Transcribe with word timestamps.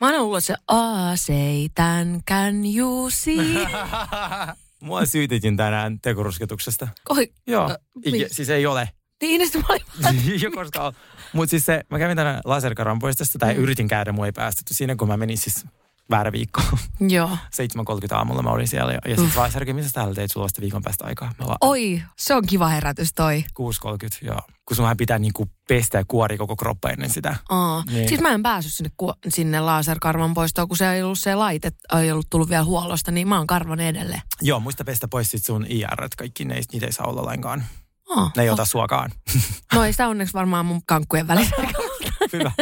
Mä 0.00 0.06
aina 0.06 0.18
luulen, 0.22 0.38
että 0.38 0.46
se 0.46 0.54
A-seitän 0.68 2.20
can 2.28 2.54
you 2.76 3.10
see? 3.10 3.36
Mua 4.82 5.06
syytettiin 5.06 5.56
tänään 5.56 6.00
tekorusketuksesta. 6.00 6.88
Oi, 7.08 7.32
Joo, 7.46 7.70
Ö, 7.70 7.78
Iki, 8.04 8.18
mi- 8.18 8.26
siis 8.30 8.50
ei 8.50 8.66
ole. 8.66 8.88
niin 9.22 9.40
sitten 9.46 9.60
mä 9.60 9.66
olin 9.70 10.52
koska 10.54 10.92
Mutta 11.32 11.50
siis 11.50 11.66
se, 11.66 11.82
mä 11.90 11.98
kävin 11.98 12.16
tänään 12.16 12.40
laserkaran 12.44 12.98
poistosta, 12.98 13.38
tai 13.38 13.54
Mm. 13.54 13.60
yritin 13.60 13.88
käydä, 13.88 14.12
mua 14.12 14.26
ei 14.26 14.32
päästetty 14.32 14.74
siinä, 14.74 14.96
kun 14.96 15.08
mä 15.08 15.16
menin 15.16 15.38
siis 15.38 15.64
väärä 16.10 16.32
viikko. 16.32 16.62
Joo. 17.00 17.28
7.30 17.30 18.16
aamulla 18.16 18.42
mä 18.42 18.50
olin 18.50 18.68
siellä. 18.68 18.92
Ja, 18.92 18.98
ja 19.04 19.16
sitten 19.16 19.42
laserkin, 19.42 19.76
missä 19.76 19.90
täällä 19.94 20.14
teit 20.14 20.30
sulla 20.30 20.44
vasta 20.44 20.60
viikon 20.60 20.82
päästä 20.82 21.04
aikaa? 21.04 21.32
Mä 21.38 21.46
vaan, 21.46 21.58
Oi, 21.60 22.02
se 22.18 22.34
on 22.34 22.46
kiva 22.46 22.68
herätys 22.68 23.14
toi. 23.14 23.44
6.30, 23.60 24.26
joo. 24.26 24.40
Kun 24.64 24.76
sun 24.76 24.86
pitää 24.96 25.18
niinku 25.18 25.50
pestä 25.68 25.98
ja 25.98 26.04
kuori 26.08 26.38
koko 26.38 26.56
kroppa 26.56 26.90
ennen 26.90 27.10
sitä. 27.10 27.36
Aa. 27.48 27.84
Niin. 27.90 28.08
Siis 28.08 28.20
mä 28.20 28.30
en 28.30 28.42
päässyt 28.42 28.74
sinne, 28.74 28.90
ku- 28.96 29.14
sinne 29.28 29.60
laserkarvan 29.60 30.34
poistoon, 30.34 30.68
kun 30.68 30.76
se 30.76 30.92
ei 30.92 31.02
ollut 31.02 31.18
se 31.18 31.34
laite, 31.34 31.72
ei 32.00 32.12
ollut 32.12 32.26
tullut 32.30 32.48
vielä 32.48 32.64
huollosta, 32.64 33.10
niin 33.10 33.28
mä 33.28 33.38
oon 33.38 33.46
karvan 33.46 33.80
edelleen. 33.80 34.22
Joo, 34.42 34.60
muista 34.60 34.84
pestä 34.84 35.08
pois 35.08 35.30
sit 35.30 35.44
sun 35.44 35.66
IR, 35.68 36.08
kaikki 36.18 36.44
ne, 36.44 36.60
niitä 36.72 36.86
ei 36.86 36.92
saa 36.92 37.06
olla 37.06 37.24
lainkaan. 37.24 37.64
Aa. 38.16 38.30
Ne 38.36 38.42
ei 38.42 38.50
ota 38.50 38.64
suokaan. 38.64 39.10
No 39.74 39.84
ei 39.84 39.92
sitä 39.92 40.08
onneksi 40.08 40.34
varmaan 40.34 40.66
mun 40.66 40.80
kankkujen 40.86 41.28
välissä. 41.28 41.56
Hyvä. 42.32 42.52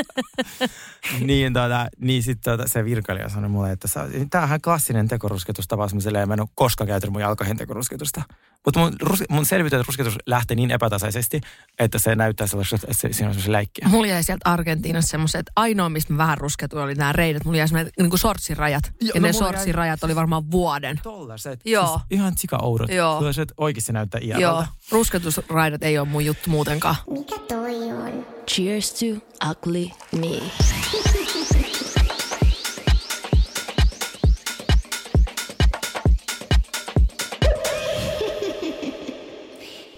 niin, 1.26 1.52
tuota, 1.52 1.88
niin 2.00 2.22
sitten 2.22 2.56
tuota, 2.56 2.70
se 2.72 2.84
virkailija 2.84 3.28
sanoi 3.28 3.50
mulle, 3.50 3.72
että 3.72 3.88
sä- 3.88 4.08
tämähän 4.30 4.60
klassinen 4.60 5.08
tekorusketustapa, 5.08 5.88
mä 5.94 6.00
silleen, 6.00 6.28
mä 6.28 6.34
en 6.34 6.40
ole 6.40 6.48
koskaan 6.54 6.88
käytänyt 6.88 7.12
mun 7.12 7.22
jalkoihin 7.22 7.56
tekorusketusta. 7.56 8.22
Mutta 8.64 8.80
mun, 8.80 8.92
rus, 9.02 9.22
mun 9.30 9.46
selviytynyt 9.46 9.86
rusketus 9.86 10.18
lähtee 10.26 10.54
niin 10.54 10.70
epätasaisesti, 10.70 11.40
että 11.78 11.98
se 11.98 12.14
näyttää 12.14 12.46
sellaiselta, 12.46 12.86
että 12.90 13.00
se, 13.00 13.12
siinä 13.12 13.28
on 13.28 13.34
sellaisia 13.34 13.52
läikkiä. 13.52 13.88
Mulla 13.88 14.06
jäi 14.06 14.24
sieltä 14.24 14.50
Argentiinassa 14.50 15.10
semmoiset, 15.10 15.38
että 15.38 15.52
ainoa, 15.56 15.88
mistä 15.88 16.12
mä 16.12 16.18
vähän 16.18 16.38
rusketuin, 16.38 16.84
oli 16.84 16.94
nämä 16.94 17.12
reidet. 17.12 17.44
Mulla 17.44 17.58
jäi 17.58 17.68
semmoinen 17.68 17.92
niin 17.98 18.10
kuin 18.10 18.20
sortsirajat. 18.20 18.84
Joo, 19.00 19.10
ja 19.14 19.20
no 19.20 19.26
ne 19.26 19.28
jäi- 19.30 19.38
sortsirajat 19.38 20.04
oli 20.04 20.16
varmaan 20.16 20.50
vuoden. 20.50 21.00
Tollaset. 21.02 21.60
Joo. 21.64 21.86
Siis 21.86 22.00
ihan 22.10 22.32
sika 22.36 22.58
oudot. 22.62 22.88
Joo. 22.90 23.16
Sellaiset 23.18 23.52
oikeasti 23.56 23.92
näyttää 23.92 24.20
Joo, 24.20 24.38
iältä. 24.40 24.66
rusketusraidat 24.90 25.82
ei 25.82 25.98
ole 25.98 26.08
mun 26.08 26.24
juttu 26.24 26.50
muutenkaan. 26.50 26.96
Mikä 27.10 27.36
toi 27.48 27.92
on? 27.92 28.26
Cheers 28.46 28.92
to 28.92 29.06
ugly 29.50 29.90
me. 30.12 30.42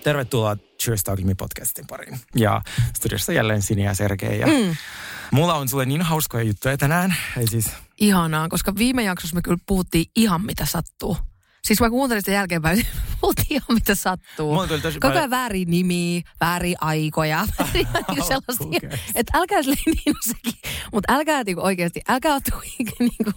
Tervetuloa 0.05 0.57
Cheers 0.83 1.05
Talk 1.05 1.21
Me 1.21 1.35
podcastin 1.35 1.87
pariin. 1.87 2.21
Ja 2.35 2.63
studiossa 2.97 3.33
jälleen 3.33 3.63
Sini 3.63 3.85
ja 3.85 3.95
Sergei. 3.95 4.41
Ja 4.41 4.47
mm. 4.47 4.77
Mulla 5.31 5.55
on 5.55 5.69
sulle 5.69 5.87
niin 5.87 6.03
hauskoja 6.03 6.45
juttuja 6.45 6.77
tänään. 6.77 7.15
Ei 7.37 7.47
siis, 7.47 7.71
Ihanaa, 8.01 8.49
koska 8.49 8.75
viime 8.75 9.03
jaksossa 9.03 9.35
me 9.35 9.43
kyllä 9.43 9.59
puhuttiin 9.67 10.07
ihan 10.17 10.43
mitä 10.43 10.67
sattuu. 10.67 11.17
Siis 11.64 11.81
mä 11.81 11.91
kuuntelin 11.91 12.23
sitä 12.23 12.31
jälkeenpäin, 12.33 12.87
puhuttiin 13.20 13.47
ihan 13.51 13.62
mitä 13.70 13.95
sattuu. 13.95 14.56
Tosi 14.67 14.83
Koko 14.83 14.98
paljon- 15.01 15.17
ajan 15.17 15.31
väärin 15.31 15.70
nimiä, 15.70 16.20
väärin 16.41 16.77
aikoja, 16.81 17.47
niin 17.75 17.87
sellaista. 18.25 18.64
Okei. 18.64 18.91
Että 19.14 19.39
älkää 19.39 19.63
silleen 19.63 19.83
niin 19.86 20.02
on 20.17 20.35
sekin, 20.35 20.52
mutta 20.92 21.13
älkää 21.14 21.42
niinku 21.45 21.63
oikeasti, 21.64 22.01
älkää 22.08 22.35
ottu 22.35 22.51
niinku, 22.79 23.33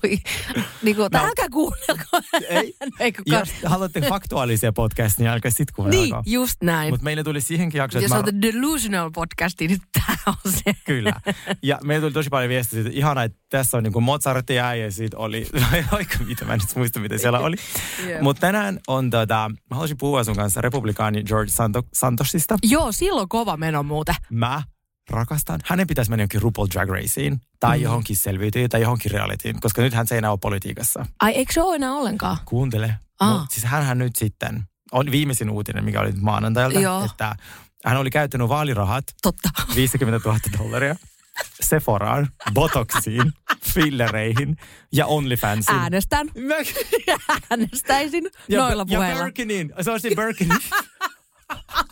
niinku, 0.83 1.09
tai 1.09 1.21
No. 1.21 1.27
älkää 1.27 1.49
kuunnelko. 1.51 2.03
Ei. 2.49 2.73
Ei 2.99 3.13
jos 3.25 3.49
haluatte 3.65 4.01
faktuaalisia 4.01 4.73
podcastia, 4.73 5.23
niin 5.23 5.31
älkää 5.31 5.51
sit 5.51 5.59
Niin, 5.59 5.75
kuunnelkaa. 5.75 6.23
just 6.25 6.61
näin. 6.63 6.89
Mutta 6.93 7.03
meille 7.03 7.23
tuli 7.23 7.41
siihenkin 7.41 7.79
jakso, 7.79 7.97
Jos 7.97 8.03
että 8.03 8.15
mä... 8.15 8.19
olette 8.23 8.41
delusional 8.41 9.11
podcasti, 9.11 9.67
niin 9.67 9.81
tää 9.93 10.15
on 10.27 10.51
se. 10.51 10.73
Kyllä. 10.85 11.13
Ja 11.63 11.79
meillä 11.83 12.01
tuli 12.01 12.13
tosi 12.13 12.29
paljon 12.29 12.49
viestiä 12.49 12.83
siitä, 12.83 12.97
ihana, 12.99 13.23
että 13.23 13.40
tässä 13.51 13.77
on 13.77 13.83
niinku 13.83 14.01
Mozartia 14.01 14.75
ja 14.75 14.91
siitä 14.91 15.17
oli, 15.17 15.47
aika 15.91 16.17
mitä 16.27 16.45
mä 16.45 16.53
en 16.53 16.59
nyt 16.59 16.75
muista, 16.75 16.99
mitä 16.99 17.17
siellä 17.17 17.39
oli. 17.39 17.55
Jep. 18.07 18.21
Mutta 18.21 18.39
tänään 18.39 18.79
on 18.87 19.09
tota, 19.09 19.51
mä 19.69 19.75
haluaisin 19.75 19.97
puhua 19.97 20.23
sun 20.23 20.35
kanssa 20.35 20.61
republikaani 20.61 21.23
George 21.23 21.51
Santo, 21.51 21.83
Santosista. 21.93 22.57
Joo, 22.63 22.91
silloin 22.91 23.29
kova 23.29 23.57
meno 23.57 23.83
muuten. 23.83 24.15
Mä 24.29 24.63
rakastan. 25.09 25.59
Hänen 25.65 25.87
pitäisi 25.87 26.11
mennä 26.11 26.21
johonkin 26.21 26.41
RuPaul 26.41 26.67
Drag 26.73 26.89
Raceen 26.89 27.39
tai 27.59 27.77
Mm. 27.77 27.83
johonkin 27.83 28.17
selviytyjiin 28.17 28.69
tai 28.69 28.81
johonkin 28.81 29.11
realityin, 29.11 29.59
koska 29.61 29.81
nythän 29.81 30.07
se 30.07 30.15
ei 30.15 30.17
enää 30.19 30.31
ole 30.31 30.39
politiikassa. 30.41 31.05
Ai, 31.21 31.31
eikö 31.31 31.53
se 31.53 31.61
ole 31.61 31.75
enää 31.75 31.93
ollenkaan? 31.93 32.37
Kuuntele. 32.45 32.95
Aa. 33.19 33.39
Mut 33.39 33.51
siis 33.51 33.65
hänhän 33.65 33.97
nyt 33.97 34.15
sitten, 34.15 34.63
on 34.91 35.11
viimeisin 35.11 35.49
uutinen, 35.49 35.85
mikä 35.85 35.99
oli 36.01 36.11
nyt 36.11 36.21
maanantailta, 36.21 36.79
Joo. 36.79 37.05
että 37.05 37.35
hän 37.85 37.97
oli 37.97 38.09
käyttänyt 38.09 38.49
vaalirahat 38.49 39.03
Totta. 39.21 39.49
50 39.75 40.29
000 40.29 40.39
dollaria 40.59 40.95
Sephoraan, 41.61 42.29
Botoxiin, 42.53 43.33
fillereihin 43.73 44.57
ja 44.93 45.05
OnlyFansiin. 45.05 45.77
Äänestän. 45.77 46.27
Mä- 46.37 46.55
Äänestäisin 47.51 48.23
ja, 48.49 48.61
noilla 48.61 48.85
ja 48.89 48.97
puheilla. 48.97 49.23
Birkinin, 49.23 49.73
se 49.81 49.91
on 49.91 49.99
se 49.99 50.09
Birkinin. 50.15 50.57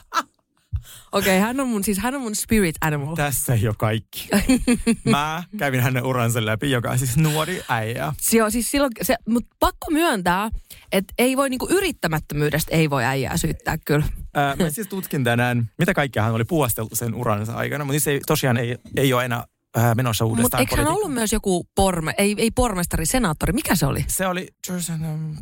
Okei, 1.11 1.37
okay, 1.37 1.47
hän 1.47 1.59
on 1.59 1.67
mun, 1.67 1.83
siis 1.83 1.97
hän 1.97 2.15
on 2.15 2.21
mun 2.21 2.35
spirit 2.35 2.75
animal. 2.81 3.15
Tässä 3.15 3.53
ole 3.53 3.75
kaikki. 3.77 4.29
Mä 5.09 5.43
kävin 5.57 5.81
hänen 5.81 6.05
uransa 6.05 6.45
läpi, 6.45 6.71
joka 6.71 6.91
on 6.91 6.99
siis 6.99 7.17
nuori 7.17 7.61
äijä. 7.69 8.13
Se 8.21 8.43
on 8.43 8.51
siis 8.51 8.71
silloin, 8.71 8.91
se, 9.01 9.15
mutta 9.29 9.55
pakko 9.59 9.91
myöntää, 9.91 10.49
että 10.91 11.13
ei 11.17 11.37
voi 11.37 11.49
niinku 11.49 11.67
yrittämättömyydestä 11.71 12.75
ei 12.75 12.89
voi 12.89 13.03
äijää 13.03 13.37
syyttää 13.37 13.77
kyllä. 13.77 14.05
Ää, 14.33 14.55
mä 14.55 14.69
siis 14.69 14.87
tutkin 14.87 15.23
tänään, 15.23 15.69
mitä 15.77 15.93
kaikkea 15.93 16.23
hän 16.23 16.33
oli 16.33 16.45
puostellut 16.45 16.91
sen 16.93 17.15
uransa 17.15 17.53
aikana, 17.53 17.85
mutta 17.85 17.99
se 17.99 18.11
ei, 18.11 18.19
tosiaan 18.27 18.57
ei, 18.57 18.77
ei 18.97 19.13
ole 19.13 19.25
enää 19.25 19.43
ää, 19.75 19.95
menossa 19.95 20.25
Mutta 20.25 20.37
uudestaan 20.37 20.61
eikö 20.61 20.75
hän 20.75 20.77
politiikkaan. 20.77 20.95
ollut 21.05 21.13
myös 21.13 21.33
joku 21.33 21.67
porme, 21.75 22.13
ei, 22.17 22.35
ei 22.37 22.51
pormestari, 22.51 23.05
senaattori, 23.05 23.53
mikä 23.53 23.75
se 23.75 23.85
oli? 23.85 24.05
Se 24.07 24.27
oli 24.27 24.47
Jersey 24.69 24.95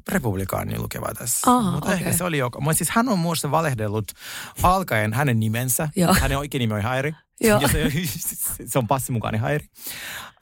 republikaani 0.10 0.78
lukeva 0.80 1.08
tässä. 1.18 1.52
Aha, 1.52 1.72
mutta 1.72 1.94
ehkä 1.94 2.06
okei. 2.06 2.18
se 2.18 2.24
oli 2.24 2.38
joka. 2.38 2.62
Mutta 2.62 2.78
siis 2.78 2.90
hän 2.90 3.10
on 3.10 3.20
muussa 3.20 3.52
valehdellut 3.52 4.12
alkaen 4.64 5.14
hänen 5.14 5.40
nimensä. 5.40 5.90
Joo. 5.96 6.14
Hänen 6.14 6.38
oikein 6.38 6.60
nimi 6.60 6.74
on 6.74 6.82
Hairi. 6.82 7.14
Joo. 7.42 7.62
Ja 7.62 7.68
se, 7.68 7.92
se 8.72 8.80
on 8.80 8.88
passin 8.88 9.14
mukaan 9.14 9.40
Hairi. 9.40 9.66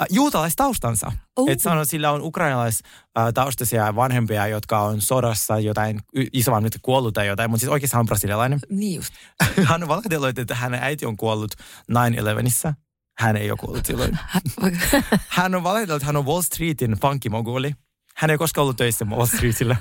Äh, 0.01 0.07
Juutalaistaustansa. 0.09 1.12
Uh. 1.40 1.50
Että 1.50 1.63
sano, 1.63 1.85
sillä 1.85 2.12
on 2.12 2.22
ukrainalaistaustaisia 2.22 3.95
vanhempia, 3.95 4.47
jotka 4.47 4.79
on 4.79 5.01
sodassa 5.01 5.59
jotain, 5.59 6.00
y- 6.13 6.28
isovanhemmat 6.34 6.74
nyt 6.74 6.79
kuollut 6.81 7.13
tai 7.13 7.28
jotain, 7.28 7.50
mutta 7.50 7.59
siis 7.59 7.72
oikeasti 7.72 7.95
hän 7.95 8.00
on 8.00 8.06
brasilialainen. 8.06 8.59
Niin 8.69 8.95
just. 8.95 9.13
Hän 9.69 9.84
on 9.84 9.90
valehdellut, 9.90 10.40
että 10.40 10.56
hänen 10.56 10.84
äiti 10.84 11.06
on 11.06 11.18
kuollut 11.18 11.51
9-11. 11.91 12.74
Hän 13.17 13.37
ei 13.37 13.51
ole 13.51 13.57
kuollut 13.57 13.85
silloin. 13.85 14.19
Hän 15.27 15.55
on 15.55 15.63
valehdellut, 15.63 15.95
että 15.95 16.05
hän 16.05 16.17
on 16.17 16.25
Wall 16.25 16.41
Streetin 16.41 16.97
pankkimoguli. 16.99 17.71
Hän 18.15 18.29
ei 18.29 18.37
koskaan 18.37 18.63
ollut 18.63 18.77
töissä 18.77 19.05
Wall 19.05 19.25
Streetillä. 19.25 19.75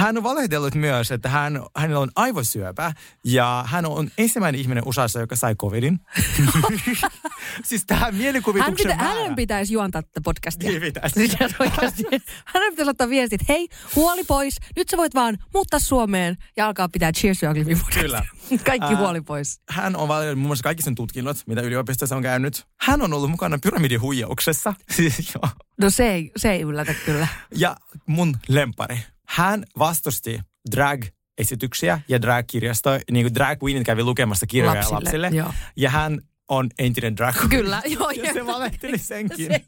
Hän 0.00 0.16
on 0.16 0.22
valehdellut 0.22 0.74
myös, 0.74 1.10
että 1.10 1.28
hän, 1.28 1.62
hänellä 1.76 2.00
on 2.00 2.10
aivosyöpä 2.16 2.92
ja 3.24 3.64
hän 3.66 3.86
on 3.86 4.10
ensimmäinen 4.18 4.60
ihminen 4.60 4.82
USAssa, 4.86 5.20
joka 5.20 5.36
sai 5.36 5.54
covidin. 5.54 6.00
siis 7.68 7.86
tähän 7.86 8.04
Hän 8.04 8.14
mielikuvituksen 8.14 8.76
pitä, 8.76 8.96
määrä. 8.96 9.20
hänen 9.20 9.36
pitäisi 9.36 9.72
juontaa 9.72 10.02
tätä 10.02 10.20
podcastia. 10.24 10.70
Niin 10.70 10.82
pitäisi. 10.82 11.14
Siis 11.14 11.54
oikeasti. 11.58 12.04
Hänen 12.54 12.72
pitäisi 12.72 12.90
ottaa 12.90 13.08
viestit, 13.08 13.48
hei, 13.48 13.68
huoli 13.96 14.24
pois, 14.24 14.56
nyt 14.76 14.88
sä 14.88 14.96
voit 14.96 15.14
vaan 15.14 15.38
muuttaa 15.54 15.80
Suomeen 15.80 16.36
ja 16.56 16.66
alkaa 16.66 16.88
pitää 16.88 17.12
Cheers 17.12 17.38
to 17.38 17.50
Ugly. 17.50 17.76
Kyllä. 17.94 18.24
Kaikki 18.66 18.94
huoli 18.94 19.20
pois. 19.20 19.60
Hän 19.68 19.96
on 19.96 20.08
valitellut 20.08 20.38
muun 20.38 20.48
muassa 20.48 20.62
kaikki 20.62 20.82
sen 20.82 20.94
tutkinnot, 20.94 21.36
mitä 21.46 21.60
yliopistossa 21.60 22.16
on 22.16 22.22
käynyt. 22.22 22.66
Hän 22.80 23.02
on 23.02 23.12
ollut 23.12 23.30
mukana 23.30 23.58
pyramidihuijauksessa. 23.62 24.74
Siis 24.90 25.34
joo. 25.34 25.48
No 25.80 25.90
se 25.90 26.12
ei, 26.12 26.30
se 26.36 26.52
ei 26.52 26.60
yllätä 26.62 26.94
kyllä. 26.94 27.28
Ja 27.54 27.76
mun 28.06 28.36
lempari. 28.48 28.98
Hän 29.30 29.64
vastusti 29.78 30.40
drag-esityksiä 30.76 32.00
ja 32.08 32.22
drag-kirjastoja. 32.22 33.00
Niin 33.10 33.24
kuin 33.26 33.34
drag 33.34 33.62
queenit 33.62 33.86
kävi 33.86 34.02
lukemassa 34.02 34.46
kirjoja 34.46 34.74
lapsille. 34.74 34.94
Lapsille, 34.94 35.28
joo. 35.28 35.52
Ja 35.76 35.90
hän 35.90 36.20
on 36.48 36.68
entinen 36.78 37.16
drag 37.16 37.36
queen. 37.36 37.50
Kyllä, 37.50 37.82
joo. 37.86 38.10
Ja 38.24 38.32
se 38.32 38.46
valehteli 38.46 38.98
senkin. 39.12 39.46
Se, 39.46 39.64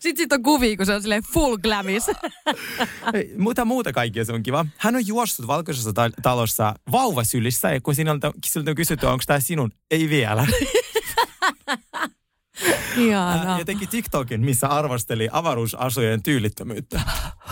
Sitten 0.00 0.16
sit 0.16 0.32
on 0.32 0.42
kuvia, 0.42 0.76
kun 0.76 0.86
se 0.86 0.94
on 0.94 1.02
silleen 1.02 1.22
full 1.32 1.56
glamis. 1.56 2.06
Mutta 3.38 3.64
muuta 3.64 3.92
kaikkea 3.92 4.24
se 4.24 4.32
on 4.32 4.42
kiva. 4.42 4.66
Hän 4.76 4.96
on 4.96 5.06
juossut 5.06 5.46
valkoisessa 5.46 5.92
ta- 5.92 6.10
talossa 6.22 6.74
vauvasylissä, 6.92 7.70
ja 7.70 7.80
kun 7.80 7.94
sinulta, 7.94 8.32
sinulta 8.46 8.70
on 8.70 8.74
kysytty, 8.74 9.06
onko 9.06 9.24
tämä 9.26 9.40
sinun, 9.40 9.70
ei 9.90 10.08
vielä. 10.08 10.46
Ja 13.58 13.64
teki 13.66 13.86
TikTokin, 13.86 14.40
missä 14.40 14.68
arvosteli 14.68 15.28
avaruusasujen 15.32 16.22
tyylittömyyttä. 16.22 17.00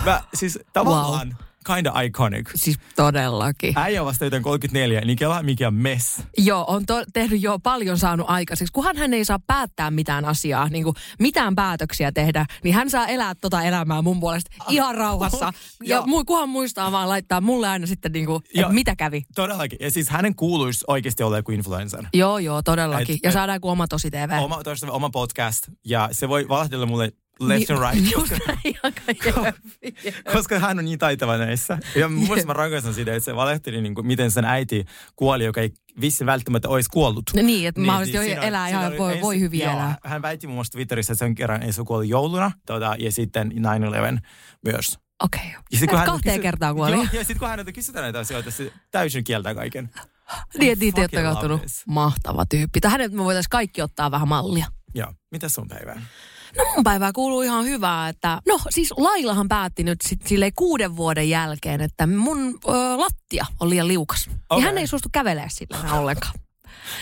Mä, 0.05 0.23
siis 0.35 0.59
tavallaan 0.73 1.29
wow. 1.29 1.77
kinda 1.77 2.01
iconic. 2.01 2.51
Siis 2.55 2.79
todellakin. 2.97 3.73
Äijä 3.79 4.03
on 4.03 4.07
vasta 4.07 4.25
joten 4.25 4.43
34, 4.43 5.01
niin 5.01 5.19
kelaa 5.19 5.43
mikä 5.43 5.71
mess. 5.71 6.23
Joo, 6.39 6.65
on 6.69 6.87
to- 6.87 7.05
tehnyt 7.13 7.43
jo 7.43 7.59
paljon 7.59 7.99
saanut 7.99 8.27
aikaiseksi. 8.31 8.73
Kunhan 8.73 8.97
hän 8.97 9.15
ei 9.15 9.25
saa 9.25 9.39
päättää 9.47 9.91
mitään 9.91 10.25
asiaa, 10.25 10.69
niin 10.69 10.85
kuin 10.85 10.97
mitään 11.19 11.55
päätöksiä 11.55 12.13
tehdä, 12.13 12.47
niin 12.65 12.75
hän 12.75 12.91
saa 12.91 13.07
elää 13.07 13.35
tota 13.35 13.63
elämää 13.63 14.03
mun 14.03 14.21
puolesta 14.21 14.51
ihan 14.69 14.95
rauhassa. 14.95 15.53
ja 15.85 16.01
mu- 16.01 16.25
kunhan 16.27 16.49
muistaa 16.49 16.93
vaan 16.93 17.09
laittaa 17.09 17.41
mulle 17.41 17.69
aina 17.69 17.87
sitten, 17.87 18.13
niin 18.13 18.27
kuin, 18.27 18.43
että 18.57 18.73
mitä 18.73 18.97
kävi. 18.97 19.23
Todellakin. 19.35 19.79
Ja 19.81 19.91
siis 19.91 20.09
hänen 20.09 20.35
kuuluisi 20.35 20.85
oikeasti 20.89 21.23
olla 21.23 21.37
joku 21.37 21.53
influencer. 21.53 22.05
Joo, 22.15 22.39
joo, 22.39 22.63
todellakin. 22.63 23.15
Et- 23.15 23.21
ja 23.23 23.29
et- 23.31 23.35
saadaan 23.35 23.57
joku 23.57 23.69
oma 23.69 23.89
tosi 23.89 24.11
TV. 24.11 24.31
Oma, 24.43 24.63
toista, 24.63 24.93
oma 24.93 25.11
podcast. 25.11 25.63
Ja 25.85 26.09
se 26.13 26.29
voi 26.29 26.49
valahdella 26.49 26.87
mulle 26.87 27.13
left 27.41 27.71
and 27.71 27.79
right. 27.93 28.13
Just 28.13 28.33
jep. 30.05 30.15
koska 30.33 30.59
hän 30.59 30.79
on 30.79 30.85
niin 30.85 30.99
taitava 30.99 31.37
näissä. 31.39 31.79
Ja 31.97 32.09
mun 32.09 32.23
mielestä 32.23 32.47
mä 32.47 32.53
rakastan 32.53 32.95
sitä, 32.95 33.15
että 33.15 33.25
se 33.25 33.37
valehteli, 33.37 33.83
niin 33.83 33.95
kuin, 33.95 34.07
miten 34.07 34.31
sen 34.31 34.45
äiti 34.45 34.85
kuoli, 35.17 35.45
joka 35.45 35.61
ei 35.61 35.73
vissi 36.01 36.27
välttämättä 36.27 36.69
olisi 36.69 36.89
kuollut. 36.93 37.25
No 37.37 37.43
niin, 37.43 37.69
että 37.69 37.81
mahdollisesti 37.81 38.27
siinä 38.27 38.41
on- 38.41 38.47
elää 38.49 38.67
siinä 38.69 38.81
ihan, 38.81 38.99
voi, 38.99 39.21
voi 39.21 39.41
hyvin 39.41 39.61
joo, 39.61 39.73
elää. 39.73 39.99
Hän 40.05 40.23
väitti 40.23 40.47
muun 40.47 40.55
muassa 40.57 40.73
Twitterissä, 40.73 41.13
että 41.13 41.25
sen 41.25 41.35
kerran 41.35 41.63
ei 41.63 41.73
se 41.73 41.83
kuoli 41.87 42.09
jouluna, 42.09 42.51
tota, 42.67 42.97
ja 42.99 43.13
sitten 43.13 43.53
9-11 43.53 44.21
myös. 44.65 44.99
Okei. 45.23 45.41
Ja 45.73 45.79
sit, 45.79 45.91
Okay. 45.91 45.99
hän 45.99 46.07
Kahteen 46.07 46.35
kysy- 46.35 46.43
kertaa 46.43 46.75
kuoli. 46.75 46.93
Joo, 46.93 47.03
ja 47.13 47.19
sitten 47.19 47.39
kun 47.39 47.49
häneltä 47.49 47.73
kysytään 47.73 48.03
näitä 48.03 48.19
asioita, 48.19 48.51
se 48.51 48.73
täysin 48.91 49.25
kieltää 49.25 49.55
kaiken. 49.55 49.91
Niin, 50.59 50.73
että 50.73 50.85
niitä 50.85 51.01
ei 51.21 51.27
ole 51.27 51.59
this. 51.59 51.83
Mahtava 51.87 52.47
tyyppi. 52.47 52.81
Tai 52.81 52.91
hänet 52.91 53.13
me 53.13 53.25
voitaisiin 53.25 53.51
kaikki 53.51 53.83
ottaa 53.83 54.11
vähän 54.11 54.29
mallia. 54.29 54.67
Joo, 54.95 55.13
mitä 55.31 55.49
sun 55.49 55.69
päivää? 55.69 56.03
No 56.57 56.65
mun 56.75 56.85
päivää 56.85 57.13
kuuluu 57.13 57.43
ihan 57.43 57.65
hyvää, 57.65 58.09
että 58.09 58.41
no 58.49 58.59
siis 58.71 58.93
Lailahan 58.97 59.49
päätti 59.49 59.83
nyt 59.83 59.99
sit 60.09 60.27
silleen 60.27 60.53
kuuden 60.57 60.97
vuoden 60.97 61.29
jälkeen, 61.31 61.81
että 61.81 62.07
mun 62.07 62.59
ö, 62.69 62.71
lattia 62.99 63.47
on 63.61 63.71
liian 63.71 63.89
liukas. 63.89 64.29
Okay. 64.51 64.63
Ja 64.63 64.67
hän 64.67 64.79
ei 64.79 64.87
suostu 64.87 65.09
kävelemään 65.13 65.51
sillä 65.51 65.95
ollenkaan. 65.95 66.35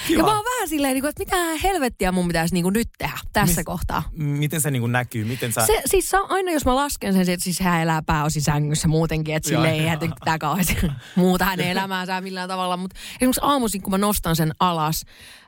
Kiva. 0.07 0.19
Ja 0.21 0.25
mä 0.25 0.37
oon 0.37 0.45
vähän 0.45 0.69
silleen, 0.69 0.95
niin 0.95 1.03
kuin, 1.03 1.09
että 1.09 1.23
mitä 1.25 1.63
helvettiä 1.63 2.13
mun 2.13 2.27
pitäisi 2.27 2.55
niin 2.55 2.63
kuin 2.63 2.73
nyt 2.73 2.89
tehdä 2.99 3.19
tässä 3.33 3.61
Mis- 3.61 3.65
kohtaa. 3.65 4.03
Miten 4.13 4.61
se 4.61 4.71
niin 4.71 4.93
näkyy? 4.93 5.25
Miten 5.25 5.53
sä... 5.53 5.67
Se, 5.67 5.83
siis 5.87 6.13
aina 6.29 6.53
jos 6.53 6.65
mä 6.65 6.77
lasken 6.77 7.13
sen, 7.13 7.31
että 7.31 7.45
siis 7.45 7.61
hän 7.61 7.83
elää 7.83 8.03
pääosin 8.03 8.43
sängyssä 8.43 8.89
muutenkin, 8.89 9.35
että 9.35 9.49
sille 9.49 9.71
ei 9.71 9.99
tää 10.25 10.39
kauheasti 10.39 10.77
muuta 11.17 11.45
hänen 11.45 11.69
elämäänsä 11.69 12.21
millään 12.21 12.49
tavalla. 12.49 12.77
Mutta 12.77 12.97
esimerkiksi 13.17 13.41
aamuisin, 13.43 13.83
kun 13.83 13.91
mä 13.91 13.99
nostan 13.99 14.37
sen 14.37 14.53
alas, 14.61 15.05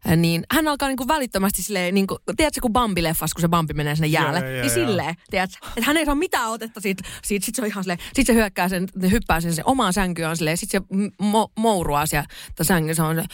äh, 0.09 0.17
niin 0.17 0.45
hän 0.53 0.69
alkaa 0.69 0.89
niinku 0.89 1.09
välittömästi 1.09 1.63
silleen, 1.63 1.95
niinku, 1.95 2.19
tiedätkö 2.37 2.61
kun 2.61 2.73
Bambi-leffas, 2.73 3.33
kun 3.35 3.41
se 3.41 3.49
Bambi 3.49 3.75
menee 3.75 3.97
sinne 3.97 4.07
jäälle, 4.07 4.39
Joo, 4.39 4.49
joo, 4.49 4.63
niin 4.63 4.77
joo. 4.77 4.87
silleen, 4.87 5.15
tiedätkö, 5.31 5.57
että 5.67 5.87
hän 5.87 5.97
ei 5.97 6.07
saa 6.07 6.15
mitään 6.15 6.51
otetta 6.51 6.81
siitä, 6.81 7.03
siitä 7.25 7.47
sit 7.47 7.55
se 7.55 7.63
on 7.63 7.69
ihan 7.69 7.85
silleen, 7.85 7.99
sit 8.13 8.27
se 8.27 8.35
hyökkää 8.35 8.69
sen, 8.69 8.87
hyppää 9.11 9.41
sen, 9.41 9.55
sen 9.55 9.67
omaan 9.67 9.93
sänkyyn 9.93 10.37
silleen, 10.37 10.57
sit 10.57 10.71
se 10.71 10.79
mo- 11.23 11.53
mouruaa 11.59 12.07
sieltä 12.07 12.65
sängyssä 12.65 13.05
on 13.05 13.17
se. 13.17 13.25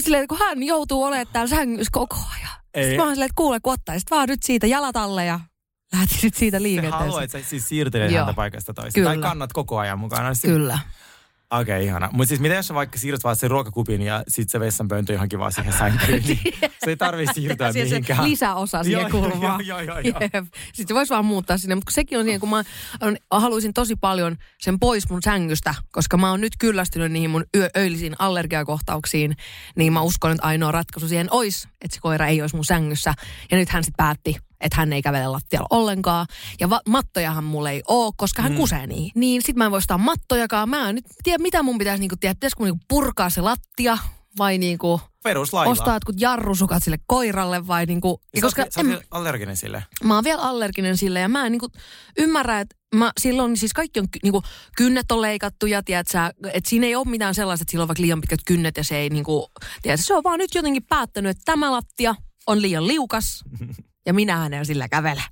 Silleen, 0.00 0.28
kun 0.28 0.38
hän 0.38 0.62
joutuu 0.62 1.04
olemaan 1.04 1.26
täällä 1.32 1.48
sängyssä 1.48 1.90
koko 1.92 2.16
ajan. 2.16 2.58
Ei. 2.74 2.82
Sitten 2.82 2.96
mä 2.96 3.04
oon 3.04 3.14
silleen, 3.14 3.26
että 3.26 3.36
kuule, 3.36 3.60
kun 3.60 3.72
ottaisit 3.72 4.10
vaan 4.10 4.28
nyt 4.28 4.42
siitä 4.42 4.66
jalat 4.66 4.96
alle 4.96 5.24
ja 5.24 5.40
lähtisit 5.92 6.34
siitä 6.34 6.62
liikenteeseen. 6.62 7.24
että 7.24 7.38
sä 7.42 7.48
siis 7.48 7.68
siirtelet 7.68 8.12
häntä 8.12 8.34
paikasta 8.34 8.74
toiseen. 8.74 9.04
Tai 9.04 9.18
kannat 9.18 9.52
koko 9.52 9.78
ajan 9.78 9.98
mukana. 9.98 10.30
Kyllä. 10.42 10.78
Okei, 11.50 11.74
okay, 11.76 11.84
ihana. 11.84 12.08
Mutta 12.12 12.28
siis 12.28 12.40
mitä 12.40 12.54
jos 12.54 12.66
sä 12.66 12.74
vaikka 12.74 12.98
siirrät 12.98 13.24
vaan 13.24 13.36
sen 13.36 13.50
ruokakupin 13.50 14.02
ja 14.02 14.22
sit 14.28 14.50
se 14.50 14.60
vessanpöyntö 14.60 15.12
johonkin 15.12 15.38
vaan 15.38 15.52
siihen 15.52 15.72
sänkyyn, 15.72 16.22
niin 16.22 16.38
se 16.84 16.90
ei 16.90 16.96
tarvii 16.96 17.26
siirtyä 17.34 17.72
Siihen 17.72 17.88
se 17.88 17.94
mihinkään. 17.94 18.24
lisäosa 18.30 18.84
siihen 18.84 19.10
kulmaan. 19.20 19.66
joo, 19.66 19.80
joo, 19.80 19.98
joo, 19.98 20.18
joo. 20.32 20.44
Sitten 20.72 20.88
se 20.88 20.94
voisi 20.94 21.10
vaan 21.12 21.24
muuttaa 21.24 21.58
sinne, 21.58 21.74
mutta 21.74 21.92
sekin 21.92 22.18
on 22.18 22.24
siihen, 22.24 22.40
kun 22.40 22.48
mä 22.48 22.64
haluaisin 23.30 23.74
tosi 23.74 23.96
paljon 23.96 24.36
sen 24.58 24.78
pois 24.78 25.10
mun 25.10 25.22
sängystä, 25.22 25.74
koska 25.90 26.16
mä 26.16 26.30
oon 26.30 26.40
nyt 26.40 26.52
kyllästynyt 26.58 27.12
niihin 27.12 27.30
mun 27.30 27.44
yö, 27.56 27.68
öillisiin 27.76 28.14
allergiakohtauksiin, 28.18 29.36
niin 29.76 29.92
mä 29.92 30.00
uskon, 30.00 30.32
että 30.32 30.46
ainoa 30.46 30.72
ratkaisu 30.72 31.08
siihen 31.08 31.28
olisi, 31.30 31.68
että 31.80 31.94
se 31.94 32.00
koira 32.00 32.26
ei 32.26 32.40
olisi 32.42 32.56
mun 32.56 32.64
sängyssä. 32.64 33.14
Ja 33.50 33.56
nyt 33.56 33.68
hän 33.68 33.84
sitten 33.84 33.96
päätti, 34.04 34.36
että 34.60 34.76
hän 34.76 34.92
ei 34.92 35.02
kävele 35.02 35.26
lattialla 35.26 35.66
ollenkaan. 35.70 36.26
Ja 36.60 36.70
va- 36.70 36.80
mattojahan 36.88 37.44
mulla 37.44 37.70
ei 37.70 37.82
ole, 37.88 38.12
koska 38.16 38.42
hän 38.42 38.52
mm. 38.52 38.58
kusee 38.58 38.86
niin. 38.86 39.10
Niin 39.14 39.42
sit 39.42 39.56
mä 39.56 39.64
en 39.64 39.70
voi 39.70 39.78
ostaa 39.78 39.98
mattojakaan. 39.98 40.68
Mä 40.68 40.88
en 40.88 40.94
nyt 40.94 41.04
tiedä, 41.22 41.42
mitä 41.42 41.62
mun 41.62 41.78
pitäisi 41.78 42.00
niinku 42.00 42.16
tehdä. 42.16 42.34
Pitäisikö 42.34 42.64
niinku 42.64 42.84
purkaa 42.88 43.30
se 43.30 43.40
lattia 43.40 43.98
vai 44.38 44.58
niinku 44.58 45.00
Peruslailla. 45.22 45.72
ostaa 45.72 45.94
jotkut 45.94 46.20
jarrusukat 46.20 46.82
sille 46.84 46.98
koiralle 47.06 47.66
vai 47.66 47.86
niinku... 47.86 48.20
Ja 48.36 48.42
koska 48.42 48.66
sä, 48.70 48.80
en- 48.80 48.86
sä 48.90 49.02
allerginen 49.10 49.56
sille. 49.56 49.84
mä 50.04 50.14
oon 50.14 50.24
vielä 50.24 50.42
allerginen 50.42 50.96
sille 50.96 51.20
ja 51.20 51.28
mä 51.28 51.46
en 51.46 51.52
niinku 51.52 51.68
ymmärrä, 52.18 52.60
että 52.60 52.76
mä, 52.94 53.12
silloin 53.20 53.56
siis 53.56 53.72
kaikki 53.72 54.00
on 54.00 54.06
niinku, 54.22 54.42
kynnet 54.76 55.12
on 55.12 55.22
leikattu 55.22 55.66
ja 55.66 55.82
tiedät 55.82 56.06
sä, 56.08 56.32
että 56.52 56.70
siinä 56.70 56.86
ei 56.86 56.94
ole 56.96 57.08
mitään 57.08 57.34
sellaista, 57.34 57.62
että 57.62 57.70
sillä 57.70 57.82
on 57.82 57.88
vaikka 57.88 58.02
liian 58.02 58.20
pitkät 58.20 58.40
kynnet 58.46 58.76
ja 58.76 58.84
se 58.84 58.96
ei 58.96 59.10
niinku, 59.10 59.48
tiedät, 59.82 60.00
se 60.00 60.14
on 60.14 60.24
vaan 60.24 60.38
nyt 60.38 60.54
jotenkin 60.54 60.84
päättänyt, 60.84 61.30
että 61.30 61.42
tämä 61.44 61.72
lattia 61.72 62.14
on 62.46 62.62
liian 62.62 62.86
liukas 62.86 63.44
ja 64.06 64.14
minä 64.14 64.46
en 64.46 64.66
sillä 64.66 64.88
kävele. 64.88 65.22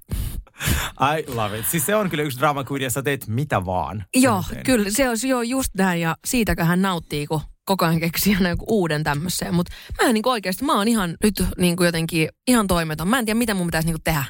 I 1.19 1.35
love 1.35 1.59
it. 1.59 1.67
Siis 1.67 1.87
se 1.87 1.97
on 1.97 2.11
kyllä 2.11 2.25
yksi 2.25 2.39
drama 2.39 2.65
queen, 2.71 2.91
sä 2.91 3.03
teet 3.03 3.27
mitä 3.27 3.67
vaan. 3.67 4.05
Joo, 4.15 4.45
kyllä 4.65 4.91
se 4.91 5.09
on 5.09 5.17
jo 5.29 5.43
just 5.43 5.75
näin 5.75 6.01
ja 6.01 6.17
siitäkö 6.25 6.65
hän 6.65 6.83
nauttii, 6.83 7.27
kun 7.27 7.41
koko 7.65 7.85
ajan 7.85 8.01
keksii 8.01 8.35
aina 8.35 8.49
joku 8.49 8.65
uuden 8.69 9.05
tämmöiseen. 9.05 9.55
Mutta 9.55 9.73
mä 10.03 10.09
en 10.09 10.15
niinku 10.15 10.31
oikeasti, 10.31 10.65
mä 10.65 10.73
oon 10.73 10.89
ihan 10.89 11.17
nyt 11.23 11.45
niinku 11.59 11.85
jotenkin 11.85 12.29
ihan 12.49 12.67
toimeton. 12.67 13.09
Mä 13.09 13.19
en 13.19 13.25
tiedä, 13.25 13.39
mitä 13.39 13.55
mun 13.55 13.67
pitäisi 13.67 13.89
niinku 13.89 14.01
tehdä. 14.05 14.25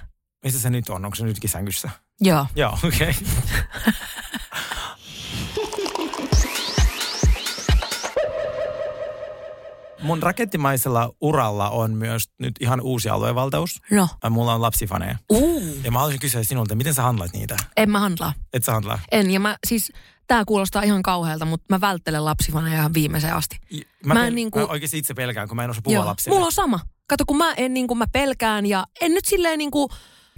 Missä 0.44 0.60
se 0.60 0.70
nyt 0.70 0.88
on? 0.88 1.04
Onko 1.04 1.14
se 1.14 1.24
nytkin 1.24 1.50
sängyssä? 1.50 1.90
Joo. 2.20 2.46
Joo, 2.56 2.78
okei. 2.84 3.10
Okay. 3.10 3.92
Mun 10.02 10.22
rakettimaisella 10.22 11.12
uralla 11.20 11.70
on 11.70 11.92
myös 11.92 12.25
nyt 12.38 12.54
ihan 12.60 12.80
uusi 12.80 13.08
aluevaltaus. 13.08 13.80
No. 13.90 14.08
Ja 14.24 14.30
Mulla 14.30 14.54
on 14.54 14.62
lapsifaneja. 14.62 15.16
Uh. 15.32 15.62
Ja 15.84 15.90
mä 15.90 15.98
haluaisin 15.98 16.20
kysyä 16.20 16.44
sinulta, 16.44 16.74
miten 16.74 16.94
sä 16.94 17.02
handlat 17.02 17.32
niitä? 17.32 17.56
En 17.76 17.90
mä 17.90 18.00
handlaa. 18.00 18.32
Et 18.52 18.64
sä 18.64 18.72
handlaa? 18.72 18.98
En, 19.12 19.30
ja 19.30 19.40
mä 19.40 19.56
siis, 19.66 19.92
tää 20.26 20.44
kuulostaa 20.44 20.82
ihan 20.82 21.02
kauhealta, 21.02 21.44
mutta 21.44 21.66
mä 21.68 21.80
välttelen 21.80 22.24
lapsifaneja 22.24 22.78
ihan 22.78 22.94
viimeiseen 22.94 23.34
asti. 23.34 23.58
Mä, 23.72 23.80
Mä 24.04 24.14
mä, 24.14 24.26
en 24.26 24.34
niinku- 24.34 24.58
mä 24.58 24.66
oikeasti 24.66 24.98
itse 24.98 25.14
pelkään, 25.14 25.48
kun 25.48 25.56
mä 25.56 25.64
en 25.64 25.70
osaa 25.70 25.82
puhua 25.82 26.04
lapsille. 26.04 26.34
Mulla 26.34 26.46
on 26.46 26.52
sama. 26.52 26.80
Kato, 27.08 27.24
kun 27.26 27.36
mä 27.36 27.52
en 27.52 27.74
niin 27.74 27.86
kuin 27.86 27.98
mä 27.98 28.06
pelkään 28.12 28.66
ja 28.66 28.86
en 29.00 29.12
nyt 29.14 29.24
silleen 29.24 29.58
niin 29.58 29.70
kuin, 29.70 29.88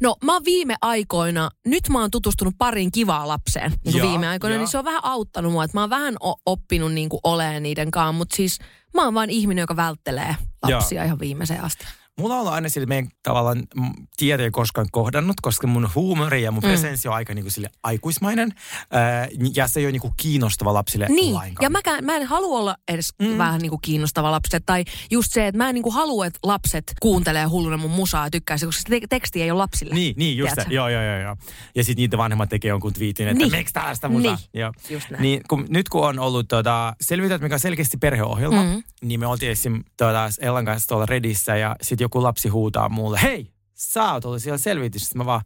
no 0.01 0.17
mä 0.25 0.33
oon 0.33 0.45
viime 0.45 0.77
aikoina, 0.83 1.51
nyt 1.67 1.89
mä 1.89 2.01
oon 2.01 2.11
tutustunut 2.11 2.55
pariin 2.59 2.93
kivaa 2.93 3.29
lapseen 3.29 3.73
niin 3.85 3.97
Joo, 3.97 4.09
viime 4.09 4.29
aikoina, 4.29 4.55
joo. 4.55 4.61
niin 4.61 4.69
se 4.69 4.79
on 4.79 4.85
vähän 4.85 5.05
auttanut 5.05 5.53
mua, 5.53 5.65
että 5.65 5.77
mä 5.77 5.81
oon 5.81 5.91
vähän 5.91 6.15
oppinut 6.47 6.93
niin 6.93 7.09
kuin 7.09 7.21
oleen 7.25 7.63
niiden 7.63 7.91
kanssa, 7.91 8.13
mutta 8.13 8.37
siis 8.37 8.59
mä 8.95 9.05
oon 9.05 9.15
vaan 9.15 9.31
ihminen, 9.31 9.63
joka 9.63 9.77
välttelee 9.77 10.37
lapsia 10.63 11.05
ihan 11.05 11.21
viimeiseen 11.21 11.65
asti. 11.65 11.85
Mulla 12.19 12.37
on 12.37 12.49
aina 12.49 12.69
sille 12.69 12.87
meidän 12.87 13.09
tavallaan 13.23 13.59
mm, 13.77 13.91
tietä 14.17 14.43
ei 14.43 14.51
koskaan 14.51 14.87
kohdannut, 14.93 15.37
koska 15.43 15.67
mun 15.67 15.89
huumori 15.95 16.43
ja 16.43 16.51
mun 16.53 16.63
Mm. 16.63 16.69
presenssi 16.69 17.09
on 17.09 17.15
aika 17.15 17.35
niinku 17.35 17.51
sille 17.51 17.71
aikuismainen. 17.83 18.53
Ää, 18.93 19.29
ja 19.55 19.69
se 19.69 19.81
ei 19.81 19.87
ole 19.87 19.93
niinku 19.93 20.13
kiinnostava 20.17 20.75
lapsille 20.75 21.07
Niin, 21.09 21.35
lainkaan. 21.35 21.65
ja 21.65 21.71
mäkään, 21.71 22.05
mä 22.05 22.17
en 22.17 22.27
halua 22.27 22.59
olla 22.59 22.77
edes 22.89 23.15
Mm. 23.23 23.39
vähän 23.39 23.61
niin 23.61 23.71
kuin 23.71 23.81
kiinnostava 23.83 24.31
lapset. 24.31 24.63
Tai 24.67 24.85
just 25.11 25.33
se, 25.33 25.47
että 25.47 25.59
mä 25.59 25.69
en 25.69 25.75
niin 25.75 25.83
kuin 25.83 25.95
halua, 25.95 26.27
että 26.27 26.39
lapset 26.43 26.85
kuuntelee 27.01 27.45
hulluna 27.45 27.77
mun 27.77 27.91
musaa 27.91 28.27
ja 28.27 28.31
tykkää, 28.31 28.57
koska 28.65 28.73
se 28.73 29.01
te- 29.01 29.07
teksti 29.11 29.43
ei 29.43 29.51
ole 29.51 29.59
lapsille. 29.59 29.95
Niin, 29.95 30.15
niin 30.17 30.37
just 30.39 30.55
se. 30.55 30.65
Joo, 30.71 30.89
joo, 30.89 31.03
joo, 31.03 31.19
joo. 31.19 31.37
Ja 31.75 31.85
sitten 31.85 32.03
niitä 32.03 32.19
vanhemmat 32.19 32.49
tekee 32.49 32.69
jonkun 32.69 32.93
twiitin, 32.93 33.29
että 33.29 33.39
Niin. 33.45 33.53
miksi 33.57 33.75
tällaista 33.75 34.09
musaa. 34.09 34.37
Niin. 34.37 34.61
Joo. 34.61 34.73
Just 34.91 35.11
näin. 35.11 35.23
Niin, 35.23 35.41
kun, 35.49 35.67
nyt 35.69 35.89
kun 35.89 36.07
on 36.09 36.19
ollut 36.19 36.49
tota, 36.49 36.95
selvityt, 37.01 37.43
mikä 37.43 37.55
on 37.55 37.61
selkeästi 37.61 37.97
perheohjelma, 37.97 38.63
Mm. 38.63 38.83
niin 39.03 39.21
me 39.21 39.27
oltiin 39.27 39.53
esim. 39.53 39.85
Tota, 39.97 40.29
Ellan 40.41 40.65
kanssa 40.65 40.89
tuolla 40.89 41.07
Redissä 41.07 41.57
ja 41.57 41.77
sitten 41.83 42.05
joku 42.09 42.23
lapsi 42.23 42.49
huutaa 42.49 42.89
mulle, 42.89 43.19
hei, 43.23 43.53
sä 43.75 44.13
oot 44.13 44.25
ollut 44.25 44.43
siellä 44.43 44.59
selvitys. 44.59 45.03
Sitten 45.03 45.19
mä 45.19 45.27
vaan, 45.27 45.41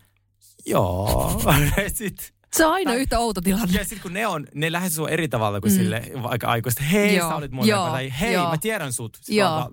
joo. 0.67 1.41
sitten 1.95 2.27
Se 2.57 2.67
on 2.67 2.73
aina 2.73 2.91
Tai- 2.91 3.01
yhtä 3.01 3.19
outo 3.19 3.41
tilanne. 3.41 3.79
Ja 3.79 3.85
sitten 3.85 4.01
kun 4.03 4.13
ne 4.13 4.27
on, 4.27 4.47
ne 4.55 4.73
lähes 4.73 4.95
sua 4.95 5.09
eri 5.09 5.29
tavalla 5.29 5.61
kuin 5.61 5.73
Mm. 5.73 5.77
sille 5.77 6.03
vaikka 6.23 6.47
aikuista. 6.49 6.83
Hei, 6.83 7.17
Joo, 7.17 7.29
sä 7.29 7.37
olet 7.37 7.53
mun 7.53 7.67
joo, 7.69 7.87
tai 7.89 8.13
hei, 8.21 8.33
joo. 8.33 8.51
mä 8.51 8.59
tiedän 8.59 8.93
sut. 8.93 9.19
Sit 9.23 9.35
Joo. 9.37 9.51
vaan. 9.51 9.71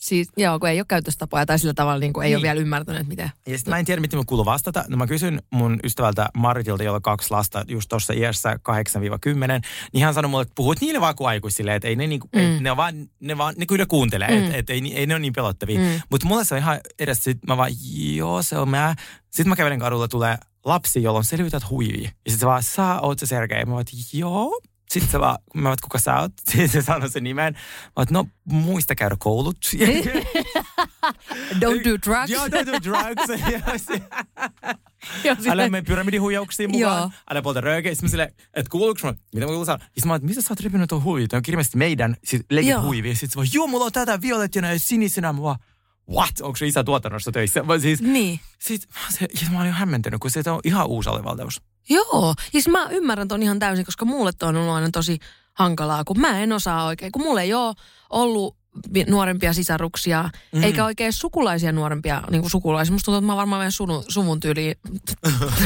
Siis, 0.00 0.28
joo, 0.36 0.58
kun 0.58 0.68
ei 0.68 0.78
ole 0.80 0.84
käytöstapoja 0.88 1.46
tai 1.46 1.58
sillä 1.58 1.74
tavalla 1.74 2.00
niin 2.00 2.12
kuin 2.12 2.24
ei 2.24 2.30
Niin. 2.30 2.36
ole 2.36 2.42
vielä 2.42 2.60
ymmärtänyt, 2.60 3.08
miten. 3.08 3.30
Ja 3.46 3.58
sitten 3.58 3.72
mä 3.72 3.78
en 3.78 3.84
tiedä, 3.84 4.00
miten 4.00 4.18
mä 4.18 4.24
kuuluu 4.26 4.44
vastata. 4.44 4.84
No 4.88 4.96
mä 4.96 5.06
kysyn 5.06 5.42
mun 5.50 5.80
ystävältä 5.84 6.28
Maritilta, 6.36 6.82
jolla 6.82 6.96
on 6.96 7.02
kaksi 7.02 7.30
lasta 7.30 7.64
just 7.68 7.88
tuossa 7.88 8.12
iässä 8.12 8.58
8-10, 8.62 9.60
niin 9.92 10.04
hän 10.04 10.14
sanoi 10.14 10.28
mulle, 10.28 10.42
että 10.42 10.52
puhut 10.54 10.80
niille 10.80 11.00
vaan 11.00 11.14
kuin 11.16 11.28
aikuisille, 11.28 11.74
että 11.74 11.88
ei 11.88 11.96
ne 11.96 12.06
niinku, 12.06 12.28
Mm. 12.34 12.40
mm. 12.42 12.62
ne, 12.62 12.76
vaan, 12.76 12.94
ne, 13.20 13.38
vaan, 13.38 13.54
ne 13.58 13.66
kyllä 13.66 13.86
kuuntelee, 13.86 14.28
Mm. 14.30 14.36
että 14.44 14.56
et 14.56 14.70
ei, 14.70 14.92
ei 14.94 15.06
ne 15.06 15.14
ole 15.14 15.20
niin 15.20 15.32
pelottavia. 15.32 15.80
Mm. 15.80 16.00
Mutta 16.10 16.26
mulle 16.26 16.44
se 16.44 16.54
on 16.54 16.58
ihan 16.60 16.80
edes, 16.98 17.24
sit 17.24 17.38
mä 17.46 17.56
vaan, 17.56 17.70
joo, 18.14 18.42
se 18.42 18.58
on 18.58 18.68
mä. 18.68 18.94
Sitten 19.30 19.48
mä 19.48 19.56
kävelen 19.56 19.78
kadulla, 19.78 20.08
tulee 20.08 20.38
lapsi, 20.64 21.02
jolla 21.02 21.18
on 21.18 21.24
selvität 21.24 21.70
huivi. 21.70 22.02
Ja 22.04 22.08
sitten 22.08 22.38
se 22.38 22.46
vaan, 22.46 22.62
sä 22.62 23.00
oot 23.00 23.18
se 23.18 23.26
Sergei. 23.26 23.64
Mä 23.64 23.72
vaan, 23.72 23.84
joo. 24.12 24.60
Sitten 24.90 25.10
se 25.10 25.20
vaan, 25.20 25.38
mä 25.54 25.62
vaan, 25.62 25.76
kuka 25.82 25.98
sä 25.98 26.20
oot? 26.20 26.32
Sitten 26.44 26.68
se 26.82 26.82
sanoi 26.82 27.10
sen 27.10 27.24
nimen. 27.24 27.52
Mä 27.52 27.60
vaan, 27.96 28.06
no 28.10 28.26
muista 28.44 28.94
käydä 28.94 29.16
koulut. 29.18 29.56
Don't 31.62 31.84
do 31.84 31.98
drugs. 32.06 32.30
Joo, 32.30 32.46
don't 32.46 32.66
do 32.66 32.78
drugs. 32.82 33.22
Älä 35.50 35.68
mene 35.68 35.82
pyramidihuijauksiin 35.82 36.70
mukaan. 36.70 37.00
Joo. 37.00 37.10
Älä 37.30 37.42
polta 37.42 37.60
röökeä. 37.60 37.92
Sitten 37.92 38.06
mä 38.06 38.10
silleen, 38.10 38.34
että 38.54 38.70
kuuluuko 38.70 39.00
mä, 39.04 39.14
mitä 39.34 39.46
mä 39.46 39.46
kuulun 39.46 39.66
sanoa? 39.66 39.78
Sitten 39.78 40.06
mä 40.06 40.12
oon, 40.12 40.20
mistä 40.22 40.42
sä 40.42 40.48
oot 40.50 40.60
repinyt 40.60 40.88
tuon 40.88 41.04
huivin? 41.04 41.28
Tämä 41.28 41.38
on 41.38 41.42
kirjallisesti 41.42 41.78
meidän 41.78 42.16
siis 42.24 42.42
legit 42.50 42.70
Joo. 42.70 42.82
huivi. 42.82 43.14
Sitten 43.14 43.30
se 43.30 43.36
vaan, 43.36 43.48
joo, 43.52 43.66
mulla 43.66 43.84
on 43.84 43.92
tätä 43.92 44.20
violettina 44.20 44.72
ja 44.72 44.78
sinisenä. 44.78 45.32
Mä 45.32 45.42
vaan, 45.42 45.58
what? 46.10 46.40
Onko 46.42 46.56
se 46.56 46.66
isä 46.66 46.84
tuotannossa 46.84 47.32
töissä? 47.32 47.62
Mä 47.62 47.78
siis, 47.78 48.02
Niin. 48.02 48.40
sit, 48.58 48.88
mä, 48.94 49.10
se, 49.10 49.28
ja 49.42 49.50
mä 49.50 49.60
olin 49.60 49.72
hämmentynyt, 49.72 50.20
kun 50.20 50.30
se 50.30 50.50
on 50.50 50.60
ihan 50.64 50.86
uusi 50.86 51.10
alivaltaus. 51.10 51.62
Joo, 51.88 52.34
siis 52.52 52.68
mä 52.68 52.88
ymmärrän 52.90 53.28
ton 53.28 53.42
ihan 53.42 53.58
täysin, 53.58 53.84
koska 53.84 54.04
mulle 54.04 54.32
toi 54.32 54.48
on 54.48 54.56
ollut 54.56 54.74
aina 54.74 54.88
tosi 54.92 55.18
hankalaa, 55.54 56.04
kun 56.04 56.20
mä 56.20 56.38
en 56.38 56.52
osaa 56.52 56.86
oikein, 56.86 57.12
kun 57.12 57.22
mulla 57.22 57.42
ei 57.42 57.54
ole 57.54 57.74
ollut 58.10 58.56
nuorempia 59.08 59.52
sisaruksia, 59.52 60.30
mm. 60.52 60.62
eikä 60.62 60.84
oikein 60.84 61.12
sukulaisia 61.12 61.72
nuorempia 61.72 62.22
niin 62.30 62.40
kuin 62.40 62.50
sukulaisia. 62.50 62.92
Musta 62.92 63.04
tuntuu, 63.04 63.18
että 63.18 63.32
mä 63.32 63.36
varmaan 63.36 63.60
meidän 63.60 63.72
sunu, 63.72 64.04
suvun 64.08 64.40
tyyliin 64.40 64.74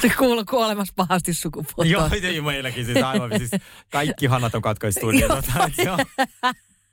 se 0.00 0.08
kuuluu 0.18 0.44
kuolemassa 0.50 0.92
pahasti 0.96 1.34
sukupuolta. 1.34 1.92
Joo, 1.92 2.08
meilläkin 2.42 2.84
siis 2.84 3.02
aivan. 3.02 3.30
Siis 3.38 3.50
kaikki 3.90 4.26
hanat 4.26 4.54
on 4.54 4.62
katkaistu. 4.62 5.06
Niin, 5.10 5.24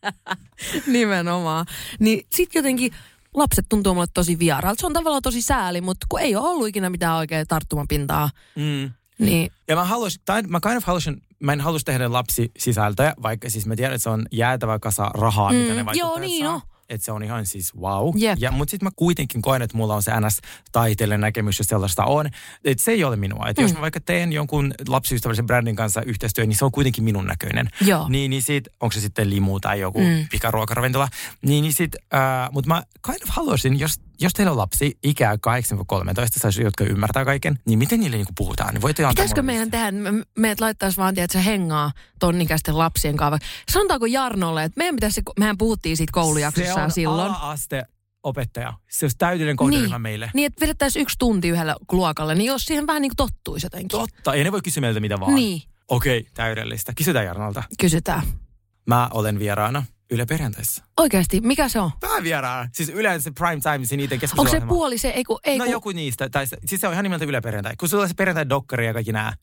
Nimenomaan. 0.88 1.66
Niin 2.00 2.26
sit 2.30 2.56
jotenkin 2.56 2.92
lapset 3.34 3.66
tuntuu 3.70 3.94
mulle 3.94 4.08
tosi 4.14 4.40
vieraalta. 4.40 4.82
Se 4.82 4.86
on 4.86 4.94
tavallaan 4.94 5.22
tosi 5.22 5.42
sääli, 5.42 5.82
mutta 5.82 6.06
kun 6.10 6.20
ei 6.20 6.36
ole 6.36 6.50
ollut 6.50 6.68
ikinä 6.68 6.90
mitään 6.90 7.18
oikein 7.18 7.48
tarttumapintaa, 7.48 8.30
mm. 8.56 8.92
niin 9.20 9.52
Ja 9.68 9.76
mä 9.76 9.84
haluaisin, 9.84 10.22
tai 10.26 10.42
mä 10.42 10.60
kind 10.60 10.78
of 10.78 10.84
haluaisin, 10.84 11.22
mä 11.40 11.54
en 11.54 11.62
halus 11.62 11.84
tehdä 11.84 12.12
lapsi 12.12 12.52
sisältöä, 12.58 13.14
vaikka 13.22 13.50
siis 13.50 13.66
mä 13.66 13.76
tiedän, 13.76 13.96
että 13.96 14.04
se 14.04 14.10
on 14.10 14.26
jäätävä 14.32 14.80
kasa 14.80 15.12
rahaa, 15.14 15.52
mm, 15.52 15.58
mitä 15.58 15.74
ne 15.74 15.86
joo, 15.94 16.20
niin 16.20 16.48
on. 16.48 16.62
Että 16.90 17.06
se 17.06 17.12
on 17.12 17.24
ihan 17.24 17.46
siis 17.46 17.76
wow. 17.76 18.14
Jep. 18.18 18.38
Ja, 18.40 18.52
mutta 18.52 18.72
sitten 18.72 18.88
mä 18.88 18.92
kuitenkin 18.96 19.42
koen, 19.42 19.62
että 19.62 19.78
mulla 19.78 19.96
on 19.96 20.04
se 20.04 20.12
NS-taiteellinen 20.12 21.22
näkemys, 21.22 21.60
jos 21.60 21.68
sellaista 21.68 22.06
on. 22.06 22.26
Että 22.66 22.84
se 22.84 22.92
ei 22.92 23.04
ole 23.04 23.16
minua. 23.16 23.48
Että 23.48 23.62
mm. 23.62 23.66
jos 23.66 23.74
mä 23.74 23.82
vaikka 23.82 24.00
teen 24.00 24.34
jonkun 24.34 24.74
lapsiystävällisen 24.88 25.46
brändin 25.46 25.76
kanssa 25.76 26.02
yhteistyö, 26.02 26.46
niin 26.46 26.58
se 26.58 26.66
on 26.66 26.72
kuitenkin 26.72 27.04
minun 27.04 27.26
näköinen. 27.26 27.70
Joo. 27.82 28.10
Niin, 28.10 28.30
niin 28.30 28.42
sit, 28.42 28.68
onko 28.80 28.92
se 28.94 29.00
sitten 29.00 29.30
limu 29.30 29.60
tai 29.60 29.80
joku 29.80 30.00
Mm. 30.00 30.06
mm. 30.06 30.28
pikaruokaravintola. 30.32 31.08
Niin, 31.42 31.62
niin 31.62 31.74
sit, 31.74 31.96
äh, 32.14 32.50
mutta 32.52 32.68
mä 32.68 32.84
kind 33.06 33.22
of 33.24 33.30
haluaisin, 33.30 33.80
jos, 33.80 34.00
jos 34.22 34.34
teillä 34.34 34.52
on 34.52 34.58
lapsi 34.58 34.98
ikää 35.04 35.36
8-13, 35.36 35.38
tai 36.42 36.52
jotka 36.64 36.84
ymmärtää 36.84 37.26
kaiken, 37.26 37.60
niin 37.66 37.80
miten 37.80 38.00
niille 38.00 38.18
niinku 38.18 38.34
puhutaan? 38.38 38.74
Niin 38.74 38.82
voitte 38.82 39.08
Pitäisikö 39.08 39.42
meidän 39.42 39.72
tehdä, 39.72 39.92
me, 39.92 40.12
meidät 40.38 40.60
laittaisi 40.60 40.98
vaan, 40.98 41.14
tiedät, 41.16 41.32
se 41.32 41.46
hengaa 41.46 41.92
tonnikäisten 42.20 42.78
lapsien 42.78 43.18
kanssa. 43.18 43.48
Sanotaanko 43.72 44.06
Jarnolle, 44.06 44.64
että 44.64 44.78
meidän 44.78 44.96
pitäisi, 44.96 45.22
mehän 45.40 45.58
puhuttiin 45.58 45.98
siitä 45.98 46.12
koulujaksossa 46.14 46.74
se 46.74 46.82
on 46.82 46.92
silloin. 46.92 47.34
opettaja. 48.24 48.74
Se 48.90 49.06
olisi 49.06 49.18
täydellinen 49.18 49.56
kohderyhmä 49.56 49.96
Niin. 49.96 50.02
meille. 50.02 50.32
Niin, 50.34 50.46
että 50.46 50.62
vedettäisiin 50.62 51.04
yksi 51.04 51.16
tunti 51.20 51.48
yhdellä 51.50 51.76
luokalle, 51.92 52.36
niin 52.36 52.46
jos 52.48 52.66
siihen 52.66 52.88
vähän 52.88 53.02
niin 53.02 53.10
kuin 53.10 53.18
tottuisi 53.18 53.66
jotenkin. 53.66 54.00
Totta, 54.00 54.36
ja 54.36 54.44
ne 54.44 54.52
voi 54.52 54.62
kysyä 54.62 54.82
meiltä 54.82 55.00
mitä 55.00 55.20
vaan. 55.20 55.36
Niin, 55.36 55.62
Okei, 55.88 56.28
täydellistä. 56.34 56.94
Kysytään 56.94 57.26
Jarnalta. 57.26 57.64
kysytään. 57.80 58.22
Mä 58.88 59.10
olen 59.14 59.40
vieraana 59.40 59.84
Yle 60.12 60.26
Perjantaissa. 60.26 60.84
Oikeasti, 60.98 61.42
mikä 61.42 61.70
se 61.70 61.80
on? 61.80 61.92
Päävieraana. 62.00 62.70
Siis 62.74 62.90
yleensä 62.90 63.24
se 63.24 63.32
prime 63.32 63.62
time, 63.62 63.86
se 63.86 63.98
niiden 63.98 64.20
Onko 64.38 64.52
se 64.52 64.62
puoli 64.62 64.98
se, 64.98 65.10
ei 65.10 65.24
kun, 65.24 65.40
ei 65.44 65.58
No 65.58 65.64
kun, 65.66 65.72
joku 65.72 65.92
niistä. 65.92 66.30
Tai 66.30 66.48
se, 66.48 66.58
siis 66.66 66.82
se 66.82 66.88
on 66.88 66.94
ihan 66.94 67.04
nimeltä 67.04 67.26
Yle 67.26 67.42
Perjantai. 67.42 67.76
Kun 67.80 67.90
sulla 67.90 68.04
on 68.04 68.10
se 68.10 68.16
perjantai 68.16 68.50
dokkari 68.50 68.86
ja 68.86 68.94
kaikki 68.94 69.12
nää. 69.12 69.34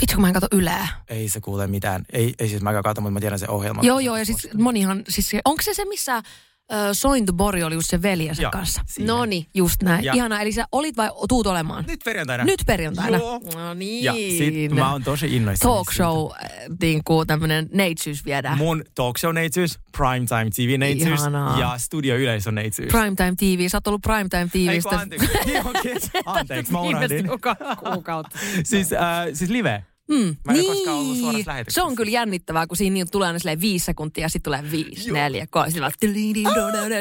vitsi 0.00 0.14
kun 0.14 0.20
mä 0.20 0.28
en 0.28 0.34
katso 0.34 0.48
Yleä. 0.52 0.88
Ei 1.08 1.28
se 1.28 1.40
kuule 1.40 1.66
mitään. 1.66 2.04
Ei, 2.12 2.34
ei 2.38 2.48
siis 2.48 2.62
mä 2.62 2.82
katso, 2.82 3.00
mutta 3.00 3.10
mä 3.10 3.20
tiedän 3.20 3.38
se 3.38 3.48
ohjelma. 3.48 3.82
Joo, 3.82 3.98
joo, 3.98 4.16
ja 4.16 4.24
siis 4.24 4.48
monihan, 4.54 5.02
siis 5.08 5.28
se, 5.28 5.40
onko 5.44 5.62
se 5.62 5.74
se, 5.74 5.84
missä 5.84 6.22
Sointubori 6.92 7.62
oli 7.62 7.74
just 7.74 7.90
se 7.90 8.02
veljensä 8.02 8.42
Joo, 8.42 8.50
kanssa? 8.50 8.82
No 8.98 9.24
niin, 9.24 9.46
just 9.54 9.82
näin. 9.82 10.04
Ja- 10.04 10.14
Ihana, 10.14 10.40
eli 10.40 10.52
sä 10.52 10.64
olit 10.72 10.96
vai 10.96 11.10
tuut 11.28 11.46
olemaan? 11.46 11.84
Nyt 11.86 12.00
perjantaina. 12.04 12.44
Nyt 12.44 12.62
perjantaina. 12.66 13.18
Joo. 13.18 13.40
No 13.54 13.74
niin. 13.74 14.04
Ja 14.04 14.12
sit 14.12 14.74
mä 14.74 14.92
oon 14.92 15.02
tosi 15.02 15.36
innoissani 15.36 15.74
Talk 15.74 15.92
show, 15.92 16.30
niin 16.82 17.04
kuin 17.04 17.26
tämmönen 17.26 17.68
neitsyys 17.72 18.24
viedään. 18.24 18.58
Mun 18.58 18.84
talk 18.94 19.18
show 19.18 19.34
neitsyys, 19.34 19.78
primetime 19.96 20.50
TV 20.56 20.78
neitsyys 20.78 21.20
Ihanaa. 21.20 21.60
ja 21.60 21.74
studio 21.78 22.16
yleisön 22.16 22.54
neitsyys. 22.54 22.92
Primetime 22.92 23.34
TV, 23.36 23.68
sä 23.68 23.76
oot 23.76 23.86
ollut 23.86 24.02
Primetime 24.02 24.48
Ei 24.54 24.78
TVstä. 24.78 24.88
kun 24.90 24.98
anteeksi. 24.98 25.28
Niin, 25.46 25.66
okei. 25.66 25.94
Anteeksi, 26.26 26.72
mä 26.72 26.80
unohdin. 26.80 27.28
Kuukautta. 27.92 28.38
Siis, 28.64 28.92
äh, 28.92 29.00
siis 29.32 29.50
live. 29.50 29.84
Mm. 30.08 30.36
Mä 30.44 30.52
en 30.52 30.58
ole 30.60 30.74
koskaan 30.74 30.98
ollut 30.98 31.16
suorassa 31.18 31.50
lähetyksessä. 31.50 31.80
Se 31.80 31.86
on 31.86 31.94
kyllä 31.96 32.10
jännittävää, 32.10 32.66
kun 32.66 32.76
siinä 32.76 32.94
niin 32.94 33.10
tulee 33.10 33.26
aina 33.26 33.38
silleen 33.38 33.60
viisi 33.60 33.84
sekuntia 33.84 34.24
ja 34.24 34.28
sitten 34.28 34.42
tulee 34.52 34.70
viisi, 34.70 35.12
neljä, 35.12 35.46
kolme. 35.50 35.70
Sitten 35.70 35.82
vaan... 35.82 35.92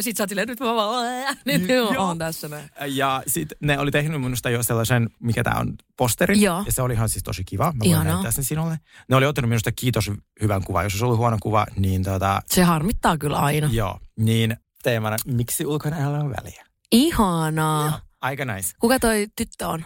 Sitten 0.04 0.16
sä 0.18 0.24
oot 0.24 0.30
silleen, 0.30 0.48
nyt 0.48 0.60
mä 0.60 0.76
vaan... 0.76 1.06
Nyt 1.46 1.70
Joo. 1.70 1.94
on 2.10 2.18
tässä 2.18 2.48
näin. 2.48 2.70
Ja 2.88 3.24
sitten 3.28 3.58
ne 3.62 3.80
oli 3.80 3.92
tehnyt 3.92 4.22
minusta 4.22 4.50
jo 4.50 4.64
sellaisen, 4.64 5.10
mikä 5.20 5.44
tämä 5.44 5.60
on, 5.60 5.74
posterin. 5.98 6.42
Joo. 6.42 6.64
Ja 6.66 6.72
se 6.72 6.82
oli 6.82 6.94
ihan 6.94 7.10
siis 7.10 7.24
tosi 7.24 7.44
kiva. 7.44 7.66
Mä 7.66 7.74
voin 7.80 7.90
Ihanaa. 7.90 8.14
näyttää 8.14 8.32
sen 8.32 8.44
sinulle. 8.44 8.80
Ne 9.10 9.16
oli 9.16 9.26
ottanut 9.26 9.50
minusta 9.50 9.72
kiitos 9.72 10.12
hyvän 10.42 10.64
kuvan. 10.64 10.84
Jos 10.86 10.94
olisi 10.94 11.06
ollut 11.06 11.18
huono 11.18 11.38
kuva, 11.42 11.66
niin 11.76 12.04
tota, 12.04 12.42
Se 12.48 12.64
harmittaa 12.64 13.18
kyllä 13.18 13.38
aina. 13.40 13.70
joo. 13.72 14.00
Niin 14.20 14.58
teemana, 14.84 15.18
miksi 15.26 15.66
ulkonäöllä 15.66 16.20
on 16.20 16.34
väliä? 16.42 16.66
Ihanaa. 16.92 18.02
Aika 18.22 18.46
nice. 18.46 18.72
Kuka 18.80 19.00
toi 19.00 19.28
tyttö 19.36 19.68
on? 19.68 19.86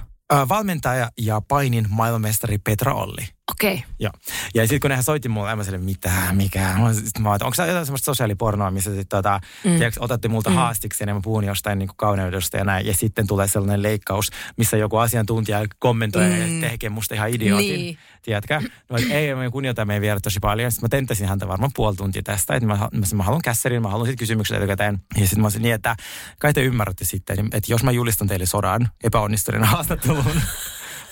Valmentaja 0.50 1.12
ja 1.18 1.42
painin 1.48 1.86
maailmanmestari 1.90 2.58
Petra 2.58 2.94
Olli. 2.94 3.28
Okei. 3.52 3.74
Okay. 3.74 3.90
Joo. 4.00 4.12
Ja 4.54 4.64
sitten 4.64 4.80
kun 4.80 4.90
nehän 4.90 5.04
soitti 5.04 5.30
mulle, 5.30 5.52
en 5.52 5.58
mä 5.58 5.64
sille, 5.64 5.78
mitä, 5.78 6.12
mikä. 6.32 6.76
Sitten 6.94 7.22
mä 7.22 7.30
oon, 7.30 7.40
onko 7.44 7.56
se 7.56 7.68
jotain 7.68 7.86
semmoista 7.86 8.06
sosiaalipornoa, 8.06 8.72
missä 8.72 8.96
sit, 8.96 9.10
tota, 9.10 9.40
mm. 9.64 9.76
tiedätkö, 9.76 10.04
otatte 10.04 10.28
multa 10.28 10.50
mm. 10.50 10.56
haastiksi 10.56 11.04
ja 11.08 11.14
mä 11.14 11.20
puhun 11.24 11.44
jostain 11.44 11.80
niin 11.80 11.90
kauneudesta 11.96 12.58
ja 12.58 12.64
näin. 12.64 12.86
Ja 12.86 12.94
sitten 12.94 13.28
tulee 13.28 13.48
sellainen 13.48 13.84
leikkaus, 13.84 14.30
missä 14.58 14.78
joku 14.78 14.98
asiantuntija 14.98 15.66
kommentoi 15.80 16.24
mm. 16.24 16.62
ja 16.62 16.70
tekee 16.70 16.90
musta 16.90 17.16
ihan 17.16 17.30
idiootin. 17.30 17.80
Niin. 17.80 17.98
Tiedätkö? 18.22 18.62
No, 18.90 18.98
et 18.98 19.12
ei, 19.12 19.36
mä 19.36 19.50
kunnioitan 19.50 19.88
meidän 19.88 20.02
vierat 20.02 20.24
tosi 20.24 20.40
paljon. 20.40 20.72
Sitten 20.72 20.86
mä 20.86 20.90
tenttäsin 20.90 21.28
häntä 21.28 21.48
varmaan 21.48 21.72
puoli 21.76 21.96
tuntia 21.96 22.24
tästä. 22.24 22.56
Että 22.56 22.68
mä, 22.68 22.78
mä, 22.78 23.06
mä, 23.16 23.24
haluan 23.24 23.42
kässärin, 23.42 23.82
mä 23.82 23.90
haluan 23.90 24.08
sitten 24.08 24.20
kysymykset 24.20 24.58
etukäteen. 24.58 25.00
Ja 25.16 25.22
sitten 25.22 25.40
mä 25.40 25.46
olisin 25.46 25.62
niin, 25.62 25.76
että 25.76 25.96
kai 26.40 26.54
te 26.54 26.64
ymmärrätte 26.64 27.06
sitten, 27.06 27.50
että 27.54 27.74
jos 27.74 27.84
mä 27.84 27.92
julistan 27.92 28.28
teille 28.28 28.46
sodan 28.46 28.90
epäonnistuneena 29.04 29.68
haastatteluun 29.76 30.42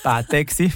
päätteeksi, 0.02 0.72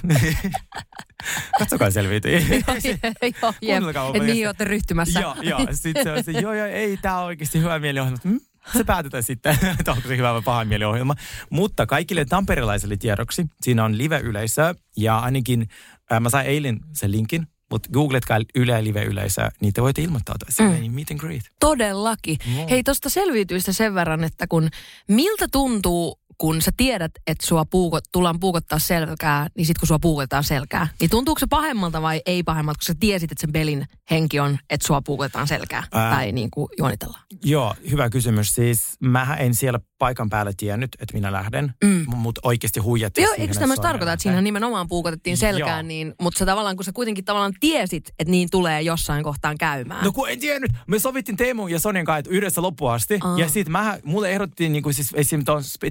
katsokaa 1.58 1.90
selviytyy. 1.90 2.32
joo, 2.38 2.76
jep. 3.62 3.80
Kuunnelkaa 3.80 4.10
Et 4.14 4.22
niin 4.22 4.46
olette 4.48 4.64
ryhtymässä. 4.64 5.20
joo, 5.20 5.34
joo. 5.42 5.66
Sitten 5.72 6.04
se 6.04 6.12
on 6.12 6.24
se, 6.24 6.30
joo, 6.32 6.52
joo, 6.54 6.66
ei, 6.66 6.96
tämä 6.96 7.18
on 7.18 7.24
oikeasti 7.26 7.58
hyvä 7.60 7.78
mieliohjelma. 7.78 8.18
Hmm? 8.24 8.40
Se 8.76 8.84
päätetään 8.84 9.22
sitten, 9.22 9.58
että 9.80 9.92
onko 9.92 10.08
se 10.08 10.16
hyvä 10.16 10.32
vai 10.32 10.42
paha 10.42 10.64
mieliohjelma. 10.64 11.14
Mutta 11.50 11.86
kaikille 11.86 12.24
tamperilaisille 12.24 12.96
tiedoksi, 12.96 13.46
siinä 13.62 13.84
on 13.84 13.98
live-yleisöä 13.98 14.74
ja 14.96 15.18
ainakin, 15.18 15.68
äh, 16.12 16.20
mä 16.20 16.30
sain 16.30 16.46
eilen 16.46 16.80
sen 16.92 17.12
linkin, 17.12 17.46
mutta 17.70 17.88
googletkaa 17.92 18.38
Yle 18.54 18.84
Live-yleisöä, 18.84 19.50
niin 19.60 19.72
te 19.72 19.82
voitte 19.82 20.02
ilmoittautua 20.02 20.48
sinne, 20.50 20.74
Mm. 20.74 20.80
niin 20.80 20.92
meet 20.92 21.10
and 21.10 21.20
greet. 21.20 21.42
Todellakin. 21.60 22.38
Joo. 22.56 22.66
Hei, 22.70 22.82
tuosta 22.82 23.08
selviytyistä 23.08 23.72
sen 23.72 23.94
verran, 23.94 24.24
että 24.24 24.46
kun 24.46 24.68
miltä 25.08 25.46
tuntuu, 25.52 26.20
kun 26.38 26.62
sä 26.62 26.70
tiedät, 26.76 27.12
että 27.26 27.46
sua 27.46 27.64
puuko, 27.64 27.98
tullaan 28.12 28.40
puukottaa 28.40 28.78
selkää, 28.78 29.46
niin 29.56 29.66
sit 29.66 29.78
kun 29.78 29.88
sua 29.88 29.98
puukotetaan 29.98 30.44
selkää, 30.44 30.88
niin 31.00 31.10
tuntuuko 31.10 31.38
se 31.38 31.46
pahemmalta 31.50 32.02
vai 32.02 32.22
ei 32.26 32.42
pahemmalta, 32.42 32.78
kun 32.78 32.94
sä 32.94 32.94
tiesit, 33.00 33.32
että 33.32 33.40
sen 33.40 33.52
pelin 33.52 33.86
henki 34.10 34.40
on, 34.40 34.58
että 34.70 34.86
sua 34.86 35.02
puukotetaan 35.02 35.48
selkää 35.48 35.82
Ää. 35.92 36.14
tai 36.14 36.32
niin 36.32 36.50
kuin 36.50 36.68
juonitellaan? 36.78 37.22
Joo, 37.44 37.74
hyvä 37.90 38.10
kysymys. 38.10 38.48
Siis 38.48 38.80
mähän 39.00 39.38
en 39.38 39.54
siellä 39.54 39.80
paikan 40.04 40.30
päällä 40.30 40.52
tiennyt, 40.56 40.96
että 41.00 41.14
minä 41.14 41.32
lähden, 41.32 41.74
Mm. 41.84 42.04
mutta 42.16 42.40
oikeasti 42.44 42.80
huijattiin 42.80 43.24
Joo, 43.24 43.34
eikö 43.38 43.54
tämä 43.54 43.72
on 43.72 43.80
tarkoita, 43.80 44.12
että 44.12 44.22
siinä 44.22 44.40
nimenomaan 44.40 44.88
puukotettiin 44.88 45.36
selkään, 45.36 45.84
Joo. 45.84 45.88
niin, 45.88 46.14
mutta 46.20 46.38
sä 46.38 46.46
tavallaan, 46.46 46.76
kun 46.76 46.84
sä 46.84 46.92
kuitenkin 46.92 47.24
tavallaan 47.24 47.52
tiesit, 47.60 48.08
että 48.18 48.30
niin 48.30 48.50
tulee 48.50 48.82
jossain 48.82 49.24
kohtaan 49.24 49.58
käymään. 49.58 50.04
No 50.04 50.12
kun 50.12 50.30
en 50.30 50.40
tiennyt. 50.40 50.70
Me 50.86 50.98
sovittiin 50.98 51.36
Teemun 51.36 51.70
ja 51.70 51.80
Sonjan 51.80 52.04
kanssa 52.04 52.30
yhdessä 52.30 52.62
loppuun 52.62 52.92
asti. 52.92 53.18
Aa. 53.20 53.38
Ja 53.38 53.48
sit 53.48 53.68
mä, 53.68 53.98
mulle 54.04 54.30
ehdottiin 54.30 54.72
niinku 54.72 54.92
siis 54.92 55.10
esim. 55.14 55.40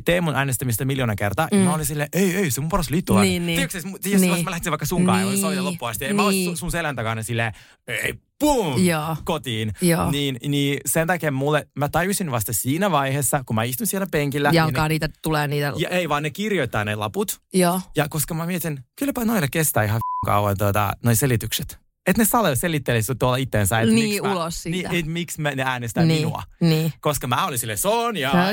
Teemun 0.05 0.35
äänestämistä 0.35 0.85
miljoona 0.85 1.15
kertaa. 1.15 1.47
Mm. 1.51 1.57
Mä 1.57 1.73
olin 1.73 1.85
silleen, 1.85 2.09
ei, 2.13 2.35
ei, 2.35 2.51
se 2.51 2.59
on 2.61 2.63
mun 2.63 2.69
paras 2.69 2.89
liittolainen. 2.89 3.29
Niin, 3.31 3.45
niin. 3.45 3.55
Tiedätkö, 3.55 3.77
jos, 3.77 4.11
jos 4.13 4.21
Niin. 4.21 4.43
mä 4.45 4.51
lähtisin 4.51 4.71
vaikka 4.71 4.85
sun 4.85 5.05
kanssa 5.05 5.21
ja 5.25 5.29
Niin. 5.29 5.41
sovita 5.41 5.63
loppuun 5.63 5.91
asti. 5.91 6.05
Ja 6.05 6.13
mä 6.13 6.23
olisin 6.23 6.37
Niin. 6.39 6.45
sun- 6.49 6.57
sun 6.57 6.71
selän 6.71 6.95
takana 6.95 7.23
silleen, 7.23 7.53
ei, 7.87 8.13
boom, 8.43 8.85
Joo. 8.85 9.15
kotiin. 9.23 9.73
Joo. 9.81 10.11
Niin, 10.11 10.37
niin 10.47 10.79
sen 10.85 11.07
takia 11.07 11.31
mulle, 11.31 11.67
mä 11.75 11.89
tajusin 11.89 12.31
vasta 12.31 12.53
siinä 12.53 12.91
vaiheessa, 12.91 13.43
kun 13.45 13.55
mä 13.55 13.63
istun 13.63 13.87
siellä 13.87 14.07
penkillä. 14.11 14.49
ja 14.49 14.53
ja, 14.53 14.63
alkaa 14.65 14.87
niitä, 14.87 15.09
tulee 15.21 15.47
niitä. 15.47 15.73
ja 15.77 15.89
ei 15.89 16.09
vaan 16.09 16.23
ne 16.23 16.29
kirjoittaa 16.29 16.85
ne 16.85 16.95
laput. 16.95 17.39
Joo. 17.53 17.81
Ja 17.95 18.09
koska 18.09 18.33
mä 18.33 18.45
mietin, 18.45 18.79
kylläpä 18.99 19.25
noille 19.25 19.47
kestää 19.51 19.83
ihan 19.83 19.99
kauan 20.25 20.57
tuota, 20.57 20.93
noi 21.03 21.15
selitykset. 21.15 21.83
Että 22.07 22.21
ne 22.21 22.25
sale 22.25 22.55
selittelisi 22.55 23.15
tuolla 23.15 23.37
itteensä. 23.37 23.79
Että 23.79 23.95
Niin, 23.95 24.09
miksi 24.09 24.21
ulos 24.21 24.63
siitä. 24.63 24.89
Niin, 24.89 24.99
et 24.99 25.11
miksi 25.11 25.41
mä, 25.41 25.51
ne 25.51 25.63
äänestää 25.63 26.05
niin, 26.05 26.21
minua. 26.21 26.43
Niin. 26.61 26.93
Koska 27.01 27.27
mä 27.27 27.45
olin 27.45 27.59
sille 27.59 27.77
Sonja. 27.77 28.31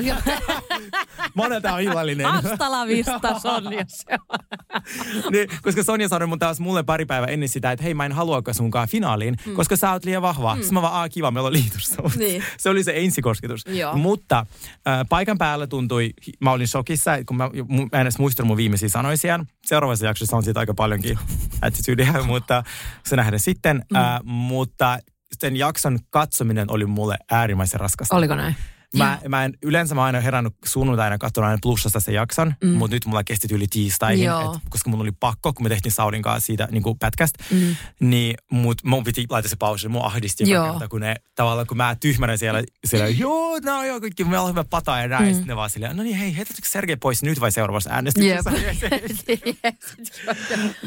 Monelta 1.35 1.75
on 1.75 1.81
illallinen. 1.81 2.27
Hasta 2.27 2.71
la 2.71 2.87
vista, 2.87 3.39
Sonja. 3.39 3.85
Se 3.87 4.19
on. 4.29 4.39
niin, 5.33 5.49
koska 5.63 5.83
Sonja 5.83 6.09
sanoi 6.09 6.27
mun 6.27 6.39
taas 6.39 6.61
mulle 6.61 6.83
pari 6.83 7.07
päivää 7.07 7.29
ennen 7.29 7.49
sitä, 7.49 7.73
että 7.73 7.83
hei 7.83 7.95
mä 7.95 8.07
en 8.07 8.13
haluakaan 8.13 8.55
sunkaan 8.55 8.89
finaaliin, 8.89 9.37
mm. 9.47 9.55
koska 9.55 9.77
sä 9.77 9.93
oot 9.93 10.05
liian 10.05 10.23
vahva. 10.23 10.55
Mm. 10.55 10.61
Sitten 10.61 10.75
mä 10.75 10.83
vaan, 10.83 10.95
Aa, 10.95 11.09
kiva, 11.09 11.31
meillä 11.31 11.47
on 11.47 11.53
liitos. 11.53 11.91
Niin. 12.17 12.45
se 12.59 12.71
oli 12.71 12.85
se 12.85 12.93
ensikosketus. 12.97 13.67
Joo. 13.67 13.97
Mutta 13.97 14.47
äh, 14.89 15.07
paikan 15.09 15.39
päällä 15.39 15.67
tuntui, 15.67 16.13
mä 16.41 16.53
olin 16.53 16.69
shokissa, 16.69 17.25
kun 17.27 17.37
mä, 17.37 17.51
mä 17.93 18.01
en 18.01 18.03
edes 18.03 18.19
muistanut 18.19 18.47
mun 18.47 18.57
viimeisiä 18.57 18.89
sanoja 18.89 19.17
siellä. 19.17 19.45
Seuraavassa 19.67 20.07
jaksossa 20.07 20.37
on 20.37 20.43
siitä 20.43 20.61
aika 20.61 20.75
paljonkin 20.75 21.19
attitudea, 21.63 22.23
mutta 22.27 22.63
se 23.07 23.17
nähdään 23.17 23.41
sitten. 23.41 23.85
Mm. 23.91 23.97
Äh, 23.97 24.21
mutta 24.23 24.99
sen 25.39 25.57
jakson 25.57 25.99
katsominen 26.11 26.71
oli 26.71 26.87
mulle 26.87 27.17
äärimmäisen 27.31 27.81
raskasta. 27.81 28.17
Oliko 28.17 28.35
näin? 28.35 28.57
Mä, 28.97 29.19
mä 29.29 29.45
en, 29.45 29.55
yleensä 29.63 29.95
mä 29.95 30.01
oon 30.01 30.07
aina 30.07 30.21
herännyt 30.21 30.53
sunnuntaina 30.65 31.19
katsonut 31.19 31.49
aina 31.49 31.59
plussasta 31.63 32.01
sen 32.01 32.15
jakson, 32.15 32.55
mm. 32.65 32.69
mutta 32.71 32.97
nyt 32.97 33.07
mulla 33.07 33.25
kesti 33.25 33.55
yli 33.55 33.67
tiistaihin, 33.71 34.25
Joo. 34.25 34.55
et, 34.55 34.61
koska 34.69 34.91
mun 34.91 35.01
oli 35.01 35.13
pakko, 35.21 35.53
kun 35.53 35.65
me 35.65 35.69
tehtiin 35.69 35.93
Saudin 35.93 36.23
kanssa 36.23 36.47
siitä 36.47 36.69
niin 36.71 36.83
kuin 36.83 36.99
pätkästä, 36.99 37.45
Mm. 37.51 37.77
niin 38.01 38.35
mut, 38.51 38.85
mun 38.85 39.05
piti 39.05 39.27
laittaa 39.31 39.51
se 39.51 39.57
pausi, 39.57 39.89
mun 39.89 40.05
ahdisti 40.05 40.51
joka 40.51 40.71
kerta, 40.71 40.89
kun 40.89 41.01
ne 41.01 41.17
tavallaan, 41.35 41.67
kun 41.67 41.77
mä 41.77 41.97
tyhmänä 42.01 42.37
siellä, 42.37 42.63
siellä 42.85 43.09
joo, 43.09 43.59
no 43.65 43.85
joo, 43.85 44.01
kaikki, 44.01 44.25
meillä 44.25 44.43
on 44.43 44.51
hyvä 44.51 44.65
pata 44.65 44.99
ja 44.99 45.09
näin, 45.09 45.25
mm. 45.25 45.29
sitten 45.31 45.49
ne 45.49 45.57
vaan 45.57 45.71
silleen, 45.71 45.97
no 45.97 46.03
niin 46.03 46.17
hei, 46.17 46.37
heitätkö 46.37 46.63
Sergei 46.69 46.97
pois 46.97 47.23
nyt 47.23 47.41
vai 47.41 47.53
seuraavassa 47.53 47.91
äänestyksessä? 47.93 48.51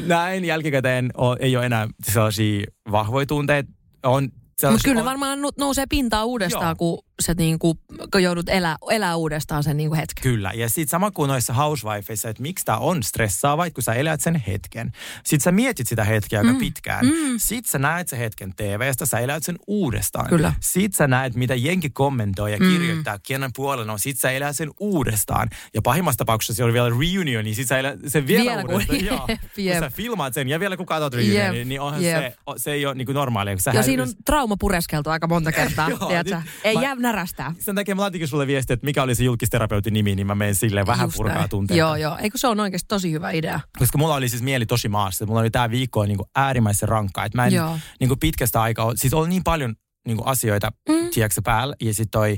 näin 0.06 0.44
jälkikäteen 0.44 1.10
o, 1.18 1.36
ei 1.40 1.56
ole 1.56 1.66
enää 1.66 1.88
sellaisia 2.12 2.66
vahvoja 2.90 3.26
tunteita, 3.26 3.72
on 4.02 4.22
Mutta 4.62 4.78
kyllä 4.84 4.98
on- 5.00 5.04
varmaan 5.04 5.38
nousee 5.58 5.84
pintaan 5.88 6.26
uudestaan, 6.26 6.66
Joo. 6.66 6.76
kun, 6.76 7.03
se 7.22 7.34
niinku, 7.34 7.74
kun 8.12 8.22
joudut 8.22 8.48
elää, 8.48 8.76
elää 8.90 9.16
uudestaan 9.16 9.62
sen 9.62 9.76
niinku 9.76 9.94
hetken. 9.96 10.22
Kyllä, 10.22 10.52
ja 10.54 10.68
sitten 10.68 10.88
sama 10.88 11.10
kuin 11.10 11.28
noissa 11.28 11.52
housewifeissa, 11.52 12.28
että 12.28 12.42
miksi 12.42 12.64
tämä 12.64 12.78
on 12.78 13.02
stressaavaa, 13.02 13.70
kun 13.70 13.82
sä 13.82 13.94
elät 13.94 14.20
sen 14.20 14.34
hetken. 14.46 14.92
Sitten 15.24 15.40
sä 15.40 15.52
mietit 15.52 15.86
sitä 15.86 16.04
hetkeä 16.04 16.38
aika 16.38 16.52
mm. 16.52 16.58
pitkään. 16.58 17.06
Mm. 17.06 17.34
Sitten 17.38 17.70
sä 17.70 17.78
näet 17.78 18.08
sen 18.08 18.18
hetken 18.18 18.52
TVstä, 18.56 19.06
sä 19.06 19.18
elät 19.18 19.42
sen 19.44 19.58
uudestaan. 19.66 20.26
Kyllä. 20.28 20.52
Sitten 20.60 20.96
sä 20.96 21.06
näet, 21.06 21.34
mitä 21.34 21.54
jenki 21.54 21.90
kommentoi 21.90 22.52
ja 22.52 22.58
kirjoittaa, 22.58 23.16
mm. 23.16 23.20
kenen 23.26 23.50
puolella 23.56 23.92
on. 23.92 23.98
Sitten 23.98 24.20
sä 24.20 24.30
elät 24.30 24.56
sen 24.56 24.70
uudestaan. 24.80 25.48
Ja 25.74 25.82
pahimmassa 25.82 26.18
tapauksessa 26.18 26.54
se 26.54 26.64
oli 26.64 26.72
vielä 26.72 26.90
reunion, 27.00 27.44
niin 27.44 27.54
sitten 27.54 27.68
sä 27.68 27.78
elät 27.78 27.98
sen 28.06 28.26
vielä, 28.26 28.44
Vielä 28.44 28.62
kun- 28.62 28.72
uudestaan. 28.72 29.04
Joo. 29.10 29.24
jep, 29.28 29.40
Kun 29.80 29.90
sä 29.90 29.96
filmaat 29.96 30.34
sen 30.34 30.48
ja 30.48 30.60
vielä 30.60 30.76
kun 30.76 30.86
katsot 30.86 31.14
reunionin, 31.14 31.58
Jep, 31.58 31.68
niin 31.68 31.80
onhan 31.80 32.02
se, 32.02 32.34
se 32.56 32.72
ei 32.72 32.86
ole 32.86 32.94
niin 32.94 33.06
kuin 33.06 33.14
normaalia. 33.14 33.54
Kun 33.54 33.62
sä 33.62 33.70
Ja 33.74 33.82
siinä 33.82 34.02
on 34.02 34.08
trauma 34.24 34.56
pureskeltu 34.60 35.10
aika 35.10 35.26
monta 35.26 35.52
kertaa, 35.62 35.90
Joo, 35.90 35.98
tiedätkö? 36.08 36.36
nyt 36.36 36.44
Ei 36.64 36.74
mä- 36.74 36.82
jää 36.82 36.94
närästää. 37.04 37.54
sen 37.60 37.74
takia 37.74 37.94
mä 37.94 38.02
laitinkin 38.02 38.28
sulle 38.28 38.46
viesti, 38.46 38.72
että 38.72 38.84
mikä 38.84 39.02
oli 39.02 39.14
se 39.14 39.24
julkisterapeutin 39.24 39.92
nimi, 39.92 40.14
niin 40.14 40.26
mä 40.26 40.34
menen 40.34 40.54
silleen 40.54 40.86
vähän 40.86 41.06
Just 41.06 41.16
purkaa 41.16 41.38
näin. 41.38 41.50
tunteita. 41.50 41.78
Joo, 41.78 41.96
joo. 41.96 42.16
Eikö 42.18 42.38
se 42.38 42.46
on 42.46 42.60
oikeasti 42.60 42.88
tosi 42.88 43.12
hyvä 43.12 43.30
idea? 43.30 43.60
Koska 43.78 43.98
mulla 43.98 44.14
oli 44.14 44.28
siis 44.28 44.42
mieli 44.42 44.66
tosi 44.66 44.88
maassa. 44.88 45.26
Mulla 45.26 45.40
oli 45.40 45.50
tää 45.50 45.70
viikko 45.70 46.06
niin 46.06 46.16
kuin 46.16 46.28
äärimmäisen 46.36 46.88
rankkaa. 46.88 47.24
Että 47.24 47.38
mä 47.38 47.46
en 47.46 47.52
Joo. 47.52 47.78
niin 48.00 48.08
kuin 48.08 48.20
pitkästä 48.20 48.62
aikaa, 48.62 48.92
siis 48.96 49.14
oli 49.14 49.28
niin 49.28 49.44
paljon 49.44 49.74
niin 50.06 50.16
kuin 50.16 50.28
asioita, 50.28 50.72
mm. 50.88 51.10
tiedätkö, 51.14 51.42
päällä. 51.44 51.74
Ja 51.80 51.94
sit 51.94 52.08
toi 52.10 52.36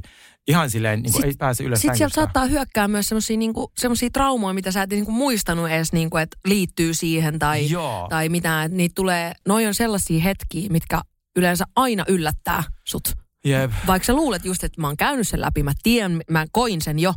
ihan 0.49 0.71
silleen, 0.71 1.03
niin 1.03 1.13
kuin 1.13 1.23
Sit- 1.23 1.29
ei 1.29 1.35
pääse 1.39 1.65
ylös 1.65 1.81
Sitten 1.81 1.97
sieltä 1.97 2.15
saattaa 2.15 2.47
hyökkää 2.47 2.89
myös 2.89 3.09
semmoisia 3.09 3.37
niinku, 3.37 3.73
semmosia 3.79 4.11
traumoja, 4.13 4.55
mitä 4.55 4.73
sä 4.73 4.83
et 4.83 4.91
niinku 4.91 5.13
muistanut 5.13 5.69
edes, 5.69 5.93
niinku, 5.93 6.17
että 6.17 6.37
liittyy 6.45 6.95
siihen 6.95 7.39
tai, 7.39 7.71
Joo. 7.71 8.07
tai 8.11 8.29
mitään. 8.29 8.77
Niitä 8.77 8.93
tulee, 8.95 9.33
noi 9.49 9.67
on 9.67 9.75
sellaisia 9.75 10.21
hetkiä, 10.21 10.69
mitkä 10.71 11.01
yleensä 11.37 11.65
aina 11.77 12.05
yllättää 12.09 12.65
sut. 12.85 13.26
Jep. 13.47 13.71
Vaikka 13.87 14.07
sä 14.07 14.15
luulet 14.15 14.45
just, 14.45 14.65
että 14.65 14.81
mä 14.81 14.87
oon 14.87 14.97
käynyt 14.97 15.29
sen 15.29 15.41
läpi, 15.41 15.63
mä 15.63 15.73
tiedän, 15.83 16.21
mä 16.31 16.47
koin 16.53 16.83
sen 16.83 16.99
jo, 16.99 17.15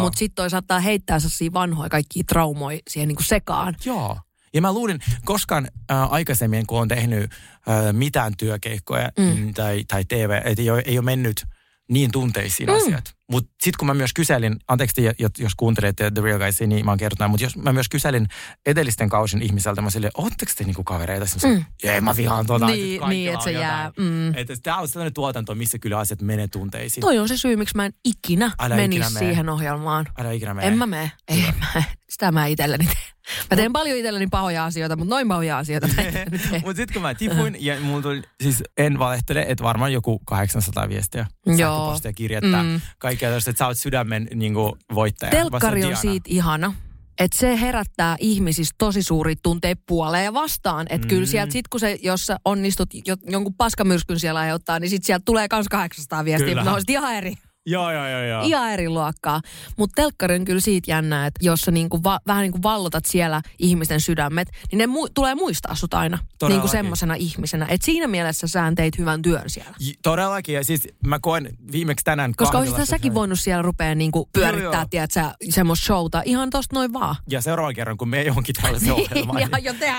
mutta 0.00 0.18
sitten 0.18 0.34
toi 0.34 0.50
saattaa 0.50 0.80
heittää 0.80 1.20
sellaisia 1.20 1.52
vanhoja 1.52 1.88
kaikkia 1.90 2.24
traumoja 2.28 2.78
siihen 2.88 3.08
niinku 3.08 3.22
sekaan. 3.22 3.74
Joo. 3.84 4.18
Ja 4.54 4.60
mä 4.60 4.72
luulin, 4.72 4.98
koskaan 5.24 5.68
äh, 5.90 6.12
aikaisemmin, 6.12 6.66
kun 6.66 6.80
on 6.80 6.88
tehnyt 6.88 7.22
äh, 7.22 7.92
mitään 7.92 8.36
työkeikkoja 8.36 9.10
mm. 9.18 9.54
tai, 9.54 9.84
tai 9.88 10.04
TV, 10.04 10.40
että 10.44 10.62
ei 10.62 10.70
ole, 10.70 10.82
ei 10.86 10.98
ole 10.98 11.04
mennyt 11.04 11.46
niin 11.88 12.12
tunteisiin 12.12 12.68
mm. 12.68 12.76
asiat. 12.76 13.14
Mutta 13.30 13.50
sitten 13.62 13.78
kun 13.78 13.86
mä 13.86 13.94
myös 13.94 14.12
kyselin, 14.14 14.56
anteeksi 14.68 15.02
te, 15.02 15.14
jos 15.38 15.52
kuuntelette 15.56 16.10
The 16.10 16.22
Real 16.22 16.38
Guysia, 16.38 16.66
niin 16.66 16.84
mä 16.84 16.90
oon 16.90 16.98
kertonut, 16.98 17.30
mutta 17.30 17.44
jos 17.44 17.56
mä 17.56 17.72
myös 17.72 17.88
kyselin 17.88 18.28
edellisten 18.66 19.08
kausin 19.08 19.42
ihmiseltä, 19.42 19.82
mä 19.82 19.90
silleen, 19.90 20.12
ootteko 20.14 20.52
te 20.56 20.64
niinku 20.64 20.84
kavereita? 20.84 21.26
Sitten 21.26 21.40
sanoin, 21.40 21.66
ei 21.82 22.00
mä 22.00 22.16
vihaan 22.16 22.46
tota. 22.46 22.66
Niin, 22.66 23.02
niin, 23.08 23.32
että 23.32 23.44
se 23.44 23.50
jotain. 23.52 23.68
jää, 23.68 23.92
mm. 23.98 24.34
Että 24.34 24.54
tää 24.62 24.76
on 24.76 24.88
sellainen 24.88 25.14
tuotanto, 25.14 25.54
missä 25.54 25.78
kyllä 25.78 25.98
asiat 25.98 26.22
menee 26.22 26.48
tunteisiin. 26.48 27.00
Toi 27.00 27.18
on 27.18 27.28
se 27.28 27.36
syy, 27.36 27.56
miksi 27.56 27.76
mä 27.76 27.86
en 27.86 27.92
ikinä 28.04 28.50
Älä 28.58 28.76
menisi 28.76 29.06
ikinä 29.06 29.18
siihen 29.18 29.48
ohjelmaan. 29.48 30.06
Älä 30.18 30.32
ikinä 30.32 30.54
mene. 30.54 30.68
En 30.68 30.78
mä 30.78 30.86
mene. 30.86 31.12
Ei 31.28 31.44
mä. 31.60 31.82
Sitä 32.10 32.32
mä 32.32 32.46
itselleni 32.46 32.84
teen. 32.84 33.12
Mä 33.50 33.56
teen 33.56 33.72
paljon 33.72 33.98
itselleni 33.98 34.26
pahoja 34.26 34.64
asioita, 34.64 34.96
mutta 34.96 35.14
noin 35.14 35.28
pahoja 35.28 35.58
asioita. 35.58 35.86
Mutta 36.64 36.76
sitten 36.76 36.92
kun 36.92 37.02
mä 37.02 37.14
tipuin, 37.14 37.56
ja 37.60 37.80
mulla 37.80 38.02
tuli, 38.02 38.22
siis 38.42 38.62
en 38.76 38.98
valehtele, 38.98 39.44
että 39.48 39.64
varmaan 39.64 39.92
joku 39.92 40.18
800 40.18 40.88
viestiä. 40.88 41.26
Joo. 41.46 41.56
Sähköpostia, 41.56 42.12
kirjettä, 42.12 42.62
Mm. 42.62 42.80
Kaikkea 43.12 43.28
tällaista, 43.28 43.50
että 43.50 43.58
sä 43.58 43.66
oot 43.66 43.78
sydämen 43.78 44.28
niin 44.34 44.54
kuin, 44.54 44.72
voittaja. 44.94 45.30
Telkkari 45.30 45.84
on 45.84 45.96
siitä 45.96 46.28
ihana, 46.28 46.74
että 47.18 47.38
se 47.38 47.60
herättää 47.60 48.16
ihmisissä 48.20 48.74
tosi 48.78 49.02
suuri 49.02 49.34
tunteet 49.42 49.78
puoleen 49.86 50.24
ja 50.24 50.34
vastaan. 50.34 50.86
Että 50.90 51.06
mm. 51.06 51.08
kyllä 51.08 51.26
sieltä 51.26 51.52
sit 51.52 51.68
kun 51.68 51.80
se, 51.80 51.98
jos 52.02 52.26
sä 52.26 52.36
onnistut 52.44 52.88
jo, 53.06 53.16
jonkun 53.26 53.54
paskamyrskyn 53.54 54.20
siellä 54.20 54.40
aiheuttaa, 54.40 54.78
niin 54.78 54.90
sit 54.90 55.04
sieltä 55.04 55.22
tulee 55.24 55.48
kans 55.48 55.68
800 55.68 56.24
viestiä. 56.24 56.54
Mutta 56.54 56.64
Ne 56.64 56.70
on 56.70 56.82
ihan 56.88 57.14
eri, 57.14 57.34
Joo, 57.66 57.92
joo, 57.92 58.08
joo. 58.08 58.22
joo. 58.22 58.42
ihan 58.44 58.72
eri 58.72 58.88
luokkaa. 58.88 59.40
Mutta 59.76 60.02
telkkari 60.02 60.34
on 60.34 60.44
kyllä 60.44 60.60
siitä 60.60 60.90
jännää, 60.90 61.26
että 61.26 61.44
jos 61.44 61.60
sä 61.60 61.70
niinku 61.70 62.02
va, 62.04 62.20
vähän 62.26 62.42
niin 62.42 62.52
kuin 62.52 62.62
vallotat 62.62 63.04
siellä 63.04 63.42
ihmisten 63.58 64.00
sydämet, 64.00 64.48
niin 64.72 64.78
ne 64.78 64.86
mu- 64.86 65.10
tulee 65.14 65.34
muistaa 65.34 65.74
sut 65.74 65.94
aina 65.94 66.18
niin 66.48 66.60
kuin 66.60 66.70
semmoisena 66.70 67.14
ihmisenä. 67.14 67.66
Et 67.68 67.82
siinä 67.82 68.06
mielessä 68.06 68.46
sä 68.46 68.72
teit 68.76 68.98
hyvän 68.98 69.22
työn 69.22 69.50
siellä. 69.50 69.74
J- 69.80 69.90
Todellakin, 70.02 70.54
ja 70.54 70.64
siis 70.64 70.88
mä 71.06 71.18
koen 71.18 71.48
viimeksi 71.72 72.04
tänään 72.04 72.32
Koska 72.36 72.58
olisit 72.58 72.84
säkin 72.84 73.14
voinut 73.14 73.40
siellä 73.40 73.62
rupea 73.62 73.94
niinku 73.94 74.28
pyörittää, 74.32 74.80
joo. 74.80 74.86
tiedätkö, 74.90 75.20
semmoista 75.50 75.86
showta 75.86 76.22
ihan 76.24 76.50
tosta 76.50 76.76
noin 76.76 76.92
vaan. 76.92 77.16
Ja 77.30 77.40
seuraavan 77.40 77.74
kerran, 77.74 77.96
kun 77.96 78.08
me 78.08 78.22
johonkin 78.22 78.54
tällaisen 78.62 78.92
ohjelmaan. 79.02 79.40
ja 79.40 79.58
jo 79.58 79.74
tehdä 79.74 79.98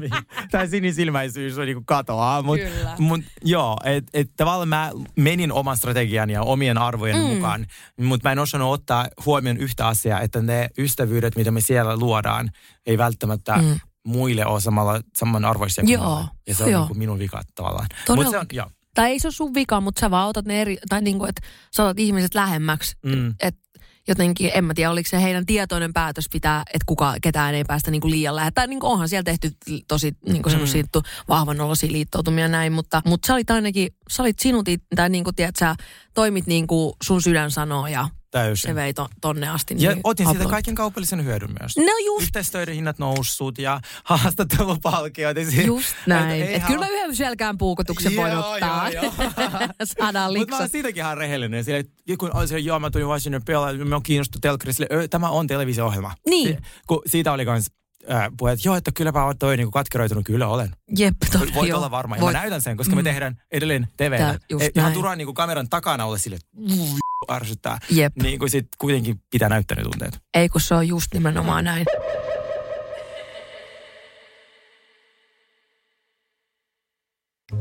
niin. 0.00 0.10
Tämä 0.50 0.66
sinisilmäisyys 0.66 1.58
on 1.58 1.66
niinku 1.66 1.82
katoaa. 1.86 2.42
Mut, 2.42 2.58
Kyllä. 2.60 2.96
mut, 2.98 3.20
joo, 3.44 3.76
että 3.84 4.10
et 4.14 4.30
tavallaan 4.36 4.68
mä 4.68 4.90
menin 5.16 5.52
oman 5.52 5.76
strategian 5.76 6.30
ja 6.30 6.42
omien 6.42 6.78
arvojen 6.78 6.99
mm. 7.00 7.34
mukaan. 7.34 7.66
Mutta 8.00 8.28
mä 8.28 8.32
en 8.32 8.38
osannut 8.38 8.72
ottaa 8.72 9.08
huomioon 9.26 9.56
yhtä 9.56 9.86
asiaa, 9.86 10.20
että 10.20 10.42
ne 10.42 10.68
ystävyydet, 10.78 11.36
mitä 11.36 11.50
me 11.50 11.60
siellä 11.60 11.96
luodaan, 11.96 12.50
ei 12.86 12.98
välttämättä 12.98 13.56
mm. 13.56 13.80
muille 14.04 14.46
ole 14.46 14.60
samalla, 14.60 15.00
samanarvoisia 15.16 15.84
kuin 15.84 15.92
Joo, 15.92 16.14
mulle. 16.14 16.28
Ja 16.46 16.54
se 16.54 16.64
on 16.64 16.70
joo. 16.70 16.80
niinku 16.80 16.94
minun 16.94 17.18
vika 17.18 17.42
tavallaan. 17.54 17.86
Todella. 18.06 18.30
se 18.30 18.38
on, 18.38 18.46
joo. 18.52 18.70
Tai 18.94 19.10
ei 19.10 19.18
se 19.18 19.26
ole 19.26 19.32
sun 19.32 19.54
vika, 19.54 19.80
mutta 19.80 20.00
sä 20.00 20.10
vaan 20.10 20.28
otat 20.28 20.44
ne 20.44 20.60
eri, 20.60 20.78
tai 20.88 21.02
niinku, 21.02 21.24
että 21.24 21.42
saatat 21.72 21.98
ihmiset 21.98 22.34
lähemmäksi. 22.34 22.96
Mm. 23.04 23.34
Et 23.40 23.56
jotenkin, 24.08 24.50
en 24.54 24.64
mä 24.64 24.74
tiedä, 24.74 24.90
oliko 24.90 25.08
se 25.08 25.22
heidän 25.22 25.46
tietoinen 25.46 25.92
päätös 25.92 26.24
pitää, 26.32 26.62
että 26.66 26.84
kuka, 26.86 27.14
ketään 27.22 27.54
ei 27.54 27.64
päästä 27.64 27.90
niinku 27.90 28.10
liian 28.10 28.36
lähelle. 28.36 28.52
Tai 28.54 28.66
niinku 28.66 28.86
onhan 28.86 29.08
siellä 29.08 29.24
tehty 29.24 29.50
tosi 29.88 30.16
niinku 30.26 30.50
semmoisia 30.50 30.82
mm. 30.82 31.02
vahvan 31.28 31.60
olosia 31.60 31.92
liittoutumia 31.92 32.48
näin, 32.48 32.72
mutta, 32.72 33.02
mutta 33.06 33.26
sä 33.26 33.34
olit 33.34 33.50
ainakin, 33.50 33.88
sä 34.10 34.22
olit 34.22 34.38
sinut, 34.38 34.66
tai 34.96 35.08
niinku, 35.08 35.32
tiedät, 35.32 35.56
sä 35.56 35.74
toimit 36.14 36.46
niin 36.46 36.66
kuin 36.66 36.92
sun 37.02 37.22
sydän 37.22 37.50
sanoo 37.50 37.86
ja 37.86 38.08
Täysin. 38.30 38.68
se 38.70 38.74
vei 38.74 38.94
to, 38.94 39.08
tonne 39.20 39.48
asti. 39.48 39.74
Ja 39.78 39.90
niin 39.90 40.00
otin 40.04 40.28
siitä 40.28 40.44
kaiken 40.48 40.74
kaupallisen 40.74 41.24
hyödyn 41.24 41.50
myös. 41.60 41.76
No 41.76 41.92
just, 42.06 42.22
Yhteistöiden 42.22 42.74
hinnat 42.74 42.98
noussut 42.98 43.58
ja 43.58 43.80
haastattelupalkiot. 44.04 45.36
ja 45.36 45.50
si- 45.50 45.66
just 45.66 45.94
näin. 46.06 46.30
eihän 46.30 46.54
Et 46.60 46.66
kyllä 46.66 46.78
mä 46.80 46.88
yhden 46.88 47.16
selkään 47.16 47.58
puukotuksen 47.58 48.16
voin 48.16 48.36
ottaa. 48.38 48.90
joo, 48.90 49.02
joo. 49.04 49.12
Mutta 50.38 50.50
mä 50.50 50.58
oon 50.58 50.68
siitäkin 50.68 51.00
ihan 51.02 51.16
rehellinen. 51.18 51.64
Sille, 51.64 51.78
että 51.78 51.92
kun 52.18 52.30
on 52.36 52.48
se, 52.48 52.58
joo, 52.58 52.78
mä 52.80 52.90
tulin 52.90 53.06
Washington 53.06 53.42
pelaa, 53.46 53.72
mä 53.72 53.94
oon 53.94 54.02
kiinnostunut 54.02 54.42
telkkari, 54.42 54.72
sille, 54.72 54.86
"Ö, 54.92 55.08
tämä 55.08 55.28
on 55.28 55.46
televisio-ohjelma. 55.46 56.14
Niin. 56.28 56.48
Si- 56.48 56.58
kun 56.86 57.02
siitä 57.06 57.32
oli 57.32 57.44
kans 57.44 57.66
puhe, 58.38 58.52
että 58.52 58.68
joo, 58.68 58.76
että 58.76 58.92
kylläpä 58.94 59.24
oot 59.24 59.38
toi 59.38 59.56
niin 59.56 59.70
katkeroitunut. 59.70 60.24
Kyllä 60.26 60.48
olen. 60.48 60.70
Jep, 60.98 61.16
to, 61.32 61.38
Voit 61.54 61.68
joo. 61.68 61.78
olla 61.78 61.90
varma. 61.90 62.16
Ja 62.16 62.20
Voit- 62.22 62.32
mä 62.34 62.40
näytän 62.40 62.60
sen, 62.62 62.76
koska 62.76 62.96
me 62.96 63.02
Mm. 63.02 63.04
tehdään 63.04 63.36
edelleen 63.52 63.88
TV. 63.96 64.18
Tää- 64.18 64.38
just 64.50 64.62
Ei, 64.64 64.70
ihan 64.76 64.92
turhaan 64.92 65.18
niin 65.18 65.34
kameran 65.34 65.68
takana 65.68 66.04
olla 66.04 66.18
sille, 66.18 66.36
että 66.36 66.48
ärsyttää. 67.32 67.78
Jep. 67.90 68.12
Niin 68.22 68.38
kuin 68.38 68.50
sit 68.50 68.68
kuitenkin 68.78 69.20
pitää 69.30 69.48
näyttää 69.48 69.76
ne 69.76 69.82
tunteet. 69.82 70.18
Ei 70.34 70.48
kun 70.48 70.60
se 70.60 70.74
on 70.74 70.88
just 70.88 71.14
nimenomaan 71.14 71.64
näin. 71.64 71.86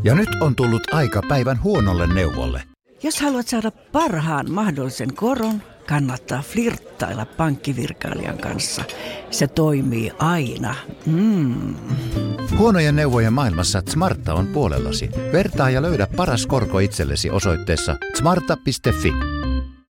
Ja 0.03 0.15
nyt 0.15 0.29
on 0.41 0.55
tullut 0.55 0.93
aika 0.93 1.21
päivän 1.29 1.63
huonolle 1.63 2.07
neuvolle. 2.07 2.63
Jos 3.03 3.21
haluat 3.21 3.47
saada 3.47 3.71
parhaan 3.71 4.51
mahdollisen 4.51 5.15
koron, 5.15 5.61
kannattaa 5.87 6.41
flirttailla 6.41 7.25
pankkivirkailijan 7.25 8.37
kanssa. 8.37 8.83
Se 9.31 9.47
toimii 9.47 10.11
aina. 10.19 10.75
Mm. 11.05 11.75
Huonojen 12.57 12.95
neuvojen 12.95 13.33
maailmassa 13.33 13.83
Smarta 13.89 14.33
on 14.33 14.47
puolellasi. 14.47 15.09
Vertaa 15.33 15.69
ja 15.69 15.81
löydä 15.81 16.07
paras 16.15 16.45
korko 16.45 16.79
itsellesi 16.79 17.29
osoitteessa 17.29 17.95
smarta.fi. 18.17 19.38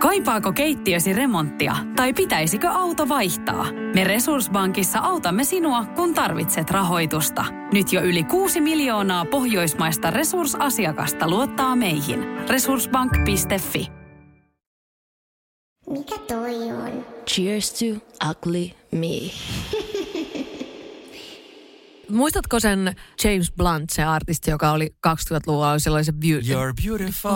Kaipaako 0.00 0.52
keittiösi 0.52 1.12
remonttia 1.12 1.76
tai 1.96 2.12
pitäisikö 2.12 2.68
auto 2.68 3.08
vaihtaa? 3.08 3.66
Me 3.94 4.04
Resurssbankissa 4.04 4.98
autamme 4.98 5.44
sinua, 5.44 5.84
kun 5.84 6.14
tarvitset 6.14 6.70
rahoitusta. 6.70 7.44
Nyt 7.72 7.92
jo 7.92 8.02
yli 8.02 8.24
6 8.24 8.60
miljoonaa 8.60 9.24
pohjoismaista 9.24 10.10
resursasiakasta 10.10 11.30
luottaa 11.30 11.76
meihin. 11.76 12.48
Resurssbank.fi 12.48 13.86
Mikä 15.90 16.18
toi 16.18 16.54
on? 16.72 17.06
Cheers 17.30 17.72
to 17.72 17.84
ugly 18.30 18.70
me. 18.92 19.08
Muistatko 22.10 22.60
sen 22.60 22.96
James 23.24 23.52
Blunt, 23.52 23.90
se 23.90 24.04
artisti, 24.04 24.50
joka 24.50 24.70
oli 24.70 24.94
20-luvulla, 25.06 25.70
oli 25.70 25.80
sellaisen 25.80 26.14
beauty. 26.14 26.46
You're 26.52 26.86
beautiful. 26.86 27.30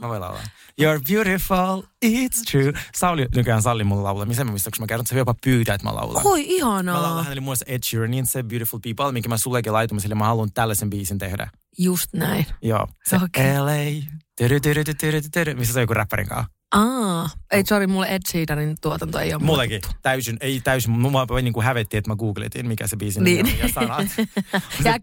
Mä 0.00 0.08
voin 0.08 0.20
laulaa. 0.20 0.42
You're 0.80 1.00
beautiful, 1.12 1.82
it's 2.04 2.42
true. 2.50 2.72
Sauli 2.94 3.26
nykyään 3.36 3.62
salli 3.62 3.84
mulle 3.84 4.02
laulamisen, 4.02 4.46
mä 4.46 4.50
muistan, 4.50 4.70
kun 4.76 4.82
mä 4.82 4.86
kerron, 4.86 5.02
että 5.02 5.14
se 5.14 5.18
jopa 5.18 5.34
pyytää, 5.44 5.74
että 5.74 5.86
mä 5.86 5.94
laulan. 5.94 6.26
Oi, 6.26 6.40
Mä 6.60 6.66
laulan 6.66 6.86
ihanaa. 6.86 7.22
hänelle 7.22 7.40
muassa 7.40 7.64
Ed 7.68 7.82
Sheeranin 7.84 8.26
se 8.26 8.42
Beautiful 8.42 8.80
People, 8.80 9.12
minkä 9.12 9.28
mä 9.28 9.36
sullekin 9.36 9.72
laitoin 9.72 10.00
sille, 10.00 10.14
mä 10.14 10.24
haluan 10.26 10.52
tällaisen 10.52 10.90
biisin 10.90 11.18
tehdä. 11.18 11.50
Just 11.78 12.12
näin. 12.12 12.46
Joo. 12.62 12.88
Se 13.08 13.16
Okei. 13.16 13.58
LA, 13.60 14.06
tyry, 14.40 14.60
tyry, 14.60 14.84
tyry, 14.84 15.20
tyry, 15.32 15.54
missä 15.54 15.72
se 15.74 15.78
on 15.78 15.82
joku 15.82 15.94
räppärin 15.94 16.28
kanssa. 16.28 16.50
Aa, 16.74 17.28
ei 17.52 17.62
sorry, 17.66 17.86
mulle 17.86 18.06
Ed 18.06 18.20
Sheeranin 18.28 18.76
tuotanto 18.80 19.18
ei 19.18 19.34
ole 19.34 19.42
Mullekin. 19.42 19.80
Täysin, 20.02 20.36
ei 20.40 20.60
täysin. 20.64 20.90
Mua 20.90 21.26
niin 21.42 21.52
kuin 21.52 21.64
hävetti, 21.64 21.96
että 21.96 22.10
mä 22.10 22.16
googletin, 22.16 22.66
mikä 22.68 22.86
se 22.86 22.96
biisin 22.96 23.24
Niin. 23.24 23.46
on 23.46 23.52
ja 23.58 23.68
sanat. 23.68 24.06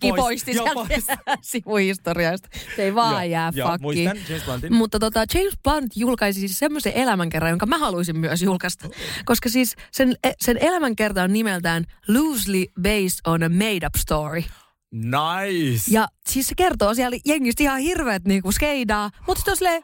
Pois- 0.02 0.16
poisti 0.16 0.54
sieltä 0.54 1.38
sivuhistoriasta. 1.42 2.50
Se 2.76 2.84
ei 2.84 2.96
vaan 2.96 3.14
Joo, 3.14 3.22
jää 3.32 3.52
fakkiin. 3.52 3.82
muistan 3.82 4.18
James 4.30 4.44
Bluntin. 4.46 4.74
Mutta 4.74 5.00
tota, 5.00 5.20
James 5.34 5.54
Blunt 5.64 5.92
julkaisi 5.96 6.40
siis 6.40 6.60
semmoisen 6.60 6.94
elämänkerran, 6.96 7.50
jonka 7.50 7.66
mä 7.66 7.78
haluaisin 7.78 8.18
myös 8.20 8.42
julkaista. 8.42 8.90
Koska 9.26 9.50
siis 9.50 9.76
sen, 9.92 10.16
sen 10.42 10.58
elämänkerta 10.62 11.24
on 11.24 11.34
nimeltään 11.34 11.84
Loosely 12.08 12.66
Based 12.82 13.20
on 13.28 13.44
a 13.44 13.50
Made 13.50 13.88
Up 13.88 13.96
Story. 13.98 14.44
Nice. 14.92 15.84
Ja 15.92 16.08
siis 16.30 16.48
se 16.48 16.56
kertoo 16.58 16.94
siellä 16.94 17.18
jengistä 17.26 17.64
ihan 17.64 17.80
hirveät 17.80 18.24
niinku 18.26 18.52
skeidaa, 18.52 19.10
mutta 19.28 19.40
sitten 19.40 19.56
silleen, 19.58 19.84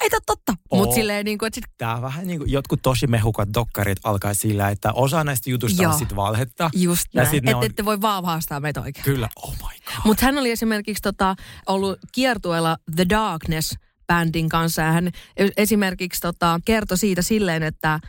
ei 0.00 0.10
tää 0.10 0.18
totta. 0.26 0.54
Oo. 0.70 0.80
Mutta 0.80 0.94
silleen 0.94 1.24
niinku, 1.24 1.44
että 1.44 1.54
sit, 1.54 1.64
Tää 1.78 2.02
vähän 2.02 2.26
niin 2.26 2.38
kuin 2.38 2.50
jotkut 2.52 2.82
tosi 2.82 3.06
mehukat 3.06 3.48
dokkarit 3.54 3.98
alkaa 4.04 4.34
sillä, 4.34 4.68
että 4.68 4.92
osa 4.92 5.24
näistä 5.24 5.50
jutusta 5.50 5.82
Joo. 5.82 5.92
on 5.92 5.98
sit 5.98 6.16
valhetta. 6.16 6.70
just 6.74 7.04
Ja 7.14 7.22
näin. 7.22 7.36
Että 7.36 7.56
on- 7.56 7.64
ette 7.64 7.84
voi 7.84 8.00
vaan 8.00 8.24
haastaa 8.24 8.60
meitä 8.60 8.80
oikein. 8.80 9.04
Kyllä, 9.04 9.28
oh 9.36 9.52
my 9.52 9.78
god. 9.86 9.94
Mutta 10.04 10.26
hän 10.26 10.38
oli 10.38 10.50
esimerkiksi 10.50 11.02
tota, 11.02 11.34
ollut 11.66 11.98
kiertueella 12.12 12.76
The 12.96 13.06
Darkness 13.08 13.74
bändin 14.06 14.48
kanssa. 14.48 14.82
Ja 14.82 14.92
hän 14.92 15.10
esimerkiksi 15.56 16.20
tota, 16.20 16.60
kertoi 16.64 16.98
siitä 16.98 17.22
silleen, 17.22 17.62
että 17.62 18.00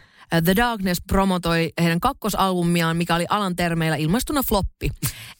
The 0.41 0.55
Darkness 0.55 1.01
promotoi 1.07 1.73
heidän 1.81 1.99
kakkosalbumiaan, 1.99 2.97
mikä 2.97 3.15
oli 3.15 3.25
alan 3.29 3.55
termeillä 3.55 3.97
ilmastuna 3.97 4.43
floppi. 4.43 4.89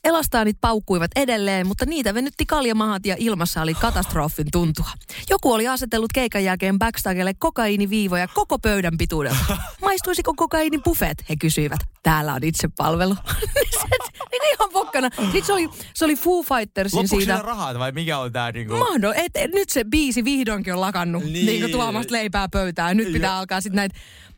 Elastaanit 0.04 0.58
paukkuivat 0.62 1.12
edelleen, 1.16 1.68
mutta 1.68 1.86
niitä 1.86 2.14
venytti 2.14 2.46
kaljamahat 2.46 3.06
ja 3.06 3.16
ilmassa 3.20 3.62
oli 3.62 3.74
katastrofin 3.74 4.48
tuntua. 4.52 4.90
Joku 5.30 5.54
oli 5.54 5.68
asetellut 5.68 6.14
keikan 6.14 6.44
jälkeen 6.44 6.80
backstagelle 6.80 7.34
kokaiiniviivoja 7.34 8.28
koko 8.28 8.60
pöydän 8.60 8.98
pituudelta. 8.98 9.58
Maistuisiko 9.82 10.34
kokaiini 10.34 10.78
buffet, 10.78 11.24
he 11.30 11.36
kysyivät. 11.36 11.93
Täällä 12.04 12.34
on 12.34 12.44
itsepalvelu. 12.44 13.16
niin 14.32 14.42
kuin 14.42 14.54
ihan 14.54 14.70
pokkana. 14.74 15.10
Sitten 15.22 15.46
se 15.46 15.54
oli, 15.54 15.70
se 15.94 16.06
oli 16.06 16.16
Foo 16.16 16.44
Fightersin 16.44 16.98
Loppuuko 16.98 17.20
siitä. 17.22 17.34
siitä 17.36 17.48
rahat 17.48 17.80
vai 17.80 17.92
mikä 17.92 18.18
on 18.18 18.32
tää 18.32 18.52
niinku? 18.52 18.76
Mahdo, 18.78 19.12
et, 19.16 19.32
et, 19.36 19.52
nyt 19.52 19.70
se 19.70 19.84
biisi 19.84 20.24
vihdoinkin 20.24 20.74
on 20.74 20.82
lakannut 20.82 21.24
niin, 21.24 21.34
Niin. 21.34 21.46
niin 21.46 21.60
kuin 21.62 21.72
tuomasta 21.72 22.14
leipää 22.14 22.48
pöytään. 22.50 22.98
Nyt 22.98 23.14
pitää 23.14 23.30
Joo. 23.30 23.40
alkaa 23.40 23.62
sitten 23.62 23.76
näitä 23.76 23.96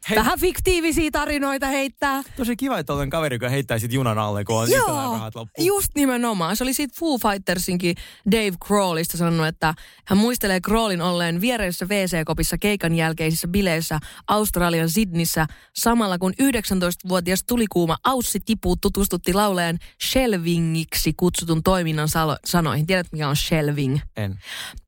Hei. 0.09 0.15
vähän 0.15 0.39
fiktiivisiä 0.39 1.11
tarinoita 1.11 1.67
heittää. 1.67 2.23
Tosi 2.37 2.55
kiva, 2.55 2.79
että 2.79 2.93
olen 2.93 3.09
kaveri, 3.09 3.35
joka 3.35 3.49
heittää 3.49 3.79
sit 3.79 3.93
junan 3.93 4.17
alle, 4.17 4.43
kun 4.43 4.55
on 4.61 4.71
Joo, 4.71 4.87
Joo, 4.87 5.13
rahat 5.13 5.35
loppu. 5.35 5.63
just 5.63 5.87
nimenomaan. 5.95 6.55
Se 6.55 6.63
oli 6.63 6.73
siitä 6.73 6.95
Foo 6.99 7.17
Fightersinkin 7.17 7.95
Dave 8.31 8.51
Crawlista 8.65 9.17
sanonut, 9.17 9.47
että 9.47 9.73
hän 10.05 10.17
muistelee 10.17 10.59
Crawlin 10.61 11.01
olleen 11.01 11.41
viereisessä 11.41 11.85
WC-kopissa 11.85 12.57
keikan 12.57 12.95
jälkeisissä 12.95 13.47
bileissä 13.47 13.99
Australian 14.27 14.89
Sydneyssä 14.89 15.45
samalla 15.75 16.17
kun 16.17 16.33
19-vuotias 16.41 17.43
tulikuuma 17.59 17.97
Aussi 18.03 18.39
Tipu 18.39 18.75
tutustutti 18.75 19.33
laulajan 19.33 19.77
shelvingiksi 20.03 21.13
kutsutun 21.17 21.63
toiminnan 21.63 22.07
salo- 22.09 22.37
sanoihin. 22.45 22.87
Tiedät, 22.87 23.07
mikä 23.11 23.29
on 23.29 23.35
shelving? 23.35 23.99
En. 24.17 24.39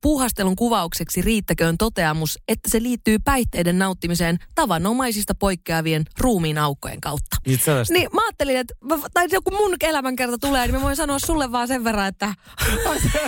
Puuhastelun 0.02 0.56
kuvaukseksi 0.56 1.22
riittäköön 1.22 1.78
toteamus, 1.78 2.40
että 2.48 2.70
se 2.72 2.84
liittyy 2.84 3.20
päihteiden 3.20 3.80
nauttimiseen 3.80 4.38
tavanomaisista 4.56 5.36
poikkeavien 5.36 6.04
ruumiin 6.20 6.58
aukkojen 6.58 7.02
kautta. 7.02 7.38
Niin 7.94 8.10
mä 8.14 8.22
ajattelin, 8.26 8.58
että 8.58 8.74
mä- 8.86 9.10
tai 9.14 9.28
joku 9.32 9.52
mun 9.52 9.76
elämänkerta 9.82 10.38
tulee, 10.38 10.66
niin 10.68 10.76
mä 10.76 10.82
voin 10.82 10.96
sanoa 10.96 11.20
sulle 11.20 11.52
vaan 11.52 11.68
sen 11.68 11.84
verran, 11.84 12.08
että 12.08 12.34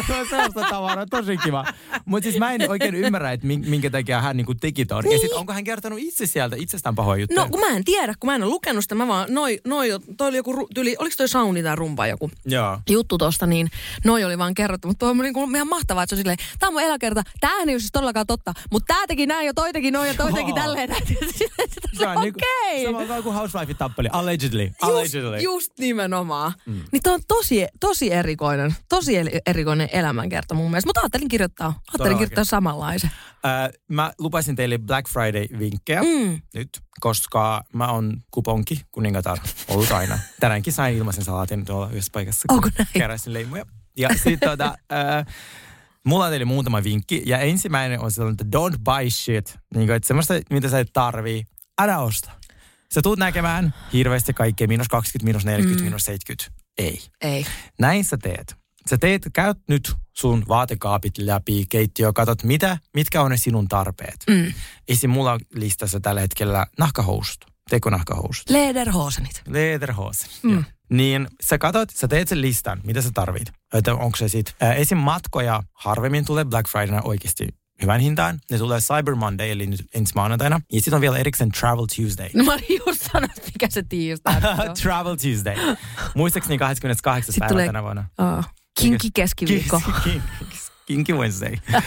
se 0.08 0.14
on 0.20 0.28
sellaista 0.30 0.62
tavaraa, 0.70 1.06
tosi 1.06 1.38
kiva. 1.38 1.66
Mutta 2.06 2.24
siis 2.24 2.40
mä 2.40 2.52
en 2.54 2.70
oikein 2.70 2.96
ymmärrä, 2.96 3.32
että 3.32 3.48
min- 3.48 3.70
minkä 3.70 3.90
takia 3.90 4.22
hän 4.22 4.38
niinku 4.38 4.56
teki 4.56 4.86
ton. 4.86 5.04
Ja 5.04 5.10
Niin. 5.10 5.22
sit 5.22 5.32
onko 5.32 5.54
hän 5.54 5.64
kertonut 5.64 6.00
itse 6.00 6.26
sieltä 6.26 6.56
itsestään 6.60 6.96
pahoja 6.96 7.20
juttuja? 7.22 7.44
no 7.44 7.50
kun 7.50 7.60
mä 7.60 7.68
en 7.68 7.84
tiedä, 7.84 8.14
kun 8.20 8.28
mä 8.30 8.36
en 8.36 8.44
ole 8.44 8.50
lukenut 8.50 8.84
sitä, 8.84 8.96
mä 8.96 9.08
vaan, 9.08 9.29
noi, 9.30 9.60
noi, 9.68 9.90
toi 10.18 10.28
oli 10.28 10.38
joku, 10.38 10.68
tyli, 10.76 10.96
oliko 11.00 11.16
toi 11.18 11.28
sauni 11.28 11.64
tai 11.64 11.76
rumpa 11.76 12.08
joku 12.08 12.32
Joo. 12.46 12.80
juttu 12.90 13.18
tosta, 13.18 13.46
niin 13.46 13.70
noi 14.06 14.24
oli 14.24 14.38
vaan 14.38 14.54
kerrottu. 14.54 14.88
Mutta 14.88 15.00
toi 15.00 15.10
on 15.10 15.18
niin 15.18 15.34
kuin 15.34 15.56
ihan 15.56 15.68
mahtavaa, 15.70 16.04
että 16.04 16.10
se 16.10 16.16
on 16.16 16.18
silleen, 16.18 16.38
tää 16.60 16.68
on 16.70 16.74
mun 16.74 16.82
eläkerta, 16.82 17.24
täähän 17.40 17.70
ei 17.70 17.76
ole 17.76 17.80
siis 17.80 17.92
todellakaan 17.92 18.28
totta, 18.28 18.54
mutta 18.72 18.94
tää 18.94 19.08
teki 19.08 19.26
näin 19.26 19.46
ja 19.46 19.54
toi 19.54 19.74
teki 19.74 19.92
noin 19.92 20.08
ja 20.08 20.14
toi 20.14 20.34
teki 20.34 20.54
tälleen. 20.54 20.90
Se 21.98 22.08
on 22.08 22.22
niinku, 22.22 22.40
Okei. 22.40 22.86
Samalla 22.86 23.06
tavalla 23.06 23.24
kuin 23.24 23.36
Housewife 23.36 23.74
tappeli. 23.74 24.10
Allegedly. 24.12 24.72
Allegedly. 24.82 25.36
Just, 25.36 25.44
just 25.44 25.72
nimenomaan. 25.80 26.54
Mm. 26.66 26.82
Niin 26.92 27.02
toi 27.04 27.14
on 27.14 27.20
tosi, 27.28 27.68
tosi 27.80 28.12
erikoinen, 28.12 28.76
tosi 28.90 29.14
erikoinen 29.46 29.90
elämänkerta 29.92 30.56
mun 30.56 30.72
mielestä. 30.72 30.88
Mutta 30.88 31.02
ajattelin 31.02 31.28
kirjoittaa, 31.28 31.80
ajattelin 31.94 32.18
kirjoittaa 32.18 32.44
samanlaisen. 32.44 33.12
Äh, 33.46 33.70
mä 33.88 34.12
lupasin 34.20 34.56
teille 34.56 34.78
Black 34.78 35.08
Friday-vinkkejä 35.10 36.02
Mm. 36.04 36.42
nyt, 36.54 36.70
koska 37.00 37.64
mä 37.74 37.92
oon 37.92 38.18
kuponki 38.32 38.82
kuningatar 39.24 39.40
ollut 39.68 39.92
aina. 39.92 40.20
Tänäänkin 40.40 40.74
sain 40.74 40.98
ilmaisen 40.98 41.24
salaatin 41.24 41.66
tuolla 41.66 41.90
yhdessä 41.90 42.10
paikassa, 42.14 42.48
kun 42.48 42.58
Onko 42.58 42.70
näin? 42.78 42.88
keräsin 42.94 43.34
leimuja. 43.34 43.66
Ja 43.98 44.10
sitten 44.24 44.50
tota, 44.50 44.66
äh, 44.68 45.26
mulla 46.06 46.26
on 46.26 46.32
teille 46.32 46.46
muutama 46.46 46.84
vinkki. 46.84 47.24
Ja 47.26 47.38
ensimmäinen 47.38 48.00
on 48.00 48.12
sellainen, 48.12 48.38
että 48.42 48.58
don't 48.58 48.78
buy 48.84 49.10
shit. 49.10 49.60
Niin 49.76 49.88
kuin, 49.88 49.96
että 49.96 50.08
semmoista, 50.08 50.34
mitä 50.50 50.70
sä 50.70 50.80
et 50.80 50.90
tarvii, 50.94 51.44
älä 51.82 52.00
osta. 52.00 52.32
Sä 52.94 53.02
tuut 53.02 53.20
näkemään 53.20 53.74
hirveästi 53.94 54.34
kaikkea, 54.34 54.68
miinus 54.68 54.88
20, 54.88 55.24
miinus 55.26 55.46
40, 55.46 55.82
mm. 55.82 55.86
miinus 55.86 56.04
70. 56.04 56.52
Ei. 56.78 57.02
Ei. 57.22 57.46
Näin 57.80 58.04
sä 58.04 58.18
teet. 58.18 58.56
Sä 58.90 58.98
teet, 58.98 59.22
käyt 59.34 59.58
nyt 59.68 59.96
sun 60.18 60.44
vaatekaapit 60.48 61.18
läpi, 61.18 61.66
keittiö, 61.70 62.14
katot 62.14 62.44
mitä, 62.44 62.78
mitkä 62.94 63.22
on 63.22 63.32
ne 63.32 63.38
sinun 63.38 63.68
tarpeet. 63.68 64.18
Mm. 64.30 64.54
Esim. 64.88 65.10
mulla 65.10 65.32
on 65.32 65.40
listassa 65.54 66.00
tällä 66.00 66.22
hetkellä 66.22 66.68
nahkahousut, 66.78 67.46
tekonahkahousut, 67.70 68.50
Lederhosenit. 68.50 69.42
lederhosen. 69.48 70.30
Mm. 70.44 70.64
Niin 70.90 71.28
sä 71.44 71.58
katot, 71.58 71.90
sä 71.90 72.08
teet 72.08 72.28
sen 72.28 72.42
listan, 72.42 72.82
mitä 72.84 73.02
sä 73.02 73.10
tarvit. 73.14 73.52
Että 73.74 73.94
onko 73.94 74.18
se 74.18 74.30
sit, 74.30 74.56
ää, 74.62 74.74
esim. 74.74 74.98
matkoja 74.98 75.64
harvemmin 75.74 76.26
tulee 76.26 76.46
Black 76.46 76.70
Fridayna 76.70 77.02
oikeasti 77.04 77.48
hyvän 77.82 78.00
hintaan. 78.00 78.40
Ne 78.52 78.58
tulee 78.58 78.80
Cyber 78.80 79.16
Monday, 79.16 79.50
eli 79.52 79.68
nyt 79.68 79.84
ensi 79.94 80.14
maanantaina. 80.16 80.62
Ja 80.72 80.80
sitten 80.80 80.94
on 80.94 81.02
vielä 81.02 81.18
erikseen 81.18 81.52
Travel 81.52 81.86
Tuesday. 81.96 82.30
No 82.34 82.44
mä 82.44 82.54
olin 82.54 82.64
just 82.88 83.02
sanonut, 83.12 83.38
mikä 83.46 83.68
se 83.70 83.84
tiistai 83.90 84.36
on. 84.36 84.74
Travel 84.84 85.16
Tuesday. 85.16 85.56
Muistaakseni 86.16 86.58
28. 86.58 87.26
Sitten 87.34 87.40
päivä 87.40 87.50
tulee- 87.54 87.66
tänä 87.66 87.84
vuonna. 87.84 88.06
Oh. 88.18 88.46
Kinki 88.82 89.10
keskiviikko. 89.14 89.82
Kinky- 90.04 90.22
Kinky 90.90 91.14
Wednesday. 91.14 91.54
uh, 91.74 91.82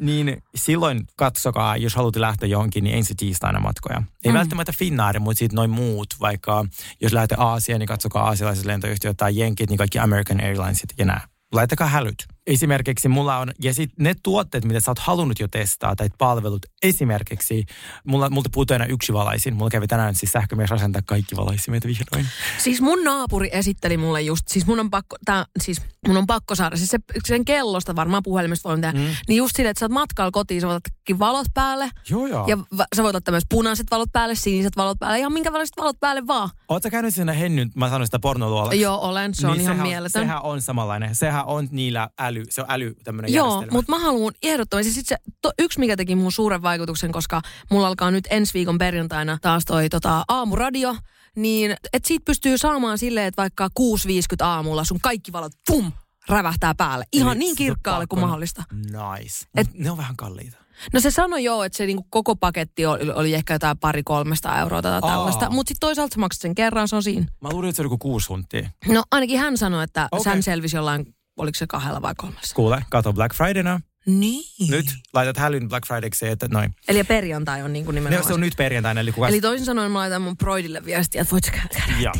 niin 0.00 0.42
silloin 0.54 1.06
katsokaa, 1.16 1.76
jos 1.76 1.94
haluatte 1.94 2.20
lähteä 2.20 2.48
johonkin, 2.48 2.84
niin 2.84 2.96
ensi 2.96 3.14
tiistaina 3.14 3.60
matkoja. 3.60 4.02
Ei 4.24 4.32
mm. 4.32 4.38
välttämättä 4.38 4.72
Finnair, 4.78 5.20
mutta 5.20 5.38
sitten 5.38 5.56
noin 5.56 5.70
muut. 5.70 6.14
Vaikka 6.20 6.66
jos 7.00 7.12
lähdette 7.12 7.34
Aasiaan, 7.38 7.78
niin 7.80 7.88
katsokaa 7.88 8.24
aasialaiset 8.24 8.64
lentoyhtiöt 8.64 9.16
tai 9.16 9.38
jenkit, 9.38 9.70
niin 9.70 9.78
kaikki 9.78 9.98
American 9.98 10.40
Airlinesit 10.40 10.92
ja 10.98 11.04
nämä. 11.04 11.20
Laittakaa 11.52 11.88
hälyt. 11.88 12.33
Esimerkiksi 12.46 13.08
mulla 13.08 13.38
on, 13.38 13.50
ja 13.62 13.74
sitten 13.74 14.04
ne 14.04 14.14
tuotteet, 14.22 14.64
mitä 14.64 14.80
sä 14.80 14.90
oot 14.90 14.98
halunnut 14.98 15.40
jo 15.40 15.48
testaa, 15.48 15.96
tai 15.96 16.08
palvelut, 16.18 16.66
esimerkiksi, 16.82 17.64
mulla, 18.06 18.30
multa 18.30 18.50
puuttuu 18.52 18.74
aina 18.74 18.86
yksi 18.86 19.12
valaisin. 19.12 19.54
Mulla 19.54 19.70
kävi 19.70 19.86
tänään 19.86 20.14
siis 20.14 20.32
sähkömies 20.32 20.72
asentaa 20.72 21.02
kaikki 21.06 21.36
valaisimet 21.36 21.86
vihdoin. 21.86 22.26
Siis 22.58 22.80
mun 22.80 23.04
naapuri 23.04 23.48
esitteli 23.52 23.96
mulle 23.96 24.22
just, 24.22 24.48
siis 24.48 24.66
mun 24.66 24.80
on 24.80 24.90
pakko, 24.90 25.16
tää, 25.24 25.44
siis 25.60 25.82
mun 26.08 26.16
on 26.16 26.26
pakko 26.26 26.54
saada, 26.54 26.76
siis 26.76 26.90
se, 26.90 26.98
sen 27.24 27.44
kellosta 27.44 27.96
varmaan 27.96 28.22
puhelimesta 28.22 28.68
voi 28.68 28.80
tehdä, 28.80 28.98
mm. 28.98 29.06
niin 29.28 29.36
just 29.36 29.56
silleen, 29.56 29.70
että 29.70 29.80
sä 29.80 29.84
oot 29.84 29.92
matkalla 29.92 30.30
kotiin, 30.30 30.60
sä 30.60 30.66
voit 30.66 30.76
ottaa 30.76 31.18
valot 31.18 31.46
päälle. 31.54 31.90
Joo, 32.10 32.26
joo. 32.26 32.46
Ja 32.48 32.58
va, 32.58 32.84
sä 32.96 33.02
voit 33.02 33.16
ottaa 33.16 33.32
myös 33.32 33.46
punaiset 33.50 33.86
valot 33.90 34.08
päälle, 34.12 34.34
siniset 34.34 34.76
valot 34.76 34.98
päälle, 34.98 35.18
ihan 35.18 35.32
minkälaista 35.32 35.82
valot 35.82 36.00
päälle 36.00 36.26
vaan. 36.26 36.50
Oletko 36.68 36.90
käynyt 36.90 37.14
siinä 37.14 37.32
Hennyn, 37.32 37.70
mä 37.74 37.88
sanoin 37.88 38.06
sitä 38.06 38.18
pornoluolaksi? 38.18 38.80
Joo, 38.80 38.98
olen, 39.00 39.34
se 39.34 39.46
on 39.46 39.52
niin 39.52 39.60
ihan 39.60 39.76
sehän, 39.76 39.88
mieletön. 39.88 40.22
Sehän 40.22 40.42
on 40.42 40.60
samanlainen. 40.60 41.14
Sehän 41.14 41.44
on 41.46 41.68
niillä 41.70 42.08
äly, 42.20 42.33
se 42.50 42.62
on 42.62 42.66
äly 42.70 42.94
tämmöinen 43.04 43.32
Joo, 43.32 43.64
mutta 43.70 43.92
mä 43.92 43.98
haluan 43.98 44.34
ehdottomasti. 44.42 44.92
Sit 44.92 45.06
se, 45.06 45.16
to, 45.42 45.52
yksi, 45.58 45.80
mikä 45.80 45.96
teki 45.96 46.14
mun 46.14 46.32
suuren 46.32 46.62
vaikutuksen, 46.62 47.12
koska 47.12 47.40
mulla 47.70 47.86
alkaa 47.86 48.10
nyt 48.10 48.24
ensi 48.30 48.54
viikon 48.54 48.78
perjantaina 48.78 49.38
taas 49.42 49.64
toi 49.64 49.88
tota, 49.88 50.24
aamuradio, 50.28 50.96
niin 51.36 51.70
että 51.92 52.08
siitä 52.08 52.24
pystyy 52.24 52.58
saamaan 52.58 52.98
silleen, 52.98 53.26
että 53.26 53.42
vaikka 53.42 53.68
6.50 53.80 54.46
aamulla 54.46 54.84
sun 54.84 55.00
kaikki 55.00 55.32
valot, 55.32 55.52
pum, 55.66 55.92
rävähtää 56.28 56.74
päälle. 56.74 57.04
Ihan 57.12 57.36
Eli 57.36 57.38
niin 57.38 57.56
kirkkaalle 57.56 58.06
kuin 58.06 58.20
mahdollista. 58.20 58.62
Nice. 58.72 59.46
Et- 59.54 59.74
ne 59.74 59.90
on 59.90 59.96
vähän 59.96 60.16
kalliita. 60.16 60.64
No 60.92 61.00
se 61.00 61.10
sanoi 61.10 61.44
joo, 61.44 61.64
että 61.64 61.76
se 61.76 61.86
niinku 61.86 62.06
koko 62.10 62.36
paketti 62.36 62.86
oli, 62.86 63.10
oli 63.10 63.34
ehkä 63.34 63.54
jotain 63.54 63.78
pari 63.78 64.02
300 64.02 64.60
euroa 64.60 64.82
tai 64.82 65.00
tällaista. 65.00 65.50
Mutta 65.50 65.70
sitten 65.70 65.88
toisaalta 65.88 66.14
sä 66.14 66.20
maksat 66.20 66.42
sen 66.42 66.54
kerran, 66.54 66.88
se 66.88 66.96
on 66.96 67.02
siinä. 67.02 67.26
Mä 67.40 67.48
luulin, 67.52 67.68
että 67.68 67.76
se 67.76 67.82
oli 67.82 67.86
joku 67.86 67.98
kuusi 67.98 68.28
huntia. 68.28 68.70
No 68.88 69.02
ainakin 69.10 69.38
hän 69.38 69.58
sanoi, 69.58 69.84
että 69.84 70.08
okay. 70.12 70.42
selvisi 70.42 70.76
jollain, 70.76 71.14
oliko 71.36 71.58
se 71.58 71.66
kahdella 71.66 72.02
vai 72.02 72.14
kolmessa. 72.16 72.54
Kuule, 72.54 72.84
kato 72.90 73.12
Black 73.12 73.34
Fridayna. 73.36 73.80
Niin. 74.06 74.70
Nyt 74.70 74.86
laitat 75.14 75.36
hälyn 75.36 75.68
Black 75.68 75.86
Fridayksi, 75.86 76.28
että 76.28 76.48
noin. 76.48 76.74
Eli 76.88 77.04
perjantai 77.04 77.62
on 77.62 77.72
niinku 77.72 77.90
Ne, 77.90 78.00
nimenomaan. 78.00 78.26
se 78.26 78.34
on 78.34 78.40
nyt 78.40 78.54
perjantaina, 78.56 79.00
eli 79.00 79.12
kuka... 79.12 79.28
Eli 79.28 79.40
toisin 79.40 79.66
sanoen 79.66 79.90
mä 79.92 79.98
laitan 79.98 80.22
mun 80.22 80.36
Broidille 80.36 80.84
viestiä, 80.84 81.22
että 81.22 81.32
voit 81.32 81.44
sä 81.44 81.50
käydä 81.52 82.00
Joo. 82.00 82.14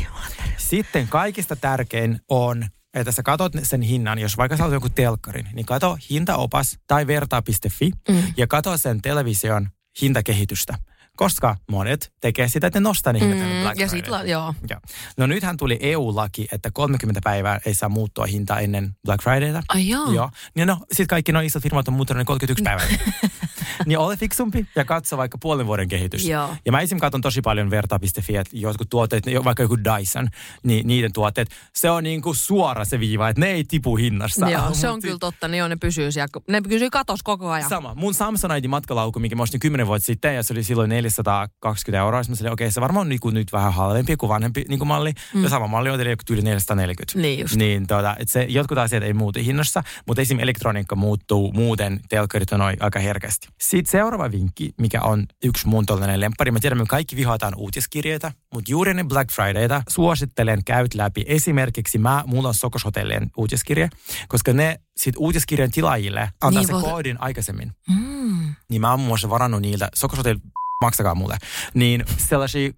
Sitten 0.57 1.07
kaikista 1.07 1.55
tärkein 1.55 2.19
on, 2.29 2.65
että 2.93 3.11
sä 3.11 3.23
katot 3.23 3.53
sen 3.63 3.81
hinnan, 3.81 4.19
jos 4.19 4.37
vaikka 4.37 4.57
sä 4.57 4.63
olet 4.63 4.73
joku 4.73 4.89
telkkarin, 4.89 5.47
niin 5.53 5.65
kato 5.65 5.97
hintaopas 6.09 6.77
tai 6.87 7.07
vertaa.fi 7.07 7.91
mm. 8.09 8.23
ja 8.37 8.47
kato 8.47 8.77
sen 8.77 9.01
television 9.01 9.69
hintakehitystä. 10.01 10.77
Koska 11.15 11.55
monet 11.71 12.13
tekee 12.21 12.47
sitä, 12.47 12.67
että 12.67 12.79
ne 12.79 12.83
nostaa 12.83 13.13
hinnat 13.13 13.39
mm, 13.39 13.61
Black 13.61 13.79
ja 13.79 13.87
sit 13.87 14.07
la, 14.07 14.23
joo. 14.23 14.53
Joo. 14.69 14.79
No 15.17 15.27
nythän 15.27 15.57
tuli 15.57 15.77
EU-laki, 15.81 16.47
että 16.51 16.71
30 16.73 17.21
päivää 17.23 17.59
ei 17.65 17.73
saa 17.73 17.89
muuttua 17.89 18.25
hinta 18.25 18.59
ennen 18.59 18.95
Black 19.05 19.23
Fridayta. 19.23 19.63
Ai 19.69 19.89
joo. 19.89 20.11
Joo. 20.11 20.29
Ja 20.55 20.65
no, 20.65 20.77
sitten 20.91 21.07
kaikki 21.07 21.31
nuo 21.31 21.41
isot 21.41 21.63
firmat 21.63 21.87
on 21.87 21.93
muuttanut 21.93 22.19
ne 22.19 22.25
31 22.25 22.63
päivää. 22.63 22.87
niin 23.85 23.97
ole 23.97 24.17
fiksumpi 24.17 24.65
ja 24.75 24.85
katso 24.85 25.17
vaikka 25.17 25.37
puolen 25.37 25.67
vuoden 25.67 25.87
kehitystä. 25.87 26.31
Joo. 26.31 26.55
Ja 26.65 26.71
mä 26.71 26.81
esim. 26.81 26.99
katson 26.99 27.21
tosi 27.21 27.41
paljon 27.41 27.69
verta.fi, 27.69 28.35
että 28.35 28.57
jotkut 28.57 28.89
tuotteet, 28.89 29.23
vaikka 29.43 29.63
joku 29.63 29.77
Dyson, 29.77 30.29
niin 30.63 30.87
niiden 30.87 31.13
tuotteet, 31.13 31.49
se 31.73 31.89
on 31.89 32.03
niin 32.03 32.21
kuin 32.21 32.35
suora 32.35 32.85
se 32.85 32.99
viiva, 32.99 33.29
että 33.29 33.39
ne 33.39 33.47
ei 33.47 33.63
tipu 33.63 33.95
hinnasta. 33.95 34.49
Joo, 34.49 34.73
se 34.73 34.89
on 34.89 35.01
sit- 35.01 35.07
kyllä 35.07 35.19
totta. 35.19 35.47
Niin 35.47 35.59
joo, 35.59 35.67
ne 35.67 35.75
pysyy 35.75 36.11
siellä. 36.11 36.41
Ne 36.47 36.61
pysyy 36.61 36.89
katos 36.89 37.23
koko 37.23 37.49
ajan. 37.49 37.69
Sama. 37.69 37.93
Mun 37.95 38.13
Samsonite 38.13 38.67
matkalauku, 38.67 39.19
mikä 39.19 39.35
mä 39.35 39.43
ostin 39.43 39.59
10 39.59 39.87
vuotta 39.87 40.05
sitten, 40.05 40.35
ja 40.35 40.43
se 40.43 40.53
oli 40.53 40.63
silloin 40.63 40.91
420 41.09 41.99
euroa. 41.99 42.23
Sitten 42.23 42.31
mä 42.33 42.35
sanoin, 42.37 42.53
okei, 42.53 42.71
se 42.71 42.81
varmaan 42.81 43.01
on 43.01 43.09
niinku 43.09 43.29
nyt 43.29 43.51
vähän 43.53 43.73
halvempi 43.73 44.15
kuin 44.17 44.29
vanhempi 44.29 44.65
niinku 44.69 44.85
malli. 44.85 45.13
Mm. 45.33 45.43
Ja 45.43 45.49
sama 45.49 45.67
malli 45.67 45.89
on 45.89 45.99
tyyli 46.25 46.41
440. 46.41 47.19
Niin 47.19 47.39
just. 47.39 47.55
Niin 47.55 47.87
tota, 47.87 48.15
et 48.19 48.29
se, 48.29 48.43
jotkut 48.49 48.77
asiat 48.77 49.03
ei 49.03 49.13
muutu 49.13 49.39
hinnassa, 49.39 49.83
mutta 50.07 50.21
esim. 50.21 50.39
elektroniikka 50.39 50.95
muuttuu 50.95 51.51
muuten, 51.51 51.99
telkkarit 52.09 52.51
on 52.51 52.61
aika 52.61 52.99
herkästi. 52.99 53.47
Sitten 53.61 53.91
seuraava 53.91 54.31
vinkki, 54.31 54.73
mikä 54.81 55.01
on 55.01 55.25
yksi 55.43 55.67
mun 55.67 55.85
tollainen 55.85 56.19
lemppari. 56.19 56.51
Mä 56.51 56.59
tiedän, 56.59 56.77
me 56.77 56.85
kaikki 56.85 57.15
vihataan 57.15 57.53
uutiskirjeitä, 57.57 58.31
mutta 58.53 58.71
juuri 58.71 58.93
ne 58.93 59.03
Black 59.03 59.31
Fridayta 59.31 59.81
suosittelen 59.89 60.63
käyt 60.65 60.93
läpi. 60.93 61.23
Esimerkiksi 61.27 61.97
mä, 61.97 62.23
mulla 62.27 62.47
on 62.47 62.53
Sokoshotellien 62.53 63.29
uutiskirje, 63.37 63.89
koska 64.27 64.53
ne 64.53 64.79
sit 64.97 65.15
uutiskirjan 65.17 65.71
tilaajille 65.71 66.19
antaa 66.21 66.49
Niin 66.51 66.67
se 66.67 66.73
voit- 66.73 66.85
koodin 66.85 67.21
aikaisemmin 67.21 67.71
Mm. 67.89 68.55
niin 68.69 68.81
mä 68.81 68.89
oon 68.91 68.99
muun 68.99 69.07
muassa 69.07 69.29
varannut 69.29 69.61
niiltä, 69.61 69.89
Sokosotel 69.95 70.37
maksakaa 70.81 71.15
mulle, 71.15 71.37
niin 71.73 72.05
sellaisia 72.17 72.69
6-80 72.69 72.73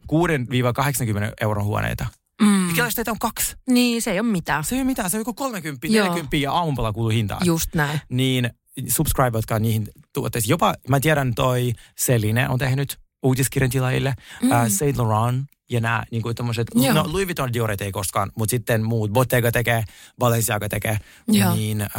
euron 1.42 1.64
huoneita. 1.64 2.06
Mm. 2.42 2.68
Teitä 2.96 3.12
on 3.12 3.20
kaksi? 3.20 3.56
Niin, 3.70 4.02
se 4.02 4.12
ei 4.12 4.20
ole 4.20 4.28
mitään. 4.28 4.64
Se 4.64 4.76
ei 4.76 4.82
ole 4.82 4.86
mitään, 4.86 5.10
se 5.10 5.18
on 5.18 5.22
joku 5.22 5.34
30, 5.34 5.88
Joo. 5.88 6.06
40 6.06 6.38
ja 6.38 6.52
aamupala 6.52 6.94
kuuluu 6.94 7.10
hintaan. 7.10 7.46
Just 7.46 7.76
näin. 7.76 8.00
Niin 8.10 8.50
subscribeotkaa 8.88 9.60
niihin 9.60 9.88
tuotteisiin. 10.14 10.50
Jopa, 10.50 10.74
mä 10.90 11.00
tiedän 11.00 11.36
toi 11.36 11.74
Celine 12.00 12.50
on 12.50 12.60
tehnyt 12.60 13.00
uutiskirjan 13.24 13.70
tilaajille, 13.70 14.14
mm. 14.42 14.52
äh, 14.52 14.68
Saint 14.70 14.98
Laurent 14.98 15.46
ja 15.70 15.82
nämä 15.82 16.04
niin 16.12 16.22
kuin 16.22 16.36
tommoset, 16.36 16.68
Joo. 16.76 16.94
no 16.94 17.04
Louis 17.08 17.28
Vuitton 17.28 17.54
Dioret 17.54 17.82
ei 17.82 17.92
koskaan, 17.92 18.32
mutta 18.36 18.52
sitten 18.52 18.84
muut, 18.84 19.12
Bottega 19.12 19.52
tekee, 19.52 19.84
Balenciaga 20.20 20.70
tekee, 20.70 20.98
Joo. 21.28 21.56
niin 21.56 21.82
äh, 21.82 21.90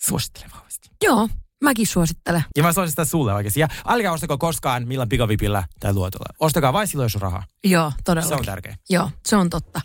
suosittelen 0.00 0.50
vahvasti. 0.54 0.88
Joo, 1.04 1.28
mäkin 1.64 1.86
suosittelen. 1.86 2.44
Ja 2.56 2.62
mä 2.62 2.72
suosittelen 2.72 3.06
sulle 3.06 3.34
oikeasti. 3.34 3.60
Ja 3.60 3.68
älkää 3.86 4.12
ostako 4.12 4.38
koskaan 4.38 4.88
millään 4.88 5.08
pikavipillä 5.08 5.64
tai 5.80 5.92
luotolla. 5.94 6.26
Ostakaa 6.40 6.72
vain 6.72 6.88
silloin, 6.88 7.04
jos 7.04 7.14
on 7.16 7.22
rahaa. 7.22 7.44
Joo, 7.64 7.90
Se 7.90 8.02
todella. 8.04 8.36
on 8.36 8.44
tärkeä. 8.44 8.76
Joo, 8.90 9.10
se 9.26 9.36
on 9.36 9.50
totta. 9.50 9.80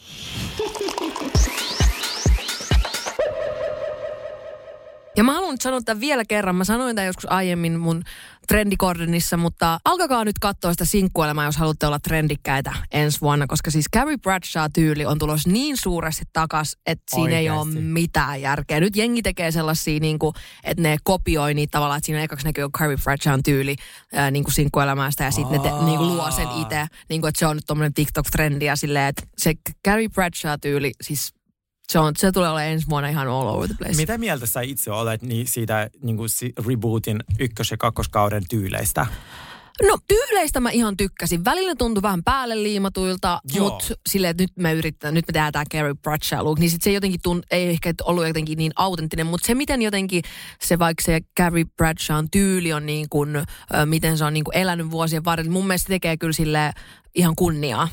Ja 5.17 5.24
mä 5.24 5.34
haluan 5.34 5.52
nyt 5.52 5.62
sanoa 5.62 5.82
tämän 5.82 6.02
vielä 6.02 6.26
kerran. 6.26 6.56
Mä 6.56 6.63
sanoin 6.63 6.95
tämän 6.95 7.08
joskus 7.08 7.32
aiemmin 7.32 7.80
mun 7.80 8.04
trendikordonissa, 8.47 9.38
mutta 9.38 9.80
alkakaa 9.86 10.26
nyt 10.26 10.39
katsoa 10.39 10.71
sitä 10.71 10.86
sinkkuelämää, 10.86 11.45
jos 11.45 11.58
haluatte 11.58 11.88
olla 11.88 12.00
trendikkäitä 12.00 12.74
ensi 12.91 13.21
vuonna, 13.21 13.47
koska 13.47 13.71
siis 13.71 13.86
Carrie 13.95 14.17
Bradshaw-tyyli 14.17 15.06
on 15.06 15.19
tulossa 15.19 15.50
niin 15.50 15.78
suuresti 15.78 16.26
takas, 16.34 16.78
että 16.86 17.15
siinä 17.15 17.38
ei 17.38 17.50
ole 17.50 17.60
Oikeasti. 17.60 17.82
mitään 17.82 18.41
järkeä. 18.41 18.80
Nyt 18.80 18.95
jengi 18.95 19.21
tekee 19.21 19.52
sellaisia, 19.52 20.00
niin 20.00 20.19
kuin, 20.19 20.34
että 20.63 20.84
ne 20.84 20.97
kopioi 21.04 21.54
niitä 21.54 21.71
tavallaan, 21.71 21.97
että 21.97 22.06
siinä 22.06 22.24
ekaksi 22.24 22.45
näkyy 22.45 22.69
Carrie 22.69 22.97
Bradshawn 23.04 23.43
tyyli 23.43 23.76
ää, 24.13 24.32
niin 24.32 24.43
kuin 24.43 24.54
sinkkuelämästä 24.54 25.24
ja 25.24 25.32
sitten 25.32 25.62
ne 25.62 25.69
te, 25.69 25.86
niin 25.86 25.97
kuin 25.97 26.08
luo 26.08 26.32
sen 26.32 26.47
itse, 26.62 26.88
niin 27.10 27.21
kuin, 27.21 27.30
että 27.30 27.39
se 27.39 27.47
on 27.47 27.56
nyt 27.56 27.65
tommonen 27.67 27.93
TikTok-trendi 27.93 28.65
ja 28.65 28.76
silleen, 28.76 29.08
että 29.08 29.24
se 29.38 29.54
Carrie 29.88 30.10
Bradshaw-tyyli, 30.10 30.91
siis 31.02 31.34
se, 31.89 32.00
on, 32.00 32.13
se 32.17 32.32
tulee 32.32 32.50
olemaan 32.50 32.72
ensi 32.72 32.89
vuonna 32.89 33.10
ihan 33.10 33.28
all 33.28 33.48
over 33.48 33.67
the 33.67 33.76
place. 33.80 33.96
Mitä 33.96 34.17
mieltä 34.17 34.46
sä 34.46 34.62
itse 34.62 34.91
olet 34.91 35.22
niin 35.22 35.48
siitä 35.48 35.89
niin 36.04 36.17
kuin 36.17 36.30
si- 36.30 36.54
rebootin 36.67 37.20
ykkös- 37.39 37.72
ja 37.72 37.78
kakkoskauden 37.78 38.44
tyyleistä? 38.50 39.06
No 39.88 39.98
tyyleistä 40.08 40.60
mä 40.60 40.70
ihan 40.70 40.98
tykkäsin. 40.98 41.46
Välillä 41.46 41.76
tuntui 41.76 42.02
vähän 42.02 42.24
päälle 42.24 42.63
liimatuilta, 42.63 43.41
mutta 43.60 43.86
silleen, 44.10 44.32
että 44.32 44.44
nyt 44.44 44.52
me 44.56 44.74
yritetään, 44.74 45.13
nyt 45.13 45.28
me 45.28 45.34
tehdään 45.34 45.54
tämä 45.54 45.65
Carrie 45.74 45.94
Bradshaw 46.02 46.44
look, 46.44 46.60
niin 46.60 46.70
sit 46.70 46.82
se 46.82 46.91
jotenkin 46.91 47.22
tunt, 47.24 47.46
ei 47.52 47.70
ehkä 47.70 47.94
ollut 48.04 48.28
jotenkin 48.28 48.58
niin 48.58 48.72
autenttinen, 48.76 49.28
mutta 49.28 49.48
se 49.48 49.56
miten 49.56 49.82
jotenkin 49.82 50.24
se 50.62 50.80
vaikka 50.80 51.04
se 51.06 51.20
Carrie 51.39 51.65
Bradshawn 51.78 52.28
tyyli 52.32 52.74
on 52.74 52.86
niin 52.86 53.06
kuin, 53.10 53.30
miten 53.86 54.17
se 54.17 54.26
on 54.26 54.34
niin 54.34 54.44
kuin 54.44 54.58
elänyt 54.58 54.91
vuosien 54.91 55.26
varrella, 55.26 55.52
mun 55.52 55.67
mielestä 55.67 55.86
se 55.88 55.94
tekee 55.94 56.17
kyllä 56.17 56.34
sille 56.34 56.72
ihan 57.15 57.36
kunniaa. 57.36 57.88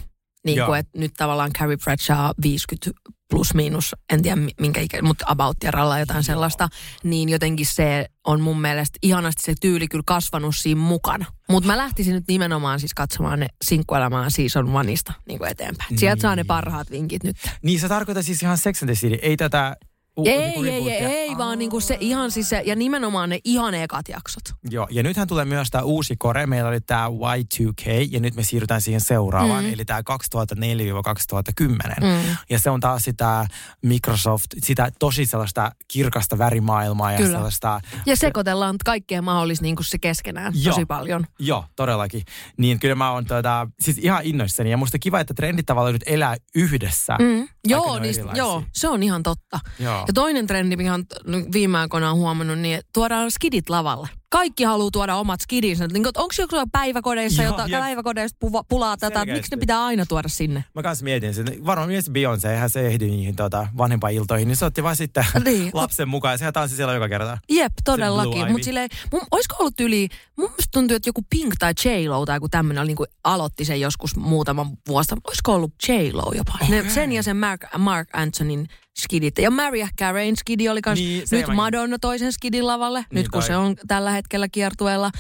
Niin 0.44 0.64
kuin, 0.66 0.79
että 0.79 0.98
nyt 0.98 1.12
tavallaan 1.16 1.53
Carrie 1.53 1.77
Bradshaw 1.77 2.31
50 2.42 2.90
plus 3.31 3.55
miinus, 3.55 3.94
en 4.12 4.22
tiedä 4.22 4.37
mi- 4.37 4.55
minkä 4.61 4.81
ikä, 4.81 5.03
mutta 5.03 5.24
about 5.29 5.57
ja 5.64 5.70
ralla 5.70 5.98
jotain 5.98 6.22
sellaista, 6.22 6.68
niin 7.05 7.29
jotenkin 7.29 7.66
se 7.66 8.07
on 8.27 8.40
mun 8.40 8.61
mielestä 8.61 8.98
ihanasti 9.03 9.42
se 9.42 9.55
tyyli 9.61 9.88
kyllä 9.88 10.03
kasvanut 10.07 10.57
siinä 10.57 10.81
mukana. 10.81 11.24
Mutta 11.51 11.66
mä 11.66 11.77
lähtisin 11.77 12.14
nyt 12.14 12.24
nimenomaan 12.29 12.81
siis 12.81 12.94
katsomaan 12.94 13.40
ne 13.40 13.46
sinkkuelämää 13.64 14.31
season 14.31 14.77
oneista 14.77 15.12
niin 15.29 15.38
kuin 15.38 15.51
eteenpäin. 15.51 15.98
Sieltä 15.98 16.22
saa 16.22 16.37
ne 16.37 16.44
parhaat 16.44 16.90
vinkit 16.90 17.24
nyt. 17.24 17.37
Niin 17.62 17.81
se 17.81 17.88
tarkoittaa 17.88 18.22
siis 18.22 18.42
ihan 18.42 18.59
Sex 18.59 18.83
and 18.83 18.88
the 18.88 18.94
City, 18.94 19.18
ei 19.22 19.37
tätä... 19.37 19.77
Ei, 20.24 20.68
ei, 20.68 20.90
ei, 20.90 21.04
ei, 21.04 21.38
vaan 21.38 21.59
niinku 21.59 21.81
se 21.81 21.96
ihan 22.00 22.31
siis 22.31 22.48
se, 22.48 22.62
ja 22.64 22.76
nimenomaan 22.76 23.28
ne 23.28 23.38
ihan 23.44 23.74
ekat 23.74 24.09
jaksot. 24.09 24.42
Joo, 24.70 24.88
ja 24.90 25.02
nythän 25.02 25.28
tulee 25.28 25.44
myös 25.44 25.70
tämä 25.70 25.85
uusi 25.85 26.16
kore. 26.18 26.46
Meillä 26.46 26.68
oli 26.68 26.81
tämä 26.81 27.07
Y2K, 27.09 28.09
ja 28.11 28.20
nyt 28.20 28.35
me 28.35 28.42
siirrytään 28.42 28.81
siihen 28.81 29.00
seuraavaan, 29.00 29.64
mm. 29.64 29.72
eli 29.72 29.85
tämä 29.85 30.00
2004-2010. 30.00 30.04
Mm. 32.00 32.37
Ja 32.50 32.59
se 32.59 32.70
on 32.70 32.81
taas 32.81 33.02
sitä 33.04 33.46
Microsoft, 33.83 34.46
sitä 34.62 34.90
tosi 34.98 35.26
sellaista 35.26 35.72
kirkasta 35.88 36.38
värimaailmaa 36.38 37.12
ja 37.12 37.18
Kyllä. 37.18 37.33
sellaista... 37.33 37.81
Ja 38.07 38.16
sekoitellaan 38.16 38.76
kaikkea 38.85 39.22
mahdollista 39.22 39.62
niin 39.62 39.76
kuin 39.76 39.87
se 39.87 39.98
keskenään 39.98 40.52
Joo. 40.57 40.74
tosi 40.74 40.87
paljon. 40.87 41.26
Joo, 41.38 41.64
todellakin. 41.76 42.22
Niin 42.57 42.81
kyllä 42.81 42.94
mä 42.94 43.11
oon 43.11 43.24
tota, 43.24 43.68
siis 43.81 43.98
ihan 43.98 44.20
innoissani, 44.24 44.70
ja 44.70 44.76
musta 44.76 44.98
kiva, 44.98 45.20
että 45.20 45.35
trendit 45.35 45.66
tavallaan 45.66 45.92
nyt 45.92 46.04
elää 46.07 46.37
yhdessä. 46.54 47.16
Mm. 47.18 47.48
Joo, 47.66 47.96
erilaisia. 47.96 48.33
joo, 48.35 48.62
se 48.72 48.88
on 48.88 49.02
ihan 49.02 49.22
totta. 49.22 49.61
Joo. 49.78 50.04
Ja 50.09 50.12
toinen 50.12 50.47
trendi, 50.47 50.77
mikä 50.77 50.94
on 50.94 51.05
viime 51.53 51.79
aikoina 51.79 52.11
on 52.11 52.16
huomannut, 52.16 52.59
niin 52.59 52.81
tuodaan 52.94 53.31
skidit 53.31 53.71
lavalle. 53.71 54.09
kaikki 54.29 54.64
haluaa 54.64 54.90
tuoda 54.90 55.16
omat 55.16 55.40
skidinsä. 55.40 55.87
Niin, 55.87 56.07
onko 56.07 56.35
joku 56.38 56.57
päiväkodeissa, 56.73 57.42
Joo, 57.42 57.53
jota, 57.53 57.66
jep. 57.68 57.81
päiväkodeista 57.81 58.37
puva, 58.40 58.64
pulaa 58.68 58.97
tätä, 58.97 59.07
että 59.07 59.18
miksi 59.18 59.31
Selkeästi. 59.33 59.57
ne 59.57 59.61
pitää 59.61 59.85
aina 59.85 60.07
tuoda 60.07 60.29
sinne? 60.29 60.64
Mä 60.75 60.83
kanssa 60.83 61.05
mietin 61.05 61.35
sen. 61.35 61.66
Varmaan 61.66 61.88
myös 61.88 62.11
Beyoncé, 62.11 62.49
eihän 62.49 62.71
se 62.71 62.87
ehdi 62.87 63.07
niihin 63.07 63.37
tota, 63.37 63.66
vanhempainiltoihin, 63.79 64.49
niin 64.49 64.57
se 64.57 64.64
otti 64.64 64.83
vaan 64.83 64.97
sitten 64.97 65.25
Niin. 65.44 65.71
lapsen 65.75 66.09
mukaan 66.09 66.35
ja 66.35 66.38
sehän 66.38 66.53
tanssi 66.53 66.77
siellä 66.77 66.94
joka 66.94 67.09
kerta. 67.09 67.38
Jep, 67.51 67.73
todellakin. 67.85 68.51
Mutta 68.53 68.64
silleen, 68.64 68.88
mun, 69.12 69.21
olisiko 69.31 69.57
ollut 69.59 69.81
yli, 69.81 70.09
mun 70.37 70.49
mielestä 70.51 70.68
tuntuu, 70.73 70.97
että 70.97 71.09
joku 71.09 71.23
Pink 71.31 71.55
tai 71.59 71.73
J-Lo 71.85 72.27
tai 72.27 72.37
joku 72.37 72.49
tämmöinen 72.49 72.81
oli 72.81 72.87
niin 72.88 72.97
kuin 72.97 73.09
aloitti 73.25 73.64
sen 73.64 73.81
joskus 73.81 74.16
muutaman 74.16 74.66
vuosta. 74.88 75.16
Olisiko 75.29 75.55
ollut 75.55 75.73
J-Lo 75.88 76.33
jopa? 76.37 76.53
Ne, 76.68 76.90
sen 76.90 77.12
ja 77.12 77.23
sen 77.23 77.37
Mark, 77.37 77.61
Mark 77.79 78.09
Antonin 78.12 78.68
skidit. 78.98 79.38
Ja 79.38 79.50
Mariah 79.50 79.90
Carey 80.00 80.32
skidi 80.37 80.68
oli 80.68 80.82
kans. 80.82 80.98
Niin, 80.98 81.22
nyt. 81.30 81.46
Madonna 81.54 81.98
toisen 81.98 82.32
skidin 82.32 82.66
lavalle, 82.66 82.98
Niin 82.98 83.06
nyt 83.11 83.28
kun 83.28 83.40
toi. 83.40 83.46
se 83.46 83.56
on 83.56 83.76
tällä 83.88 84.11
hetkellä 84.11 84.48
kiertueella. 84.48 85.11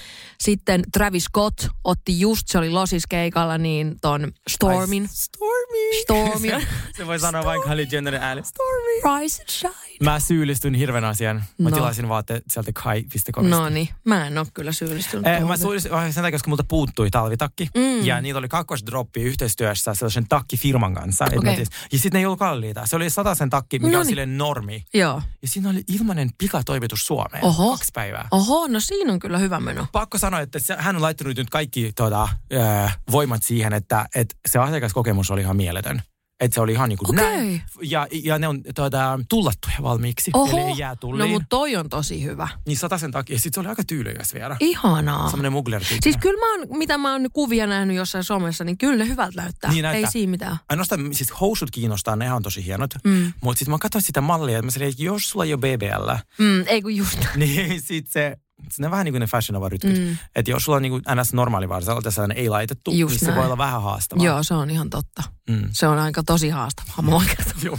Sitten 0.40 0.82
Travis 0.92 1.24
Scott 1.24 1.66
otti 1.84 2.20
just, 2.20 2.48
se 2.48 2.58
oli 2.58 2.70
Losis 2.70 3.06
keikalla, 3.08 3.58
niin 3.58 3.96
ton 4.00 4.32
Stormin. 4.48 5.02
Ai, 5.02 5.08
Stormy. 5.12 6.02
Stormy. 6.02 6.48
se, 6.48 6.66
se 6.96 7.06
voi 7.06 7.18
sanoa 7.18 7.44
vaikka 7.44 7.68
Kylie 7.68 7.86
Jennerin 7.92 8.22
ääni. 8.22 8.42
Stormy. 8.44 9.20
Rise 9.22 9.42
and 9.42 9.48
shine. 9.50 9.87
Mä 10.02 10.20
syyllistyn 10.20 10.74
hirveän 10.74 11.04
asian. 11.04 11.44
Mä 11.58 11.70
No. 11.70 11.76
tilasin 11.76 12.08
vaatteet 12.08 12.44
sieltä 12.48 12.70
kai.comista. 12.72 13.56
No 13.60 13.68
niin, 13.68 13.88
mä 14.04 14.26
en 14.26 14.38
ole 14.38 14.46
kyllä 14.54 14.72
syyllistynyt. 14.72 15.26
Eh, 15.26 15.44
mä 15.44 15.56
syyllistin 15.56 15.92
vähän 15.92 16.12
sen 16.12 16.22
takia, 16.22 16.34
koska 16.34 16.48
multa 16.50 16.64
puuttui 16.68 17.10
talvitakki. 17.10 17.68
Mm. 17.76 18.04
Ja 18.06 18.20
niitä 18.20 18.38
oli 18.38 18.48
kakkosdroppi 18.48 19.22
yhteistyössä 19.22 19.94
sellaisen 19.94 20.28
takkifirman 20.28 20.94
kanssa. 20.94 21.24
Mä 21.24 21.52
ties- 21.52 21.68
Ja 21.92 21.98
sitten 21.98 22.12
ne 22.12 22.18
ei 22.18 22.26
ollut 22.26 22.38
kalliita. 22.38 22.86
Se 22.86 22.96
oli 22.96 23.06
sen 23.34 23.50
takki, 23.50 23.78
mikä 23.78 23.92
No 23.92 23.98
on 23.98 24.02
niin. 24.06 24.08
silleen 24.10 24.38
normi. 24.38 24.84
Joo. 24.94 25.22
Ja 25.42 25.48
siinä 25.48 25.70
oli 25.70 25.84
ilmainen 25.88 26.30
pikatoimitus 26.38 27.06
Suomeen. 27.06 27.44
Oho. 27.44 27.70
Kaksi 27.70 27.90
päivää. 27.94 28.28
Oho, 28.30 28.66
no 28.68 28.80
siinä 28.80 29.12
on 29.12 29.18
kyllä 29.18 29.38
hyvä 29.38 29.60
meno. 29.60 29.86
Pakko 29.92 30.18
sanoa, 30.18 30.40
että 30.40 30.58
se, 30.58 30.76
hän 30.78 30.96
on 30.96 31.02
laittanut 31.02 31.36
nyt 31.36 31.50
kaikki 31.50 31.92
tuota, 31.96 32.28
ö, 32.52 32.88
voimat 33.10 33.42
siihen, 33.42 33.72
että, 33.72 34.06
että 34.14 34.34
se 34.48 34.58
asiakaskokemus 34.58 35.30
oli 35.30 35.40
ihan 35.40 35.56
mieletön. 35.56 36.02
Että 36.40 36.54
se 36.54 36.60
oli 36.60 36.72
ihan 36.72 36.88
niin 36.88 36.98
kuin 36.98 37.20
Okei. 37.20 37.36
näin. 37.36 37.62
Ja, 37.82 38.06
ja 38.10 38.38
ne 38.38 38.48
on 38.48 38.60
tuota, 38.74 39.20
tullattuja 39.28 39.76
valmiiksi. 39.82 40.30
Oho, 40.34 40.56
Eli 40.58 40.70
ei 40.70 40.78
jää 40.78 40.90
no 40.90 40.96
tulliin. 40.96 41.30
mutta 41.30 41.46
toi 41.48 41.76
on 41.76 41.88
tosi 41.88 42.24
hyvä. 42.24 42.48
Niin 42.66 42.78
sen 42.96 43.10
takia. 43.10 43.36
Ja 43.36 43.40
sitten 43.40 43.54
se 43.54 43.60
oli 43.60 43.68
aika 43.68 43.82
tyylikäs 43.86 44.34
vielä. 44.34 44.56
Ihanaa. 44.60 45.30
Semmoinen 45.30 45.52
mugler 45.52 45.84
Siis 46.02 46.16
kyllä 46.16 46.40
mä 46.40 46.52
oon, 46.52 46.78
mitä 46.78 46.98
mä 46.98 47.12
oon 47.12 47.26
kuvia 47.32 47.66
nähnyt 47.66 47.96
jossain 47.96 48.24
somessa, 48.24 48.64
niin 48.64 48.78
kyllä 48.78 49.04
ne 49.04 49.10
hyvältä 49.10 49.42
näyttää. 49.42 49.70
Niin 49.70 49.82
näyttää. 49.82 50.06
Ei 50.08 50.12
siinä 50.12 50.30
mitään. 50.30 50.56
Ainoastaan 50.68 51.14
siis 51.14 51.40
housut 51.40 51.70
kiinnostaa, 51.70 52.16
ne 52.16 52.32
on 52.32 52.42
tosi 52.42 52.64
hienot. 52.64 52.90
Mm. 53.04 53.32
Mutta 53.40 53.58
sitten 53.58 53.72
mä 53.74 53.78
katsoin 53.78 54.02
sitä 54.02 54.20
mallia, 54.20 54.58
että 54.58 54.66
mä 54.66 54.70
sanoin, 54.70 54.90
että 54.90 55.02
jos 55.02 55.30
sulla 55.30 55.44
ei 55.44 55.52
ole 55.54 55.60
BBL, 55.60 56.10
Mm, 56.38 56.64
ei 56.66 56.82
kun 56.82 56.96
just. 56.96 57.18
niin 57.36 57.82
sitten 57.82 58.12
se, 58.12 58.36
se 58.70 58.84
on 58.84 58.90
vähän 58.90 59.04
niin 59.04 59.12
kuin 59.12 59.20
ne 59.20 59.26
fashion 59.26 59.56
over 59.56 59.72
rytkyt. 59.72 59.98
Mm. 59.98 60.16
Että 60.36 60.50
jos 60.50 60.64
sulla 60.64 60.76
on 60.76 60.82
niin 60.82 60.90
kuin 60.92 61.02
ns. 61.20 61.32
normaali 61.32 61.68
varsa, 61.68 61.94
on 61.94 62.02
sellainen 62.12 62.36
ei 62.36 62.48
laitettu, 62.48 62.90
Just 62.90 63.10
niin 63.12 63.20
se 63.20 63.26
näin. 63.26 63.36
voi 63.36 63.44
olla 63.44 63.58
vähän 63.58 63.82
haastavaa. 63.82 64.24
Joo, 64.24 64.42
se 64.42 64.54
on 64.54 64.70
ihan 64.70 64.90
totta. 64.90 65.22
Mm. 65.50 65.68
Se 65.72 65.86
on 65.86 65.98
aika 65.98 66.22
tosi 66.22 66.48
haastavaa. 66.48 67.22
Kertoa. 67.26 67.52
Joo. 67.64 67.78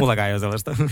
Mullakaan 0.00 0.28
ei 0.28 0.34
ole 0.34 0.40
sellaista. 0.40 0.76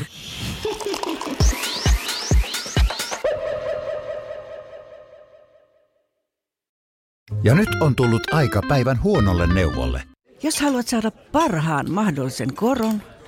Ja 7.45 7.55
nyt 7.55 7.68
on 7.81 7.95
tullut 7.95 8.23
aika 8.35 8.62
päivän 8.68 9.03
huonolle 9.03 9.47
neuvolle. 9.55 10.03
Jos 10.42 10.61
haluat 10.61 10.88
saada 10.88 11.11
parhaan 11.11 11.90
mahdollisen 11.90 12.55
koron, 12.55 13.03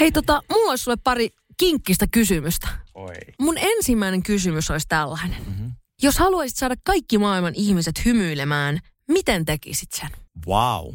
Hei 0.00 0.12
tota, 0.12 0.42
mulla 0.50 0.70
olisi 0.70 0.84
sulle 0.84 0.96
pari 1.04 1.28
kinkkistä 1.56 2.06
kysymystä. 2.06 2.68
Oi. 2.94 3.14
Mun 3.40 3.58
ensimmäinen 3.58 4.22
kysymys 4.22 4.70
olisi 4.70 4.86
tällainen. 4.88 5.42
Mm-hmm. 5.46 5.72
Jos 6.02 6.18
haluaisit 6.18 6.58
saada 6.58 6.74
kaikki 6.84 7.18
maailman 7.18 7.54
ihmiset 7.54 8.04
hymyilemään, 8.04 8.78
miten 9.08 9.44
tekisit 9.44 9.92
sen? 9.92 10.08
Wow. 10.46 10.94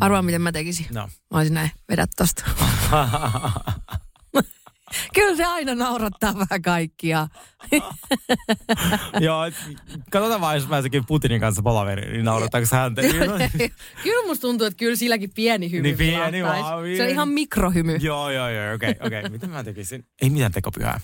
Arvaa, 0.00 0.22
miten 0.22 0.42
mä 0.42 0.52
tekisin. 0.52 0.86
No. 0.90 1.08
Mä 1.30 1.38
olisin 1.38 1.54
näin, 1.54 1.70
vedä 1.88 2.06
tosta. 2.16 2.44
Kyllä 5.14 5.36
se 5.36 5.44
aina 5.44 5.74
naurattaa 5.74 6.34
vähän 6.34 6.62
kaikkia. 6.62 7.28
Joo, 9.20 9.42
katsotaan 10.10 10.40
vaan, 10.40 10.56
jos 10.56 10.66
pääsekin 10.66 11.06
Putinin 11.06 11.40
kanssa 11.40 11.62
palaveriin, 11.62 12.12
niin 12.12 12.24
naurattaako 12.24 12.66
häntä? 12.72 13.02
kyllä 14.02 14.26
musta 14.26 14.42
tuntuu, 14.42 14.66
että 14.66 14.78
kyllä 14.78 14.96
silläkin 14.96 15.30
pieni 15.34 15.70
hymy 15.70 15.82
Niin 15.82 15.96
pieni 15.96 16.42
vaan, 16.42 16.84
Se 16.96 17.02
on 17.02 17.08
ihan 17.08 17.28
mikrohymy. 17.28 17.96
joo, 17.96 18.30
joo, 18.30 18.48
joo, 18.48 18.74
okei, 18.74 18.90
okay, 18.90 19.06
okei. 19.06 19.18
Okay. 19.20 19.30
Mitä 19.36 19.46
mä 19.46 19.64
tekisin? 19.64 20.04
Ei 20.22 20.30
mitään 20.30 20.52
tekopyhää. 20.52 21.00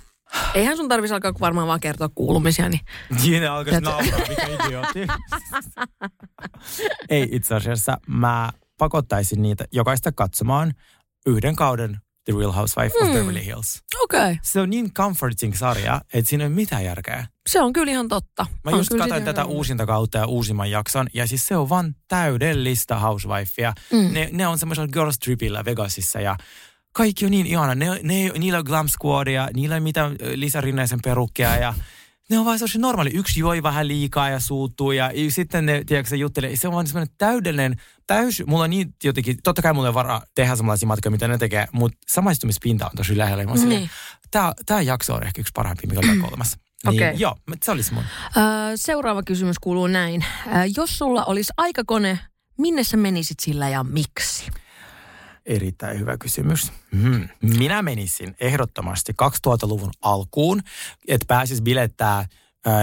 Eihän 0.54 0.76
sun 0.76 0.88
tarvitsisi 0.88 1.14
alkaa 1.14 1.32
varmaan 1.40 1.68
vaan 1.68 1.80
kertoa 1.80 2.08
kuulumisia, 2.14 2.68
niin 2.68 2.80
Siinä 3.16 3.54
alkaisi 3.54 3.80
Tiedätkö? 3.80 4.10
nauraa, 4.10 4.28
mikä 4.28 4.66
idiootti. 4.66 5.06
Ei 7.10 7.28
itse 7.32 7.54
asiassa. 7.54 7.98
Mä 8.06 8.50
pakottaisin 8.78 9.42
niitä 9.42 9.64
jokaista 9.72 10.12
katsomaan 10.12 10.72
yhden 11.26 11.56
kauden 11.56 11.98
The 12.30 12.38
Real 12.38 12.52
Housewife 12.52 12.94
of 13.00 13.06
Hmm. 13.08 13.16
Beverly 13.16 13.44
Hills. 13.44 13.82
okei. 14.04 14.20
Okay. 14.20 14.36
Se 14.42 14.60
on 14.60 14.70
niin 14.70 14.92
comforting 14.94 15.54
sarja, 15.54 16.00
että 16.14 16.28
siinä 16.28 16.44
ei 16.44 16.48
ole 16.48 16.54
mitään 16.54 16.84
järkeä. 16.84 17.26
Se 17.48 17.60
on 17.60 17.72
kyllä 17.72 17.92
ihan 17.92 18.08
totta. 18.08 18.46
Mä 18.64 18.70
On 18.70 18.78
just 18.78 18.90
katsoin 18.98 19.24
tätä 19.24 19.40
ihan- 19.40 19.50
uusinta 19.52 19.86
kautta 19.86 20.18
ja 20.18 20.26
uusimman 20.26 20.70
jakson, 20.70 21.06
ja 21.14 21.26
siis 21.26 21.46
se 21.46 21.56
on 21.56 21.68
vaan 21.68 21.94
täydellistä 22.08 22.98
housewifea. 22.98 23.72
Mm. 23.92 24.12
Ne, 24.12 24.28
ne 24.32 24.46
on 24.46 24.58
semmoisella 24.58 24.88
girls 24.88 25.18
tripillä 25.18 25.64
Vegasissa, 25.64 26.20
ja 26.20 26.36
kaikki 26.92 27.24
on 27.24 27.30
niin 27.30 27.46
ihana. 27.46 27.74
Ne, 27.74 28.00
ne, 28.02 28.30
niillä 28.38 28.58
on 28.58 28.64
glam 28.66 28.88
squadia, 28.88 29.48
niillä 29.54 29.74
ei 29.74 29.80
mitään 29.80 30.16
Lisa 30.34 30.60
Rinneisen 30.60 31.00
perukkia, 31.04 31.56
ja 31.56 31.74
ne 32.30 32.38
on 32.38 32.44
vaan 32.44 32.58
sellaisia 32.58 32.80
normaali. 32.80 33.10
Yksi 33.14 33.40
joi 33.40 33.62
vähän 33.62 33.88
liikaa 33.88 34.30
ja 34.30 34.40
suuttuu, 34.40 34.92
ja 34.92 35.10
sitten 35.28 35.66
ne, 35.66 35.84
tiedätkö, 35.86 36.10
se 36.10 36.16
juttelee. 36.16 36.56
Se 36.56 36.68
on 36.68 36.74
vaan 36.74 36.86
semmoinen 36.86 37.14
täydellinen, 37.18 37.80
täys, 38.06 38.42
mulla 38.46 38.64
on 38.64 38.70
niin 38.70 38.94
jotenkin, 39.04 39.36
totta 39.44 39.62
kai 39.62 39.72
mulla 39.72 39.88
on 39.88 39.94
varaa 39.94 40.22
tehdä 40.34 40.56
samanlaisia 40.56 40.86
matkoja, 40.86 41.10
mitä 41.10 41.28
ne 41.28 41.38
tekee, 41.38 41.66
mutta 41.72 41.98
samaistumispinta 42.08 42.86
on 42.86 42.96
tosi 42.96 43.18
lähellä. 43.18 43.44
Mä 43.44 43.54
Niin. 43.54 43.90
Tää, 44.30 44.52
tää 44.66 44.82
jakso 44.82 45.14
on 45.14 45.22
ehkä 45.22 45.40
yksi 45.40 45.52
parhaimpi, 45.54 45.86
mikä 45.86 46.00
oli 46.00 46.18
kolmas. 46.18 46.56
Niin, 46.90 47.02
Okei. 47.02 47.14
Joo, 47.20 47.36
se 47.62 47.70
olisi 47.70 47.94
mun. 47.94 48.04
Öö, 48.36 48.42
seuraava 48.74 49.22
kysymys 49.22 49.58
kuuluu 49.58 49.86
näin. 49.86 50.24
Öö, 50.46 50.52
jos 50.76 50.98
sulla 50.98 51.24
olisi 51.24 51.52
aikakone, 51.56 52.18
minne 52.58 52.84
sä 52.84 52.96
menisit 52.96 53.40
sillä 53.40 53.68
ja 53.68 53.84
miksi? 53.84 54.50
Erittäin 55.48 55.98
hyvä 56.00 56.16
kysymys. 56.18 56.72
Mm. 56.92 57.28
Minä 57.42 57.82
menisin 57.82 58.36
ehdottomasti 58.40 59.12
2000-luvun 59.22 59.90
alkuun, 60.02 60.60
että 61.08 61.24
pääsis 61.28 61.62
bilettää 61.62 62.18
äh, 62.18 62.28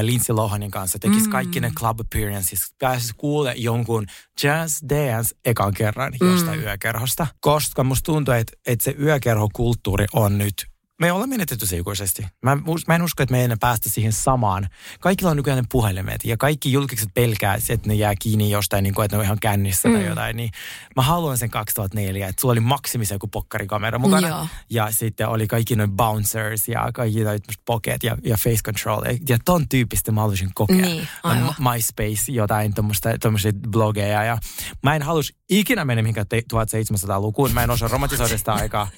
Lindsay 0.02 0.36
Lohanin 0.36 0.72
kanssa, 0.72 1.00
tekisi 1.00 1.26
Mm. 1.26 1.32
kaikki 1.32 1.60
ne 1.60 1.72
club 1.78 2.00
appearances, 2.00 2.60
pääsis 2.80 3.14
kuule 3.18 3.54
jonkun 3.58 4.06
Just 4.44 4.82
Dance 4.90 5.36
ekan 5.46 5.74
kerran 5.74 6.14
jostain 6.22 6.60
Mm. 6.60 6.66
yökerhosta. 6.66 7.28
Koska 7.40 7.84
musta 7.84 8.06
tuntuu, 8.06 8.34
että, 8.34 8.54
että 8.68 8.84
se 8.84 8.96
yökerhokulttuuri 9.02 10.06
on 10.14 10.38
nyt 10.38 10.54
me 11.02 11.12
ollaan 11.12 11.30
menetetty 11.30 11.66
se 11.66 11.78
ikuisesti. 11.78 12.26
Mä, 12.42 12.58
mä 12.88 12.96
en 12.96 13.02
usko, 13.02 13.24
että 13.24 13.32
me 13.36 13.44
enää 13.44 13.58
päästä 13.60 13.90
siihen 13.90 14.14
samaan. 14.14 14.68
Kaikilla 15.00 15.32
on 15.32 15.38
nykyään 15.38 15.58
ne 15.64 15.68
puhelimet 15.72 16.26
ja 16.26 16.38
kaikki 16.38 16.72
julkiset 16.72 17.10
pelkää, 17.14 17.56
että 17.70 17.88
ne 17.90 17.94
jää 17.94 18.14
kiinni 18.20 18.52
jostain, 18.52 18.84
niin 18.84 18.94
kuin, 18.94 19.06
että 19.06 19.16
ne 19.18 19.20
on 19.20 19.26
ihan 19.26 19.40
kännissä 19.42 19.90
tai 19.90 20.02
Mm. 20.02 20.08
jotain. 20.08 20.36
Niin 20.38 20.50
mä 20.96 21.02
haluan 21.02 21.38
sen 21.38 21.50
2004, 21.50 22.28
että 22.28 22.42
sulla 22.42 22.52
oli 22.52 22.60
maksimissa 22.60 23.16
joku 23.16 23.28
pokkarikamera 23.28 24.00
mukana. 24.00 24.28
Joo. 24.28 24.48
Ja 24.70 24.92
sitten 24.92 25.28
oli 25.28 25.48
kaikki 25.48 25.76
noin 25.76 25.92
bouncers 25.92 26.68
ja 26.68 26.90
kaikki 26.94 27.24
noin 27.24 27.40
pocket 27.66 28.04
ja, 28.04 28.18
ja 28.24 28.38
face 28.38 28.60
control. 28.66 29.02
Ja 29.30 29.38
ton 29.46 29.70
tyyppistä 29.70 30.12
mä 30.12 30.22
haluaisin 30.22 30.50
kokea. 30.54 30.76
Niin, 30.76 31.08
aivan. 31.24 31.56
MySpace, 31.60 32.32
jotain 32.32 32.74
tuommoisia 33.22 33.52
blogeja. 33.70 34.24
Ja 34.24 34.38
mä 34.84 34.96
en 34.96 35.02
halus 35.02 35.34
ikinä 35.50 35.86
mennä 35.86 36.02
mihinkään 36.02 36.28
te- 36.28 36.44
1700-lukuun. 36.54 37.52
Mä 37.54 37.64
en 37.64 37.70
osaa 37.70 37.88
romantisoida 37.88 38.38
sitä 38.38 38.54
aikaa. 38.54 38.88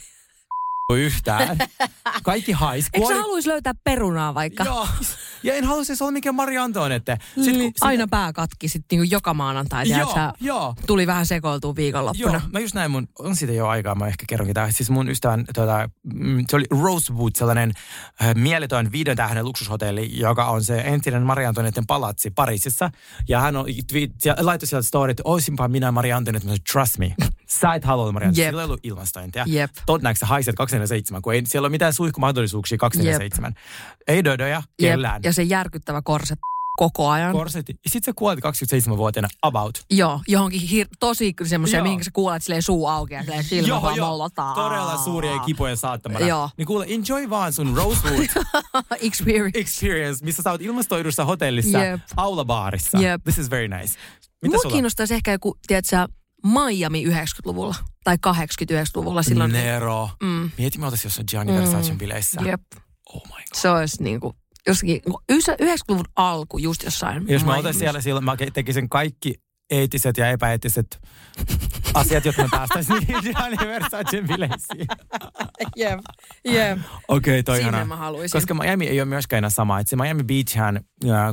yhtään. 0.96 1.58
Kaikki 2.24 2.52
hais. 2.52 2.86
Eikö 2.94 3.08
sä 3.08 3.16
haluaisi 3.16 3.50
löytää 3.50 3.74
perunaa 3.84 4.34
vaikka? 4.34 4.64
Joo. 4.64 4.88
Ja 5.44 5.54
en 5.54 5.64
halua 5.66 5.84
siis 5.84 6.02
olla 6.02 6.12
mikään 6.12 6.36
Maria 6.36 6.64
Antoinette. 6.64 7.18
Niin, 7.36 7.60
kun- 7.60 7.74
aina 7.82 8.08
pää 8.08 8.34
katki 8.34 8.68
sitten 8.70 9.00
niinku 9.00 9.14
joka 9.16 9.34
maanantai, 9.34 9.90
Joo, 9.90 10.14
tiedätkö, 10.14 10.38
joo. 10.46 10.76
tuli 10.88 11.08
vähän 11.08 11.26
sekoiltua 11.26 11.76
viikonloppuna. 11.76 12.32
Joo, 12.34 12.42
mä 12.54 12.60
just 12.60 12.76
näin 12.76 12.92
mun, 12.92 13.08
on 13.20 13.36
siitä 13.36 13.54
jo 13.54 13.68
aikaa, 13.68 13.96
mä 13.96 14.08
ehkä 14.08 14.26
kerronkin 14.30 14.54
tämä. 14.54 14.72
Siis 14.72 14.90
mun 14.90 15.10
ystävän, 15.10 15.46
tota, 15.54 15.90
mm, 16.14 16.46
se 16.50 16.56
oli 16.56 16.66
Rosewood, 16.82 17.32
sellainen 17.36 17.72
äh, 18.22 18.36
mieletön 18.36 18.92
viiden 18.92 19.18
tähden 19.18 19.46
luksushotelli, 19.46 20.20
joka 20.20 20.46
on 20.46 20.64
se 20.64 20.78
entinen 20.78 21.24
Maria 21.24 21.50
Antoinetten 21.50 21.86
palatsi 21.88 22.32
Pariisissa. 22.32 22.90
Ja 23.30 23.40
hän 23.40 23.56
on, 23.56 23.66
siellä- 24.18 24.46
laittoi 24.46 24.68
sieltä 24.68 24.88
story, 24.88 25.12
että 25.12 25.24
oisinpa 25.26 25.68
minä 25.68 25.92
Maria 25.92 26.18
Antoinette, 26.18 26.50
trust 26.72 26.98
me. 26.98 27.16
Sä 27.50 27.74
et 27.74 27.84
halua 27.86 28.12
Maria 28.12 28.28
Antoinette. 28.28 28.42
Jep. 28.42 28.50
Sillä 28.52 28.62
ei 28.62 28.66
ollut 28.66 28.80
ilmastointia. 28.84 29.44
Jep. 29.48 29.72
Todennäköisesti 29.86 30.26
sä 30.26 30.30
haiset 30.30 30.56
247, 30.80 31.22
kun 31.22 31.34
ei 31.34 31.42
siellä 31.46 31.66
ole 31.66 31.72
mitään 31.72 31.94
suihkumahdollisuuksia 31.94 32.78
247. 32.78 33.54
Ei 34.08 34.24
dödöjä, 34.24 34.56
Jep, 34.56 34.66
kellään. 34.92 35.22
Ja 35.24 35.34
se 35.34 35.44
järkyttävä 35.44 36.02
korset 36.02 36.40
koko 36.78 37.10
ajan. 37.10 37.32
Korsetti. 37.32 37.74
Sitten 37.88 38.12
sä 38.12 38.16
kuolit 38.16 38.40
27-vuotiaana 38.46 39.28
about. 39.42 39.82
Joo, 39.92 40.22
johonkin 40.28 40.62
hir- 40.62 40.90
tosi 41.00 41.34
semmoiseen, 41.46 41.80
Joo. 41.80 41.84
mihin 41.84 42.04
sä 42.04 42.12
kuulet 42.14 42.44
silleen 42.44 42.62
suu 42.62 42.88
auki 42.88 43.14
ja 43.14 43.22
silleen 43.24 43.44
silmä 43.44 43.82
vaan 43.82 44.00
mollotaan. 44.00 44.56
todella 44.56 44.98
suuria 44.98 45.40
kipujen 45.40 45.78
saattamana. 45.78 46.26
Joo. 46.28 46.50
Niin 46.58 46.66
kuule, 46.66 46.86
enjoy 46.90 47.30
vaan 47.30 47.54
sun 47.54 47.78
Rosewood 47.78 48.26
Experience. 49.02 49.60
experience, 49.60 50.26
missä 50.26 50.44
sä 50.44 50.52
oot 50.52 50.62
ilmastoidussa 50.62 51.26
hotellissa, 51.26 51.78
Jep. 51.84 52.02
aulabaarissa. 52.18 52.98
Jep. 53.00 53.24
This 53.24 53.38
is 53.38 53.50
very 53.52 53.68
nice. 53.68 53.94
Mitä 54.42 54.54
Mua 54.56 54.62
sulla? 54.62 54.74
kiinnostaisi 54.74 55.14
ehkä 55.14 55.32
joku, 55.32 55.58
tiedätkö, 55.68 56.08
Miami 56.46 57.06
90-luvulla 57.06 57.76
tai 58.04 58.18
80-90-luvulla 58.28 59.24
silloin. 59.24 59.52
Nero. 59.52 60.10
Mm. 60.24 60.52
Mieti, 60.58 60.80
me 60.80 60.86
oltaisiin 60.86 61.10
jossain 61.10 61.26
Gianni 61.30 61.54
Versacen 61.54 61.98
bileissä. 61.98 62.42
Jep. 62.46 62.62
Oh 63.14 63.24
my 63.26 63.32
god. 63.32 63.42
Se 63.54 63.70
olisi 63.70 64.04
niinku, 64.04 64.36
jossakin, 64.68 65.02
90-luvun 65.32 66.06
alku 66.16 66.58
just 66.58 66.84
jossain. 66.84 67.26
Jos 67.28 67.46
mä 67.46 67.56
oltaisin 67.56 67.80
siellä 67.80 68.02
silloin, 68.02 68.26
mä 68.26 68.38
tekisin 68.54 68.90
kaikki 68.90 69.34
eettiset 69.70 70.18
ja 70.18 70.30
epäeettiset 70.30 71.02
asiat, 71.94 72.26
jotta 72.26 72.42
me 72.44 72.48
päästäisiin 72.52 73.06
Gianni 73.24 73.58
Versacen 73.68 74.28
bileisiin. 74.28 74.88
Jep, 75.76 76.00
jep. 76.46 76.80
Okei, 77.08 77.44
toi 77.44 77.56
Sinne 77.56 77.70
ihanaa. 77.70 77.86
mä 77.86 77.96
haluaisin. 77.96 78.38
Koska 78.38 78.54
Miami 78.54 78.88
ei 78.88 79.02
ole 79.02 79.06
myöskään 79.06 79.38
enää 79.38 79.50
sama. 79.50 79.80
Et 79.80 79.88
se 79.88 79.96
Miami 79.96 80.24
Beachhän, 80.24 80.80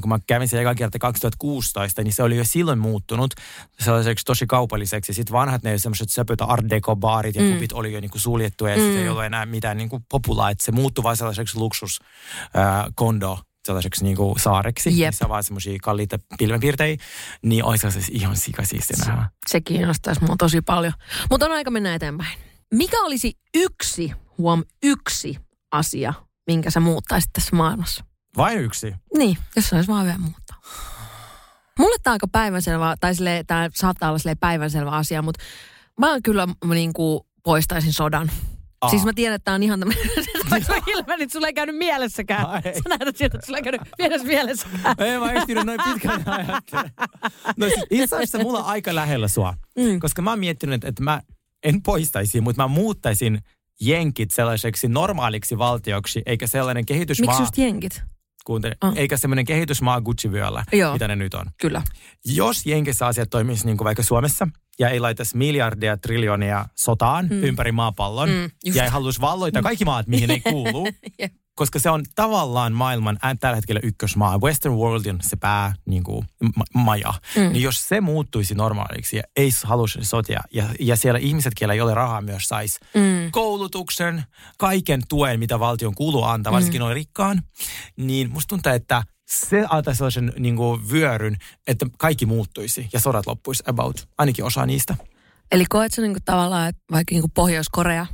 kun 0.01 0.09
mä 0.09 0.18
kävin 0.27 0.49
siellä 0.49 0.70
eka 0.70 0.75
kerta 0.75 0.99
2016, 0.99 2.03
niin 2.03 2.12
se 2.12 2.22
oli 2.22 2.37
jo 2.37 2.45
silloin 2.45 2.79
muuttunut 2.79 3.35
sellaiseksi 3.81 4.25
tosi 4.25 4.47
kaupalliseksi. 4.47 5.14
Sitten 5.14 5.33
vanhat 5.33 5.62
ne 5.62 5.79
semmoiset 5.79 6.11
söpöt 6.11 6.41
art 6.41 6.70
deco 6.70 6.97
baarit 6.97 7.35
ja 7.35 7.43
mm. 7.43 7.53
kupit 7.53 7.72
oli 7.72 7.93
jo 7.93 8.01
niinku 8.01 8.18
suljettu 8.18 8.66
ja 8.66 8.77
mm. 8.77 8.83
sitten 8.83 9.03
ei 9.03 9.09
ollut 9.09 9.25
enää 9.25 9.47
mitään 9.47 9.77
niinku 9.77 10.01
populaa. 10.11 10.51
Et 10.51 10.61
se 10.61 10.72
muuttui 10.72 11.03
vaan 11.03 11.16
sellaiseksi 11.16 11.59
luksus 11.59 12.01
ää, 12.55 12.89
kondo 12.95 13.39
sellaiseksi 13.66 14.05
niinku 14.05 14.37
saareksi, 14.39 15.01
Jep. 15.01 15.09
missä 15.09 15.25
on 15.25 15.29
vaan 15.29 15.45
semmoisia 15.45 15.79
kalliita 15.83 16.18
pilvenpiirtejä, 16.39 16.97
niin 17.43 17.64
olisi 17.64 17.91
se 17.91 18.01
ihan 18.11 18.37
sikasiisti 18.37 18.95
nähdä. 19.07 19.29
Se 19.51 19.61
kiinnostaisi 19.61 20.25
mua 20.25 20.37
tosi 20.39 20.61
paljon. 20.61 20.93
Mutta 21.31 21.47
on 21.47 21.53
aika 21.53 21.70
mennä 21.70 21.95
eteenpäin. 21.95 22.39
Mikä 22.75 23.01
olisi 23.01 23.39
yksi, 23.55 24.12
huom, 24.39 24.64
yksi 24.83 25.39
asia, 25.72 26.14
minkä 26.47 26.70
sä 26.70 26.81
muuttaisit 26.81 27.31
tässä 27.33 27.57
maailmassa? 27.57 28.05
Vain 28.37 28.61
yksi. 28.61 28.95
Niin, 29.16 29.39
jos 29.57 29.68
saisi 29.68 29.89
vaan 29.89 30.07
vielä 30.07 30.18
muuttaa. 30.18 30.61
Mulle 31.79 31.97
tämä 32.03 32.12
on 32.12 32.14
aika 32.14 32.29
päivänselvä, 32.29 32.97
tai 33.01 33.14
tämä 33.47 33.70
saattaa 33.75 34.11
olla 34.11 34.37
päivänselvä 34.41 34.91
asia, 34.91 35.22
mutta 35.22 35.45
mä 36.01 36.20
kyllä 36.25 36.49
niin 36.75 36.93
kuin 36.93 37.20
poistaisin 37.45 37.93
sodan. 37.93 38.31
Aa. 38.81 38.91
Siis 38.91 39.05
mä 39.05 39.12
tiedän, 39.14 39.35
että 39.35 39.45
tämä 39.45 39.55
on 39.55 39.62
ihan 39.62 39.81
tämmöinen, 39.81 40.07
vaikka 40.51 40.75
ilmeni, 40.87 41.22
että 41.22 41.33
sulla 41.33 41.47
ei 41.47 41.55
käynyt 41.55 41.77
mielessäkään. 41.77 42.47
Ai. 42.47 42.62
Sä 42.62 42.89
näytät 42.89 43.16
siltä, 43.16 43.37
että 43.37 43.47
sulla 43.47 43.59
ei 43.59 43.64
käynyt 43.64 43.81
pienessä 43.97 44.27
mielessäkään. 44.27 44.95
Ei 44.99 45.18
mä 45.18 45.33
ehtinyt 45.33 45.66
noin 45.66 45.81
pitkään 45.85 46.29
ajattele. 46.29 46.91
No 47.57 47.66
siis 47.66 47.87
itse 47.91 48.16
asiassa 48.16 48.39
mulla 48.39 48.59
on 48.59 48.64
aika 48.64 48.95
lähellä 48.95 49.29
sua. 49.29 49.55
Mm. 49.77 50.01
Koska 50.01 50.22
mä 50.22 50.31
oon 50.31 50.39
miettinyt, 50.39 50.85
että 50.85 51.03
mä 51.03 51.20
en 51.65 51.83
poistaisi, 51.83 52.41
mutta 52.41 52.62
mä 52.62 52.69
muuttaisin 52.69 53.41
jenkit 53.81 54.31
sellaiseksi 54.31 54.89
normaaliksi 54.89 55.59
valtioksi, 55.59 56.23
eikä 56.27 56.47
sellainen 56.47 56.87
kehitysmaa, 56.87 57.27
Miksi 57.35 57.43
just 57.43 57.59
jenkit? 57.59 58.03
kuuntele, 58.45 58.77
Ah. 58.81 58.93
eikä 58.97 59.17
semmoinen 59.17 59.45
kehitysmaa 59.45 60.01
Gucci-vyöllä, 60.01 60.65
Joo. 60.73 60.93
mitä 60.93 61.09
ne 61.09 61.17
nyt 61.17 61.35
on. 61.35 61.47
Kyllä. 61.61 61.83
Jos 62.25 62.67
jenkissä 62.67 63.07
asiat 63.07 63.31
toimisi 63.31 63.67
niin 63.67 63.77
kuin 63.77 63.85
vaikka 63.85 64.03
Suomessa, 64.03 64.49
ja 64.79 64.89
ei 64.89 65.01
laitaisi 65.01 65.37
miljardia, 65.37 65.97
triljoonia 65.97 66.67
sotaan 66.75 67.27
mm. 67.31 67.43
ympäri 67.43 67.73
maapallon, 67.73 68.29
Mm, 68.29 68.51
just. 68.65 68.77
ja 68.77 68.85
ei 68.85 68.91
haluaisi 68.91 69.21
valloita 69.21 69.62
kaikki 69.62 69.85
maat, 69.85 70.07
mihin 70.07 70.31
ei 70.31 70.41
kuulu, 70.41 70.87
Jep. 71.19 71.33
Koska 71.55 71.78
se 71.78 71.90
on 71.90 72.05
tavallaan 72.14 72.72
maailman 72.72 73.18
tällä 73.40 73.57
hetkellä 73.57 73.80
ykkösmaa. 73.84 74.38
Western 74.38 74.74
World 74.74 75.07
on 75.07 75.18
se 75.22 75.36
pää 75.36 75.74
niin 75.86 76.02
kuin, 76.02 76.26
ma- 76.57 76.64
maja. 76.74 77.14
Mm. 77.36 77.42
Niin 77.42 77.62
jos 77.62 77.88
se 77.88 78.00
muuttuisi 78.00 78.55
normaaliksi 78.55 79.16
ja 79.16 79.22
ei 79.36 79.50
haluaisi 79.64 79.98
sotia 80.02 80.40
ja, 80.55 80.64
ja 80.80 80.96
siellä 80.96 81.18
ihmiset, 81.18 81.52
keillä 81.55 81.74
ei 81.74 81.80
ole 81.80 81.94
rahaa 81.94 82.20
myös 82.20 82.42
saisi 82.44 82.78
Mm. 82.94 83.30
koulutuksen, 83.30 84.24
kaiken 84.59 85.02
tuen, 85.09 85.38
mitä 85.38 85.61
valtion 85.61 85.94
kuuluu 85.94 86.24
antaa, 86.24 86.52
varsinkin 86.52 86.80
mm. 86.80 86.84
noin 86.84 86.94
rikkaan, 86.94 87.42
niin 87.96 88.30
musta 88.30 88.48
tuntuu, 88.48 88.72
että 88.72 89.02
se 89.26 89.64
antaisi 89.68 89.98
sellaisen 89.98 90.32
niin 90.38 90.57
kuin, 90.57 90.90
vyöryn, 90.90 91.36
että 91.66 91.86
kaikki 91.98 92.26
muuttuisi 92.26 92.88
ja 92.92 93.00
sodat 93.00 93.26
loppuisi 93.26 93.62
about, 93.66 94.09
ainakin 94.18 94.44
osa 94.44 94.66
niistä. 94.66 94.96
Eli 95.52 95.64
koet 95.68 95.92
sä 95.92 96.02
niinku 96.02 96.20
tavallaan, 96.24 96.68
että 96.68 96.82
vaikka 96.92 97.14
niinku 97.14 97.30
Pohjois-Korea, 97.34 98.07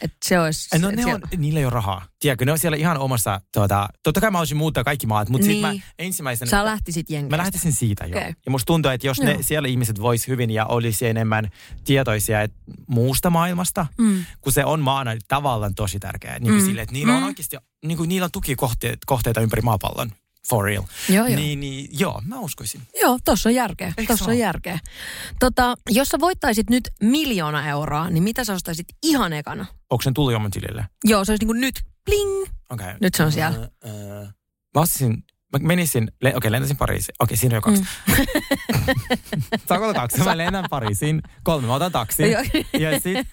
että 0.00 0.16
se 0.24 0.40
olisi... 0.40 0.78
No 0.78 0.88
et 0.88 0.96
ne 0.96 1.02
siellä- 1.02 1.28
on, 1.34 1.40
niillä 1.40 1.58
ei 1.60 1.64
ole 1.66 1.72
rahaa. 1.72 2.04
Tiedätkö, 2.18 2.44
ne 2.44 2.52
on 2.52 2.58
siellä 2.58 2.76
ihan 2.76 2.98
omassa, 2.98 3.40
tuota, 3.54 3.88
totta 4.02 4.20
kai 4.20 4.30
mä 4.30 4.38
olisin 4.38 4.56
muuttaa 4.56 4.84
kaikki 4.84 5.06
maat, 5.06 5.28
mutta 5.28 5.46
niin. 5.46 5.56
Sitten 5.62 5.76
mä 5.76 5.82
ensimmäisenä... 5.98 6.50
Sä 6.50 6.64
lähtisit 6.64 7.10
jenkistä. 7.10 7.36
Mä 7.36 7.42
lähtisin 7.42 7.72
siitä 7.72 8.06
jo. 8.06 8.18
Okei. 8.18 8.34
Ja 8.44 8.50
musta 8.50 8.66
tuntuu, 8.66 8.90
että 8.90 9.06
jos 9.06 9.20
ne, 9.20 9.32
Joo. 9.32 9.42
siellä 9.42 9.68
ihmiset 9.68 10.00
vois 10.00 10.28
hyvin 10.28 10.50
ja 10.50 10.66
olisi 10.66 11.06
enemmän 11.06 11.48
tietoisia 11.84 12.42
et, 12.42 12.52
muusta 12.88 13.30
maailmasta, 13.30 13.86
Mm. 13.98 14.24
kun 14.40 14.52
se 14.52 14.64
on 14.64 14.80
maana 14.80 15.10
tavallaan 15.28 15.74
tosi 15.74 15.98
tärkeää. 15.98 16.38
Niin 16.38 16.52
kuin 16.52 16.62
Mm. 16.62 16.66
sille, 16.66 16.82
että 16.82 16.92
niillä 16.92 17.14
on 17.14 17.20
Mm. 17.20 17.26
oikeasti, 17.26 17.56
niin 17.84 17.98
kuin 17.98 18.08
niillä 18.08 18.24
on 18.24 18.30
tukikohteita 18.32 18.98
kohteita 19.06 19.40
ympäri 19.40 19.62
maapallon. 19.62 20.12
For 20.50 20.64
real. 20.64 20.82
Joo, 21.08 21.26
joo. 21.26 21.36
Niin, 21.36 21.60
niin, 21.60 21.88
joo, 21.92 22.22
mä 22.24 22.38
uskoisin. 22.38 22.80
Joo, 23.02 23.18
tossa 23.24 23.48
on 23.48 23.54
järkeä. 23.54 23.92
Eikö 23.98 24.12
Tossa 24.12 24.30
on 24.30 24.38
järkeä. 24.38 24.78
Tota, 25.40 25.74
jos 25.90 26.08
sä 26.08 26.20
voittaisit 26.20 26.70
nyt 26.70 26.88
miljoona 27.02 27.68
euroa, 27.68 28.10
niin 28.10 28.22
mitä 28.22 28.44
sä 28.44 28.52
ostaisit 28.52 28.86
ihan 29.02 29.32
ekana? 29.32 29.66
Onko 29.90 30.02
sen 30.02 30.14
tullut 30.14 30.32
jo 30.32 30.38
mun 30.38 30.50
tilille? 30.50 30.84
Joo, 31.04 31.24
se 31.24 31.32
olisi 31.32 31.44
niinku 31.44 31.52
nyt, 31.60 31.80
bling. 32.04 32.44
Okay. 32.70 32.94
Nyt 33.00 33.14
se 33.14 33.22
on 33.22 33.32
siellä. 33.32 33.58
Äh, 33.58 33.90
äh, 34.22 34.34
mä 34.74 34.80
ostasin, 34.80 35.24
mä 35.52 35.58
menisin, 35.62 36.10
le, 36.22 36.36
okei, 36.36 36.52
lentäisin 36.52 36.76
Pariisiin. 36.76 37.14
Okei, 37.20 37.36
siinä 37.36 37.52
on 37.52 37.56
jo 37.56 37.60
kaksi. 37.62 37.84
Saanko 39.68 39.84
olla 39.86 39.94
kaksi? 39.94 40.18
Mä 40.24 40.36
lennän 40.38 40.64
Pariisiin. 40.70 41.22
Kolme, 41.44 41.66
mä 41.66 41.74
otan 41.74 41.92
taksin. 41.92 42.30
Joo. 42.30 42.42
ja 42.78 43.00
sit 43.00 43.28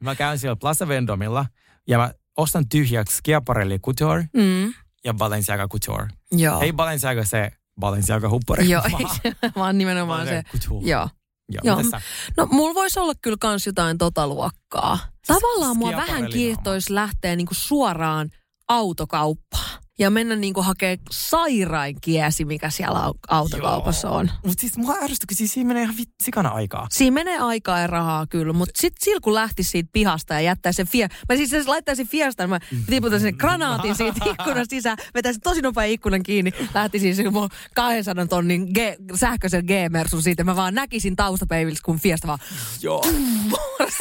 mä 0.00 0.14
käyn 0.14 0.38
siellä 0.38 0.56
Plaza 0.56 0.88
Vendomilla 0.88 1.46
ja 1.88 1.98
mä 1.98 2.12
ostan 2.36 2.68
tyhjäksi 2.68 3.16
Schiaparelli 3.16 3.78
Couture 3.78 4.28
Mm. 4.34 4.74
Ja 5.04 5.14
Balenciaga 5.14 5.68
Couture. 5.68 6.08
Joo. 6.32 6.60
Ei 6.60 6.72
Balenciaga 6.72 7.24
se 7.24 7.50
Balenciaga 7.80 8.28
huppari. 8.28 8.68
Joo, 8.70 8.82
vaan 9.56 9.78
nimenomaan 9.78 10.26
se. 10.26 10.42
Couture. 10.52 10.90
Joo. 10.90 11.08
Joo, 11.52 11.62
Joo. 11.80 12.00
No 12.36 12.46
mulla 12.46 12.74
voisi 12.74 13.00
olla 13.00 13.12
kyllä 13.22 13.36
kans 13.40 13.66
jotain 13.66 13.98
tota 13.98 14.26
luokkaa. 14.28 14.98
Tavallaan 15.26 15.76
mua 15.76 15.92
vähän 15.92 16.20
naama. 16.20 16.28
kiehtoisi 16.28 16.94
lähteä 16.94 17.36
niinku 17.36 17.54
suoraan 17.54 18.30
autokauppaan. 18.68 19.79
Ja 20.00 20.10
mennä 20.10 20.36
niinku 20.36 20.62
hakee 20.62 20.98
sairain 21.10 21.96
kiesi, 22.00 22.44
mikä 22.44 22.70
siellä 22.70 22.98
au- 22.98 23.18
autokaupassa 23.28 24.10
on. 24.10 24.30
Mutta 24.46 24.60
siis 24.60 24.76
mua 24.76 24.94
ärsyttää, 24.94 25.26
kun 25.28 25.36
siis 25.36 25.52
siinä 25.52 25.68
menee 25.68 25.82
ihan 25.82 25.94
sikana 26.22 26.48
aikaa. 26.48 26.86
Siinä 26.90 27.14
menee 27.14 27.38
aikaa 27.38 27.78
ja 27.80 27.86
rahaa 27.86 28.26
kyllä, 28.26 28.52
mutta 28.52 28.80
sitten 28.80 29.04
sillä 29.04 29.20
kun 29.20 29.34
lähtisi 29.34 29.70
siitä 29.70 29.90
pihasta 29.92 30.34
ja 30.34 30.40
jättäisi 30.40 30.76
sen 30.76 30.86
fie... 30.86 31.08
Mä 31.28 31.36
siis 31.36 31.52
jos 31.52 31.68
laittaisin 31.68 32.08
fiestan, 32.08 32.48
mä 32.48 32.60
tiputaisin 32.86 33.28
sen 33.28 33.36
granaatin 33.38 33.94
siitä 33.94 34.24
ikkunasta 34.30 34.70
sisään, 34.70 34.98
vetäisin 35.14 35.40
tosi 35.42 35.62
nopea 35.62 35.84
ikkunan 35.84 36.22
kiinni, 36.22 36.52
lähtisin 36.74 37.16
sen 37.16 37.32
mun 37.32 37.48
200 37.74 38.26
tonnin 38.26 38.62
G- 38.62 39.16
sähköisen 39.16 39.64
G-mersun 39.64 40.22
siitä, 40.22 40.44
mä 40.44 40.56
vaan 40.56 40.74
näkisin 40.74 41.16
taustapeilistä, 41.16 41.84
kun 41.84 41.98
fiesta 41.98 42.28
vaan 42.28 42.38
Joo. 42.82 43.04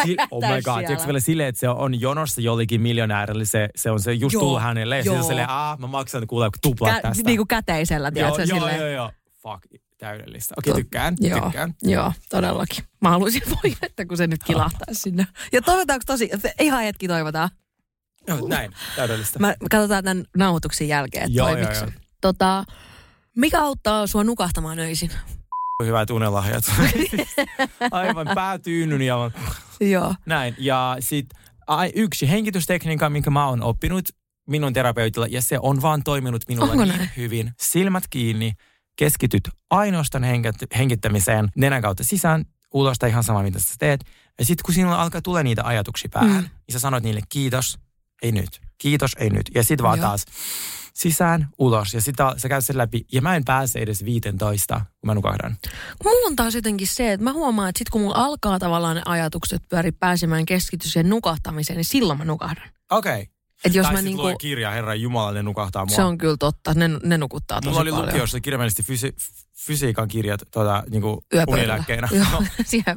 Si- 0.05 0.15
oh 0.31 0.43
my 0.55 0.61
god, 0.61 0.79
tiedätkö 0.79 1.05
vielä 1.05 1.19
silleen, 1.19 1.49
että 1.49 1.59
se 1.59 1.69
on 1.69 2.01
jonossa 2.01 2.41
jollekin 2.41 2.81
miljonäärille, 2.81 3.45
se, 3.45 3.69
se 3.75 3.91
on 3.91 3.99
se 3.99 4.13
just 4.13 4.33
Joo, 4.33 4.39
tullut 4.41 4.61
hänelle. 4.61 4.97
Ja 4.97 5.03
joo. 5.03 5.13
sitten 5.15 5.27
silleen, 5.27 5.49
aah, 5.49 5.79
mä 5.79 5.87
maksan 5.87 6.27
kuule 6.27 6.49
tuplat 6.61 6.97
Kä- 6.97 7.01
tästä. 7.01 7.23
niinku 7.23 7.45
käteisellä, 7.45 8.07
joo, 8.07 8.11
tiedätkö, 8.13 8.41
joo, 8.43 8.57
silleen. 8.59 8.79
joo, 8.79 8.87
joo. 8.89 9.11
Fuck, 9.43 9.83
täydellistä. 9.97 10.53
Okei, 10.57 10.73
To- 10.73 10.77
tykkään, 10.77 11.15
Joo, 11.19 11.41
tykkään. 11.41 11.73
joo, 11.83 12.13
todellakin. 12.29 12.83
Mä 13.01 13.09
haluaisin 13.09 13.41
voi, 13.63 13.75
että 13.81 14.05
kun 14.05 14.17
se 14.17 14.27
nyt 14.27 14.43
kilahtaisi 14.43 15.01
sinne. 15.01 15.27
Ja 15.51 15.61
toivotaanko 15.61 16.03
tosi, 16.07 16.29
ihan 16.59 16.83
hetki 16.83 17.07
toivotaan. 17.07 17.49
Joo, 18.27 18.47
näin, 18.47 18.71
täydellistä. 18.95 19.39
Mä, 19.39 19.55
katsotaan 19.71 20.03
tämän 20.03 20.23
nauhoituksen 20.37 20.87
jälkeen, 20.87 21.23
että 21.25 21.37
Joo, 21.37 21.47
toimiko 21.47 21.71
joo, 21.73 21.81
joo. 21.83 21.91
Tota, 22.21 22.63
mikä 23.35 23.61
auttaa 23.61 24.07
sua 24.07 24.23
nukahtamaan 24.23 24.79
öisin? 24.79 25.09
Hyvät 25.83 26.09
unelahjat. 26.09 26.63
Aivan 27.91 28.27
päätyynyn 28.35 29.01
ja 29.01 29.31
Joo. 29.81 30.15
näin. 30.25 30.55
Ja 30.57 30.97
sit 30.99 31.27
ai, 31.67 31.91
yksi 31.95 32.29
hengitystekniikka, 32.29 33.09
minkä 33.09 33.29
mä 33.29 33.47
oon 33.47 33.61
oppinut 33.61 34.05
minun 34.47 34.73
terapeutilla, 34.73 35.27
ja 35.29 35.41
se 35.41 35.59
on 35.61 35.81
vaan 35.81 36.03
toiminut 36.03 36.41
minulla 36.47 36.71
Onko 36.71 36.85
niin 36.85 36.97
näin? 36.97 37.09
hyvin. 37.17 37.51
Silmät 37.61 38.03
kiinni, 38.09 38.53
keskityt 38.95 39.49
ainoastaan 39.69 40.23
hengittämiseen, 40.77 41.49
nenän 41.55 41.81
kautta 41.81 42.03
sisään, 42.03 42.45
ulos 42.73 42.99
tai 42.99 43.09
ihan 43.09 43.23
sama, 43.23 43.43
mitä 43.43 43.59
sä 43.59 43.73
teet. 43.79 44.05
Ja 44.39 44.45
sitten 44.45 44.63
kun 44.65 44.73
sinulla 44.73 45.01
alkaa 45.01 45.21
tulla 45.21 45.43
niitä 45.43 45.63
ajatuksia 45.63 46.09
päähän, 46.13 46.43
mm. 46.43 46.49
niin 46.67 46.73
sä 46.73 46.79
sanot 46.79 47.03
niille 47.03 47.21
kiitos, 47.29 47.79
ei 48.21 48.31
nyt. 48.31 48.61
Kiitos, 48.77 49.11
ei 49.19 49.29
nyt. 49.29 49.51
Ja 49.55 49.63
sitten 49.63 49.83
vaan 49.83 49.99
Joo. 49.99 50.07
taas 50.07 50.25
sisään, 50.99 51.47
ulos. 51.59 51.93
Ja 51.93 52.01
sitten 52.01 52.25
sä 52.37 52.49
käyt 52.49 52.65
sen 52.65 52.77
läpi. 52.77 53.05
Ja 53.11 53.21
mä 53.21 53.35
en 53.35 53.45
pääse 53.45 53.79
edes 53.79 54.05
15, 54.05 54.75
kun 54.75 55.07
mä 55.07 55.13
nukahdan. 55.13 55.57
Mulla 56.03 56.27
on 56.27 56.35
taas 56.35 56.55
jotenkin 56.55 56.87
se, 56.87 57.11
että 57.13 57.23
mä 57.23 57.33
huomaan, 57.33 57.69
että 57.69 57.79
sit 57.79 57.89
kun 57.89 58.01
mulla 58.01 58.15
alkaa 58.15 58.59
tavallaan 58.59 58.95
ne 58.95 59.01
ajatukset 59.05 59.61
pyöri 59.69 59.91
pääsemään 59.91 60.45
keskitys 60.45 60.95
ja 60.95 61.03
nukahtamiseen, 61.03 61.77
niin 61.77 61.85
silloin 61.85 62.19
mä 62.19 62.25
nukahdan. 62.25 62.69
Okei. 62.91 63.21
Okay. 63.21 63.25
Et 63.65 63.75
jos 63.75 63.85
tai 63.85 63.93
mä 63.95 64.01
niinku, 64.01 64.35
kirja, 64.41 64.71
Herran 64.71 65.01
Jumala, 65.01 65.31
ne 65.31 65.43
nukahtaa 65.43 65.85
mua. 65.85 65.95
se 65.95 66.03
on 66.03 66.17
kyllä 66.17 66.37
totta, 66.39 66.73
ne, 66.73 66.87
ne 67.03 67.17
nukuttaa 67.17 67.61
tosi 67.61 67.69
Mulla 67.69 67.81
oli 67.81 67.91
paljon. 67.91 68.07
lukiossa 68.07 68.39
kirjaimellisesti 68.39 68.83
fysi- 68.83 69.15
fysiikan 69.65 70.07
kirjat 70.07 70.41
tuota, 70.53 70.83
niinku 70.89 71.23
Yöpöydällä. 71.33 71.53
unilääkkeinä. 71.53 72.07
Joo, 72.11 72.25
No. 72.31 72.43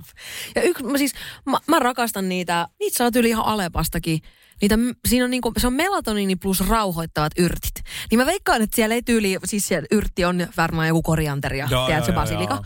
Ja 0.55 0.63
yksi, 0.63 0.85
mä 0.85 0.99
siis, 0.99 1.13
mä, 1.47 1.59
mä 1.67 1.79
rakastan 1.79 2.29
niitä, 2.29 2.67
niitä 2.81 2.97
saa 2.99 3.11
yli 3.17 3.29
ihan 3.29 3.45
Alepastakin. 3.45 4.21
Niitä, 4.63 4.79
siinä 5.09 5.25
on 5.25 5.31
niinku, 5.31 5.53
se 5.59 5.67
on 5.67 5.73
melatoniini 5.73 6.37
plus 6.37 6.69
rauhoittavat 6.69 7.33
yrtit. 7.39 7.85
Niin 8.11 8.19
mä 8.19 8.27
veikkaan, 8.27 8.63
että 8.63 8.77
siellä 8.77 8.95
ei 8.95 9.03
tyyli, 9.03 9.39
siis 9.45 9.69
siellä 9.69 9.87
yrtti 9.91 10.25
on 10.25 10.47
varmaan 10.57 10.89
joku 10.89 11.03
korianteri 11.03 11.59
ja 11.59 11.69
Joo, 11.71 11.87
tiedätkö, 11.87 12.13
joo, 12.13 12.21
basilika. 12.21 12.55
joo. 12.55 12.65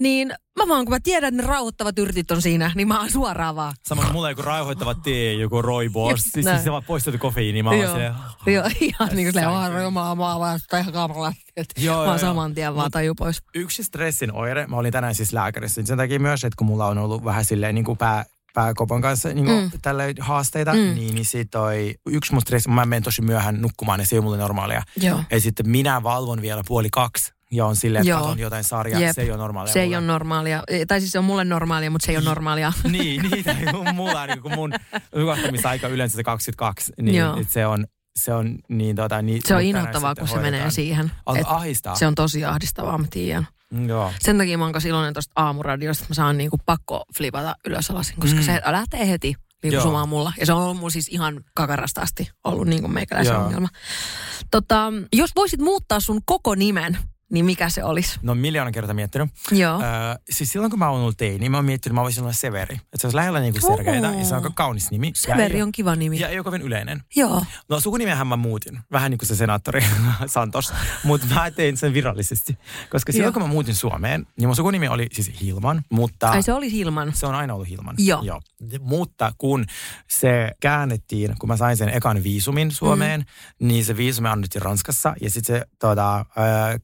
Niin 0.00 0.28
mä 0.58 0.68
vaan, 0.68 0.84
kun 0.84 0.94
mä 0.94 1.00
tiedän, 1.02 1.28
että 1.34 1.42
ne 1.42 1.48
rauhoittavat 1.48 1.98
yrtit 1.98 2.30
on 2.30 2.42
siinä, 2.42 2.70
niin 2.74 2.88
mä 2.88 3.00
oon 3.00 3.10
suoraan 3.10 3.56
vaan. 3.56 3.74
Samoin 3.88 4.12
mulla 4.12 4.30
joku 4.30 4.42
rauhoittava 4.42 4.94
tee, 4.94 5.32
joku 5.32 5.62
roibos. 5.62 6.20
Siis, 6.20 6.46
siis 6.46 6.64
se 6.64 6.72
vaan 6.72 6.84
poistettu 6.84 7.18
kofeiini. 7.18 7.62
Mä 7.62 7.70
oon 7.70 7.78
Joo. 7.78 7.90
silleen, 7.92 8.14
Joo, 8.46 8.64
ihan 8.80 9.08
niin 9.08 9.26
kuin 9.26 9.26
silleen, 9.26 9.34
Sänkyyn. 9.34 9.52
vaan 9.72 9.82
jumala, 9.82 10.14
mä 10.14 10.30
oon 10.30 10.40
vaan 10.40 10.60
sitä 10.60 10.78
ihan. 10.78 11.34
Että 11.56 11.80
Joo, 11.80 12.04
mä 12.04 12.10
oon 12.10 12.18
saman 12.18 12.54
tien 12.54 12.74
vaan 12.74 12.90
taju 12.90 13.14
pois. 13.14 13.42
yksi 13.54 13.84
stressin 13.84 14.32
oire, 14.32 14.66
mä 14.66 14.76
olin 14.76 14.92
tänään 14.92 15.14
siis 15.14 15.32
lääkärissä, 15.32 15.80
niin 15.80 15.86
sen 15.86 15.96
takia 15.98 16.20
myös, 16.20 16.44
että 16.44 16.56
kun 16.58 16.66
mulla 16.66 16.86
on 16.86 16.98
ollut 16.98 17.24
vähän 17.24 17.44
silleen 17.44 17.74
niin 17.74 17.84
kuin 17.84 17.98
pää, 17.98 18.24
pääkopan 18.54 19.02
kanssa 19.02 19.28
niin 19.28 19.44
kuin 19.46 19.62
Mm. 19.62 19.70
tälle 19.82 20.14
haasteita, 20.20 20.72
mm. 20.72 20.78
niin, 20.78 21.14
niin 21.14 21.24
sit 21.24 21.48
toi 21.50 21.94
yksi 22.06 22.32
mun 22.32 22.42
stressi, 22.42 22.68
mä 22.68 22.86
menen 22.86 23.02
tosi 23.02 23.22
myöhään 23.22 23.60
nukkumaan 23.62 24.00
ja 24.00 24.06
se 24.06 24.14
ei 24.16 24.18
ole 24.18 24.24
mulle 24.24 24.36
normaalia. 24.38 24.82
Joo. 25.00 25.20
Ja 25.30 25.40
sitten 25.40 25.68
minä 25.68 26.02
valvon 26.02 26.42
vielä 26.42 26.62
puoli 26.66 26.88
kaksi 26.92 27.32
ja 27.52 27.66
on 27.66 27.76
silleen, 27.76 28.00
että 28.02 28.10
Joo. 28.10 28.20
katon 28.20 28.38
jotain 28.38 28.64
sarjaa, 28.64 29.00
Jep. 29.00 29.14
se 29.14 29.22
ei 29.22 29.30
ole 29.30 29.38
normaalia. 29.38 29.72
Se 29.72 29.80
ei 29.80 29.86
mulle. 29.86 29.98
ole 29.98 30.06
normaalia. 30.06 30.62
Eh, 30.68 30.86
Tai 30.86 31.00
siis 31.00 31.12
se 31.12 31.18
on 31.18 31.24
mulle 31.24 31.44
normaalia, 31.44 31.90
mutta 31.90 32.06
se 32.06 32.12
ei 32.12 32.16
ole 32.18 32.24
normaalia. 32.24 32.72
niin, 32.90 33.22
niitä 33.30 33.56
mulla 33.94 34.26
niin 34.26 34.42
kun 34.42 34.54
mun 34.54 34.72
nukahtamisaika 35.14 35.88
yleensä 35.88 36.16
se 36.16 36.22
22, 36.24 36.92
niin 37.02 37.16
Joo. 37.16 37.38
se 37.48 37.66
on, 37.66 37.86
se 38.16 38.34
on 38.34 38.58
niin 38.68 38.96
tota... 38.96 39.22
Niin, 39.22 39.42
Se 39.44 39.54
on 39.54 39.62
inhottavaa, 39.62 40.14
kun 40.14 40.28
se 40.28 40.34
hoidetaan. 40.34 40.54
menee 40.58 40.70
siihen. 40.70 41.12
Alkaa 41.26 41.40
Et 41.40 41.46
ahistaa. 41.48 41.94
Se 41.94 42.06
on 42.06 42.14
tosi 42.14 42.44
ahdistavaa, 42.44 42.98
mä 42.98 43.06
tiedän. 43.10 43.46
Mm, 43.72 43.88
Joo. 43.88 44.12
Sen 44.20 44.38
takia 44.38 44.58
mä 44.58 44.64
oon 44.64 44.74
iloinen 44.88 45.14
tuosta 45.14 45.32
aamuradiosta, 45.36 46.02
että 46.02 46.10
mä 46.10 46.14
saan 46.14 46.38
niinku 46.38 46.58
pakko 46.66 47.04
flipata 47.16 47.56
ylös 47.66 47.90
alasin, 47.90 48.16
koska 48.20 48.36
Mm. 48.36 48.42
se 48.42 48.60
lähtee 48.66 49.08
heti 49.08 49.34
liikusumaan 49.62 50.08
mulla. 50.08 50.32
Ja 50.40 50.46
se 50.46 50.52
on 50.52 50.62
ollut 50.62 50.76
mulla 50.76 50.90
siis 50.90 51.08
ihan 51.08 51.40
kakarasta 51.54 52.00
asti 52.00 52.30
ollut 52.44 52.66
niinku 52.66 52.88
meikäläisen 52.88 53.34
Joo. 53.34 53.44
ongelma. 53.44 53.68
Tota, 54.50 54.92
jos 55.12 55.30
voisit 55.36 55.60
muuttaa 55.60 56.00
sun 56.00 56.20
koko 56.24 56.54
nimen, 56.54 56.98
niin 57.32 57.44
mikä 57.44 57.68
se 57.68 57.84
olisi? 57.84 58.18
No 58.22 58.34
miljoona 58.34 58.70
kertaa 58.72 58.94
miettinyt. 58.94 59.28
Joo. 59.50 59.80
Öö, 59.80 59.86
siis 60.30 60.52
silloin 60.52 60.70
kun 60.70 60.78
mä 60.78 60.90
oon 60.90 61.00
ollut 61.00 61.16
teini, 61.16 61.48
mä 61.48 61.56
oon 61.56 61.64
miettinyt, 61.64 61.92
että 61.92 62.00
mä 62.00 62.02
voisin 62.02 62.22
olla 62.22 62.32
Severi. 62.32 62.74
Että 62.74 62.98
se 62.98 63.06
olisi 63.06 63.16
lähellä 63.16 63.40
niinku 63.40 63.60
Sergeitä 63.60 64.06
ja 64.06 64.24
se 64.24 64.34
on 64.34 64.42
aika 64.42 64.50
kaunis 64.54 64.90
nimi. 64.90 65.06
Ja 65.06 65.12
Severi 65.14 65.54
ei- 65.56 65.62
on 65.62 65.72
kiva 65.72 65.96
nimi. 65.96 66.20
Ja 66.20 66.28
ei 66.28 66.38
ole 66.38 66.44
kovin 66.44 66.62
yleinen. 66.62 67.02
Joo. 67.16 67.42
No 67.68 67.80
sukunimehän 67.80 68.26
mä 68.26 68.36
muutin. 68.36 68.78
Vähän 68.92 69.10
niin 69.10 69.18
kuin 69.18 69.28
se 69.28 69.36
senaattori 69.36 69.84
Santos. 70.26 70.72
Mutta 71.04 71.26
mä 71.34 71.50
tein 71.50 71.76
sen 71.76 71.94
virallisesti. 71.94 72.58
Koska 72.90 73.12
silloin 73.12 73.26
Joo. 73.26 73.32
kun 73.32 73.42
mä 73.42 73.48
muutin 73.48 73.74
Suomeen, 73.74 74.26
niin 74.36 74.48
mun 74.48 74.56
sukunimi 74.56 74.88
oli 74.88 75.06
siis 75.12 75.40
Hilman. 75.40 75.82
Mutta 75.90 76.28
Ai 76.28 76.42
se 76.42 76.52
oli 76.52 76.72
Hilman. 76.72 77.12
se 77.14 77.26
on 77.26 77.34
aina 77.34 77.54
ollut 77.54 77.68
Hilman. 77.68 77.94
Joo. 77.98 78.22
Joo. 78.22 78.40
Mutta 78.80 79.32
kun 79.38 79.64
se 80.08 80.50
käännettiin, 80.60 81.34
kun 81.38 81.48
mä 81.48 81.56
sain 81.56 81.76
sen 81.76 81.88
ekan 81.88 82.22
viisumin 82.22 82.70
Suomeen, 82.70 83.20
mm. 83.20 83.68
niin 83.68 83.84
se 83.84 83.96
viisumi 83.96 84.28
annettiin 84.28 84.62
Ranskassa. 84.62 85.14
Ja 85.20 85.30
sitten 85.30 85.56
se 85.60 85.66
tota, 85.78 86.18
äh, 86.18 86.24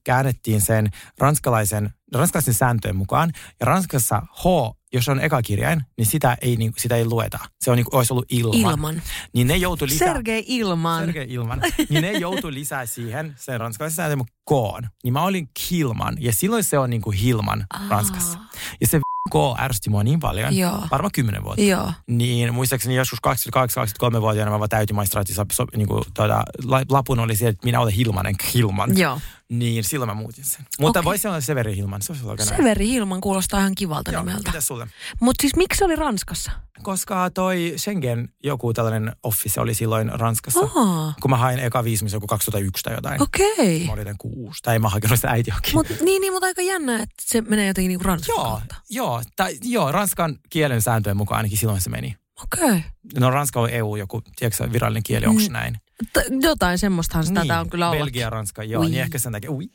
käännettiin 0.04 0.31
sen 0.58 0.90
ranskalaisen, 1.18 1.90
ranskalaisen 2.14 2.54
sääntöjen 2.54 2.96
mukaan. 2.96 3.32
Ja 3.60 3.66
Ranskassa 3.66 4.22
H, 4.30 4.44
jos 4.92 5.08
on 5.08 5.20
eka 5.20 5.42
kirjain, 5.42 5.82
niin 5.98 6.06
sitä 6.06 6.36
ei, 6.40 6.56
niin, 6.56 6.72
sitä 6.78 6.96
ei 6.96 7.04
lueta. 7.04 7.38
Se 7.60 7.70
on 7.70 7.76
niin 7.76 7.86
olisi 7.92 8.12
ollut 8.12 8.26
ilman. 8.28 8.70
Ilman. 8.70 9.02
Niin 9.34 9.46
ne 9.46 9.56
joutui 9.56 9.88
lisää... 9.88 10.12
Sergei 10.12 10.44
Ilman. 10.46 11.04
Sergei 11.04 11.26
Ilman. 11.32 11.60
Niin 11.88 12.02
ne 12.02 12.12
joutui 12.12 12.54
lisää 12.54 12.86
siihen 12.86 13.34
sen 13.36 13.60
ranskalaisen 13.60 13.96
sääntöjen 13.96 14.26
koon. 14.44 14.88
Niin 15.04 15.12
mä 15.12 15.22
olin 15.22 15.48
Kilman. 15.68 16.16
Ja 16.20 16.32
silloin 16.32 16.64
se 16.64 16.78
on 16.78 16.90
niin 16.90 17.02
kuin 17.02 17.16
Hilman 17.16 17.66
Ranskassa. 17.88 18.38
Ja 18.80 18.86
se 18.86 19.00
K 19.30 19.34
ärsytti 19.60 19.90
mua 19.90 20.04
niin 20.04 20.20
paljon. 20.20 20.56
Joo. 20.56 20.86
Varmaan 20.90 21.12
kymmenen 21.12 21.44
vuotta. 21.44 21.62
Joo. 21.62 21.92
Niin 22.06 22.54
muistaakseni 22.54 22.94
joskus 22.94 23.18
22-23-vuotiaana 23.26 24.50
mä 24.50 24.58
vaan 24.58 24.68
täytin 24.68 24.96
maistraatin 24.96 25.34
so, 25.34 25.64
niin 25.76 25.88
kuin, 25.88 26.04
tuota, 26.14 26.44
la- 26.64 26.82
lapun 26.88 27.18
oli 27.18 27.36
se, 27.36 27.48
että 27.48 27.64
minä 27.64 27.80
olen 27.80 27.94
Hilmanen 27.94 28.34
Hilman. 28.54 28.98
Joo. 28.98 29.20
Niin 29.52 29.84
silloin 29.84 30.08
mä 30.08 30.14
muutin 30.14 30.44
sen. 30.44 30.66
Mutta 30.80 31.00
okay. 31.00 31.10
voisi 31.10 31.28
olla 31.28 31.40
Severi 31.40 31.76
Hilman, 31.76 32.02
se 32.02 32.12
olisi 32.12 32.28
aika 32.28 32.44
Severi 32.44 32.88
Hilman 32.88 33.20
kuulostaa 33.20 33.60
ihan 33.60 33.74
kivalta 33.74 34.10
Joo, 34.12 34.22
nimeltä. 34.22 34.48
mitäs 34.50 34.66
sulle? 34.66 34.86
Mutta 35.20 35.42
siis 35.42 35.56
miksi 35.56 35.78
se 35.78 35.84
oli 35.84 35.96
Ranskassa? 35.96 36.50
Koska 36.82 37.30
toi 37.30 37.72
Schengen, 37.76 38.28
joku 38.44 38.72
tällainen 38.72 39.12
office 39.22 39.60
oli 39.60 39.74
silloin 39.74 40.10
Ranskassa. 40.20 40.60
Aa, 40.74 41.14
Kun 41.22 41.30
mä 41.30 41.36
hain 41.36 41.58
eka 41.58 41.84
viisumis 41.84 42.12
joku 42.12 42.26
2001 42.26 42.82
tai 42.82 42.94
jotain. 42.94 43.22
okei. 43.22 43.86
Mä 43.86 43.92
olin 43.92 44.18
kuusi. 44.18 44.58
Tai 44.62 44.78
mä 44.78 44.88
hakenut 44.88 45.16
sitä 45.18 45.28
äiti 45.30 45.50
jokin. 45.50 45.74
Mut, 45.74 45.86
niin, 46.04 46.20
niin, 46.20 46.32
mutta 46.32 46.46
aika 46.46 46.62
jännä, 46.62 46.94
että 46.94 47.14
se 47.20 47.40
menee 47.40 47.66
jotenkin 47.66 47.88
niinku 47.88 48.04
Ranskan 48.04 48.34
Joo, 48.36 48.44
kautta. 48.44 48.74
joo, 48.90 49.22
tai, 49.36 49.58
joo, 49.62 49.92
ranskan 49.92 50.38
kielen 50.50 50.82
sääntöjen 50.82 51.16
mukaan 51.16 51.36
ainakin 51.38 51.58
silloin 51.58 51.80
se 51.80 51.90
meni. 51.90 52.16
Okei. 52.42 52.84
No 53.20 53.30
ranska 53.30 53.60
on 53.60 53.70
EU 53.70 53.96
joku, 53.96 54.22
tiedätkö 54.36 54.72
virallinen 54.72 55.02
kieli, 55.02 55.26
onko 55.26 55.42
Mm, 55.42 55.52
näin? 55.52 55.76
T- 56.12 56.42
jotain 56.44 56.78
semmoistahan 56.78 57.26
sitä 57.26 57.42
niin, 57.42 57.52
on 57.52 57.70
kyllä 57.70 57.90
ollut. 57.90 58.00
Belgia, 58.04 58.30
Ranska, 58.30 58.64
joo, 58.64 58.82
Ui. 58.82 58.90
niin 58.90 59.02
ehkä 59.02 59.18
sen 59.18 59.32
takia, 59.32 59.50
ui. 59.50 59.64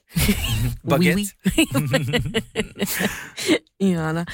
Oui, 0.90 0.90
Baguette. 0.90 1.22
oui. 1.22 1.28
Ihana. 3.80 4.26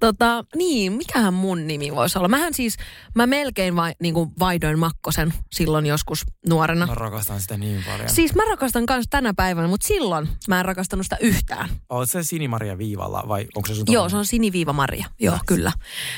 Tota, 0.00 0.44
niin, 0.56 0.92
mikähän 0.92 1.34
mun 1.34 1.66
nimi 1.66 1.94
voisi 1.94 2.18
olla? 2.18 2.28
Mähän 2.28 2.54
siis, 2.54 2.76
mä 3.14 3.26
melkein 3.26 3.76
vai, 3.76 3.92
niin 4.02 4.14
kuin 4.14 4.30
vaihdoin 4.38 4.78
Makkosen 4.78 5.34
silloin 5.52 5.86
joskus 5.86 6.24
nuorena. 6.48 6.86
Mä 6.86 6.94
rakastan 6.94 7.40
sitä 7.40 7.56
niin 7.56 7.84
paljon. 7.84 8.08
Si- 8.08 8.14
Siis 8.14 8.34
mä 8.34 8.42
rakastan 8.50 8.84
myös 8.90 9.04
tänä 9.10 9.34
päivänä, 9.34 9.68
mutta 9.68 9.86
silloin 9.88 10.28
mä 10.48 10.58
en 10.58 10.64
rakastanut 10.64 11.06
sitä 11.06 11.16
yhtään. 11.20 11.68
Oot 11.90 12.10
se 12.10 12.22
Sinimaria 12.22 12.78
viivalla 12.78 13.24
vai 13.28 13.46
onko 13.54 13.66
se 13.66 13.74
sun 13.74 13.84
Joo, 13.88 14.08
se 14.08 14.16
on 14.16 14.26
siniviiva 14.26 14.72
Maria. 14.72 15.06
Joo, 15.20 15.38
kyllä. 15.46 15.72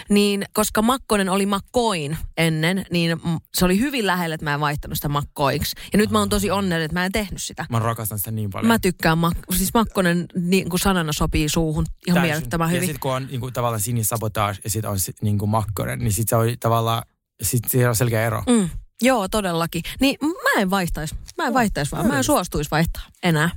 Niin, 0.08 0.44
koska 0.52 0.82
Makkonen 0.82 1.28
oli 1.28 1.46
Makkoin 1.46 2.18
ennen, 2.36 2.86
niin 2.90 3.20
se 3.54 3.64
oli 3.64 3.80
hyvin 3.80 4.06
lähellä, 4.06 4.34
että 4.34 4.44
mä 4.44 4.54
en 4.54 4.60
vaihtanut 4.60 4.96
sitä 4.98 5.08
Makkoiksi. 5.22 5.76
Ja 5.92 5.96
nyt 5.98 6.10
mä 6.10 6.18
oon 6.18 6.28
tosi 6.28 6.50
onnellinen, 6.50 6.84
että 6.84 6.94
mä 6.94 7.04
en 7.06 7.12
tehnyt 7.12 7.42
sitä. 7.42 7.66
Mä 7.70 7.78
rakastan 7.78 8.18
sitä 8.18 8.30
niin 8.30 8.50
paljon. 8.50 8.66
Mä 8.66 8.78
tykkään, 8.78 9.18
mak- 9.18 9.56
siis 9.56 9.74
Makkonen 9.74 10.26
niin 10.34 10.68
kuin 10.70 10.80
sanana 10.80 11.12
sopii 11.12 11.48
suuhun 11.48 11.86
ihan 12.06 12.14
Täysin. 12.14 12.30
mielettömän 12.32 12.68
Ja 12.68 12.72
hyvin. 12.74 12.86
sitten 12.86 13.00
kun 13.00 13.12
on 13.12 13.26
niin 13.26 13.40
kuin, 13.40 13.52
tavallaan 13.52 13.80
sinisabotage 13.80 14.58
ja 14.64 14.70
sitten 14.70 14.90
on 14.90 14.98
niin 15.20 15.38
kuin 15.38 15.48
makkonen, 15.50 15.98
niin 15.98 16.12
sitten 16.12 16.28
se 16.28 16.36
on 16.36 16.56
tavallaan, 16.60 17.02
sitten 17.42 17.70
siellä 17.70 17.88
on 17.88 17.96
selkeä 17.96 18.26
ero. 18.26 18.42
Mm. 18.48 18.68
Joo, 19.02 19.28
todellakin. 19.28 19.82
Niin 20.00 20.16
mä 20.22 20.60
en 20.60 20.70
vaihtaisi. 20.70 21.14
Mä 21.38 21.46
en 21.46 21.54
vaihtaisi 21.54 21.92
vaan. 21.92 22.06
Mä 22.06 22.16
en 22.18 22.24
suostuisi 22.24 22.70
vaihtaa 22.70 23.02
enää. 23.22 23.50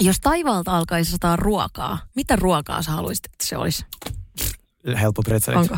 Jos 0.00 0.20
taivaalta 0.20 0.76
alkaisi 0.78 1.10
sataa 1.10 1.36
ruokaa, 1.36 1.98
mitä 2.16 2.36
ruokaa 2.36 2.82
sä 2.82 2.90
haluaisit, 2.90 3.24
että 3.26 3.46
se 3.46 3.56
olisi? 3.56 3.84
Helppo 5.00 5.22
pretzelit. 5.22 5.60
Onko? 5.60 5.76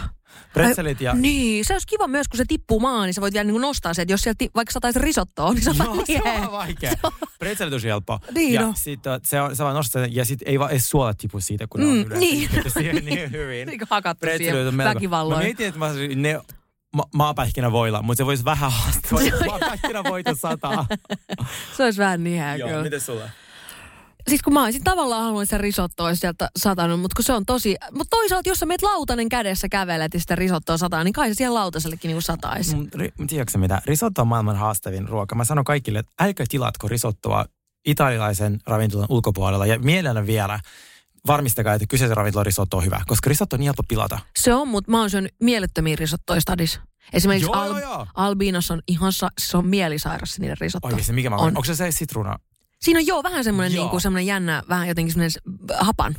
Pretzelit 0.54 1.00
ja... 1.00 1.14
Niin, 1.14 1.64
se 1.64 1.72
olisi 1.72 1.86
kiva 1.86 2.08
myös, 2.08 2.28
kun 2.28 2.36
se 2.38 2.44
tippuu 2.48 2.80
maan, 2.80 3.06
niin 3.06 3.14
sä 3.14 3.20
voit 3.20 3.34
vielä 3.34 3.44
niin 3.52 3.60
nostaa 3.60 3.94
se, 3.94 4.02
että 4.02 4.12
jos 4.12 4.20
sieltä 4.20 4.38
ti- 4.38 4.50
vaikka 4.54 4.72
sataisi 4.72 4.98
risottoa, 4.98 5.52
niin 5.52 5.62
sä 5.64 5.70
Joo, 5.78 5.84
se 5.84 5.90
on 5.90 6.04
nie. 6.08 6.20
vähän 6.24 6.52
vaikea. 6.52 6.92
Pretzel 7.38 7.70
tosi 7.70 7.88
helppo. 7.88 8.18
Niin 8.34 8.52
ja 8.52 8.66
on. 8.66 8.76
sitten 8.76 9.20
se 9.24 9.40
on, 9.40 9.56
se 9.56 9.64
vaan 9.64 9.76
nostaa 9.76 10.02
sen, 10.02 10.14
ja 10.14 10.24
sitten 10.24 10.48
ei 10.48 10.58
vaan 10.58 10.70
edes 10.70 10.90
suolat 10.90 11.18
tipu 11.18 11.40
siitä, 11.40 11.66
kun 11.66 11.80
ne 11.80 11.86
on 11.86 11.92
Mm, 11.92 12.00
yleensä 12.00 12.18
niin. 12.18 12.48
siihen 12.78 13.04
niin 13.04 13.30
hyvin. 13.32 13.68
Niin 13.68 13.78
kuin 13.78 13.88
hakattu 13.90 14.20
Pretzelit 14.20 14.50
siihen 14.52 14.68
on 14.68 14.74
melko. 14.74 14.88
Mä 14.90 14.94
väkivalloin. 14.94 15.44
mietin, 15.44 15.66
että 15.66 15.78
mä 15.78 15.90
ne 16.16 16.40
ma- 16.96 17.08
maapähkinä 17.14 17.72
voilla, 17.72 18.02
mutta 18.02 18.16
se 18.18 18.26
voisi 18.26 18.44
vähän 18.44 18.72
haastaa. 18.72 19.18
maapähkinä 19.46 20.04
voita 20.04 20.34
sataa. 20.34 20.86
Se 21.76 21.84
olisi 21.84 21.98
vähän 21.98 22.24
niin 22.24 22.42
Joo, 22.58 22.68
kyllä. 22.68 22.82
miten 22.82 23.00
sulla? 23.00 23.28
Siis 24.28 24.42
kun 24.42 24.52
mä 24.52 24.62
olisin 24.64 24.84
tavallaan 24.84 25.24
halunnut 25.24 25.48
sen 25.48 25.60
risottoa 25.60 26.06
olisi 26.06 26.20
sieltä 26.20 26.48
satanut, 26.58 27.00
mutta 27.00 27.14
kun 27.14 27.24
se 27.24 27.32
on 27.32 27.46
tosi... 27.46 27.76
Mutta 27.92 28.16
toisaalta, 28.16 28.48
jos 28.48 28.58
sä 28.58 28.66
meet 28.66 28.82
lautanen 28.82 29.28
kädessä 29.28 29.68
kävelet 29.68 30.14
ja 30.14 30.20
sitä 30.20 30.34
risottoa 30.36 30.76
sataa, 30.76 31.04
niin 31.04 31.12
kai 31.12 31.28
se 31.28 31.34
siellä 31.34 31.58
lautasellekin 31.58 32.08
niinku 32.08 32.20
sataisi. 32.20 32.76
Mm, 32.76 32.88
ri- 32.96 33.26
Tiedätkö 33.26 33.58
mitä? 33.58 33.82
Risotto 33.84 34.22
on 34.22 34.28
maailman 34.28 34.56
haastavin 34.56 35.08
ruoka. 35.08 35.34
Mä 35.34 35.44
sanon 35.44 35.64
kaikille, 35.64 35.98
että 35.98 36.12
älkää 36.20 36.46
tilatko 36.48 36.88
risottoa 36.88 37.44
italialaisen 37.86 38.58
ravintolan 38.66 39.06
ulkopuolella 39.08 39.66
ja 39.66 39.78
mielellä 39.78 40.26
vielä 40.26 40.60
varmistakaa, 41.26 41.74
että 41.74 41.86
kyseisen 41.88 42.16
ravintolan 42.16 42.46
risotto 42.46 42.76
on 42.76 42.84
hyvä, 42.84 43.00
koska 43.06 43.28
risotto 43.28 43.56
on 43.56 43.60
niin 43.60 43.66
helppo 43.66 43.82
pilata. 43.88 44.18
Se 44.38 44.54
on, 44.54 44.68
mutta 44.68 44.90
mä 44.90 45.00
oon 45.00 45.10
syönyt 45.10 45.34
mielettömiä 45.40 45.96
risottoja 45.96 46.40
stadis. 46.40 46.80
Esimerkiksi 47.12 47.46
Joo, 47.50 47.54
Al- 47.60 47.68
joo, 47.68 47.78
joo. 47.78 48.06
Albinos 48.14 48.70
on 48.70 48.80
ihan, 48.88 49.12
sa- 49.12 49.30
se 49.40 49.56
on 49.56 49.66
mielisairaus 49.66 50.34
se 50.34 50.40
niiden 50.40 50.56
risotto. 50.60 50.88
Oikeasti, 50.88 51.12
mikä 51.12 51.30
mä 51.30 51.36
On. 51.36 51.46
Onko 51.46 51.64
se 51.64 51.74
se 51.74 51.90
sitruuna? 51.90 52.38
Siinä 52.82 52.98
on 52.98 53.06
joo 53.06 53.22
vähän 53.22 53.44
semmoinen 53.44 53.74
Joo. 53.74 53.84
niinku, 53.84 54.00
semmoinen 54.00 54.26
jännä, 54.26 54.62
vähän 54.68 54.88
jotenkin 54.88 55.12
semmoinen 55.12 55.58
hapan. 55.80 56.16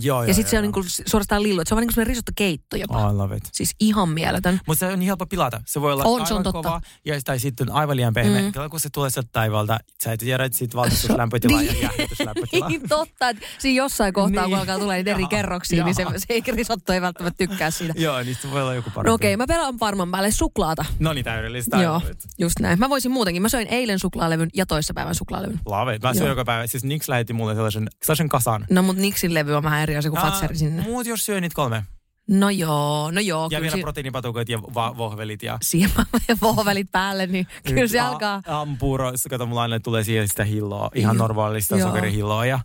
Joo, 0.00 0.24
ja 0.24 0.34
sitten 0.34 0.50
se 0.50 0.56
on 0.58 0.62
niinku 0.62 0.82
suorastaan 1.06 1.42
lillu, 1.42 1.60
että 1.60 1.68
se 1.68 1.74
on 1.74 1.76
vähän 1.76 1.86
niin 1.86 1.94
kuin 1.94 2.06
risottokeitto 2.06 2.76
jopa. 2.76 3.10
I 3.10 3.14
love 3.14 3.36
it. 3.36 3.44
Siis 3.52 3.74
ihan 3.80 4.08
mieletön. 4.08 4.60
Mutta 4.66 4.78
se 4.86 4.92
on 4.92 4.98
niin 4.98 5.06
helppo 5.06 5.26
pilata. 5.26 5.60
Se 5.66 5.80
voi 5.80 5.92
olla 5.92 6.04
On, 6.04 6.14
aivan 6.14 6.26
se 6.26 6.34
on 6.34 6.42
totta. 6.42 6.62
kova 6.62 6.80
ja 7.04 7.20
tai 7.24 7.38
sitten 7.38 7.72
aivan 7.72 7.96
liian 7.96 8.14
pehmeä. 8.14 8.40
Mm. 8.42 8.46
Mm. 8.46 8.70
Kun 8.70 8.80
se 8.80 8.88
tulee 8.90 9.10
sieltä 9.10 9.28
taivaalta, 9.32 9.78
sä 10.04 10.12
et 10.12 10.20
tiedä, 10.20 10.44
että 10.44 10.58
siitä 10.58 10.76
valmistuslämpötila 10.76 11.62
ja 11.62 11.72
jäähdytyslämpötila. 11.82 12.68
Niin 12.68 12.88
totta, 12.88 13.28
että 13.28 13.46
siinä 13.58 13.76
jossain 13.76 14.12
kohtaa, 14.12 14.42
kun 14.42 14.50
Niin. 14.50 14.58
alkaa 14.60 14.78
tulee 14.78 14.96
niitä 14.96 15.10
eri 15.10 15.26
kerroksia, 15.26 15.84
niin 15.84 15.94
se, 15.94 16.04
se 16.16 16.52
risotto 16.52 16.92
ei 16.92 17.00
välttämättä 17.00 17.38
tykkää 17.38 17.70
siitä. 17.70 17.94
Joo, 18.06 18.22
niin 18.22 18.36
se 18.42 18.50
voi 18.50 18.62
olla 18.62 18.74
joku 18.74 18.90
parempi. 18.90 19.08
No 19.10 19.14
okei, 19.14 19.36
mä 19.36 19.46
pelaan 19.46 19.80
varman 19.80 20.10
päälle 20.10 20.30
suklaata. 20.30 20.84
No 20.98 21.12
niin, 21.12 21.24
täydellistä. 21.24 21.76
Joo, 21.82 22.02
just 22.38 22.54
näin. 22.60 22.78
Mä 22.78 22.88
voisin 22.88 23.10
muutenkin. 23.12 23.42
Mä 23.42 23.48
söin 23.48 23.68
eilen 23.70 23.98
suklaalevyn 23.98 24.48
ja 24.54 24.66
toissapäivän 24.66 25.14
suklaalevyn. 25.14 25.60
Love 25.66 25.94
it. 25.94 26.02
Mä 26.02 26.14
syön 26.14 26.22
Joo. 26.24 26.28
joka 26.32 26.44
päivä. 26.44 26.66
Siis 26.66 26.84
Nix 26.84 27.08
lähetti 27.08 27.32
mulle 27.32 27.54
sellaisen, 27.54 27.88
sellaisen 28.02 28.28
kasan. 28.28 28.66
No 28.70 28.82
mut 28.82 28.96
Nixin 28.96 29.34
levy 29.34 29.54
on 29.54 29.62
vähän 29.62 29.85
eri 29.86 29.96
asia 29.96 30.10
kuin 30.10 30.22
Fatseri 30.22 30.56
sinne. 30.56 30.82
Muut 30.82 31.06
jos 31.06 31.24
syö 31.26 31.40
niitä 31.40 31.54
kolme. 31.54 31.84
No 32.28 32.50
joo, 32.50 33.10
no 33.10 33.20
joo. 33.20 33.48
Ja 33.50 33.60
vielä 33.60 33.76
si- 33.76 33.80
proteiinipatukoit 33.82 34.48
ja 34.48 34.62
va- 34.62 34.96
vohvelit 34.96 35.42
ja... 35.42 35.58
siihen 35.62 35.90
ja 36.28 36.36
vohvelit 36.42 36.90
päälle, 36.92 37.26
niin 37.26 37.46
kyllä 37.68 37.88
se 37.88 38.00
alkaa. 38.00 38.42
A- 38.46 38.60
Ampuro, 38.60 39.12
kato 39.30 39.46
mulla 39.46 39.62
aina 39.62 39.80
tulee 39.80 40.04
siihen 40.04 40.28
sitä 40.28 40.44
hilloa, 40.44 40.90
ihan 40.94 41.16
normaalista 41.16 41.76
Joo. 41.76 41.88
sokerihilloa 41.88 42.46
ja... 42.46 42.60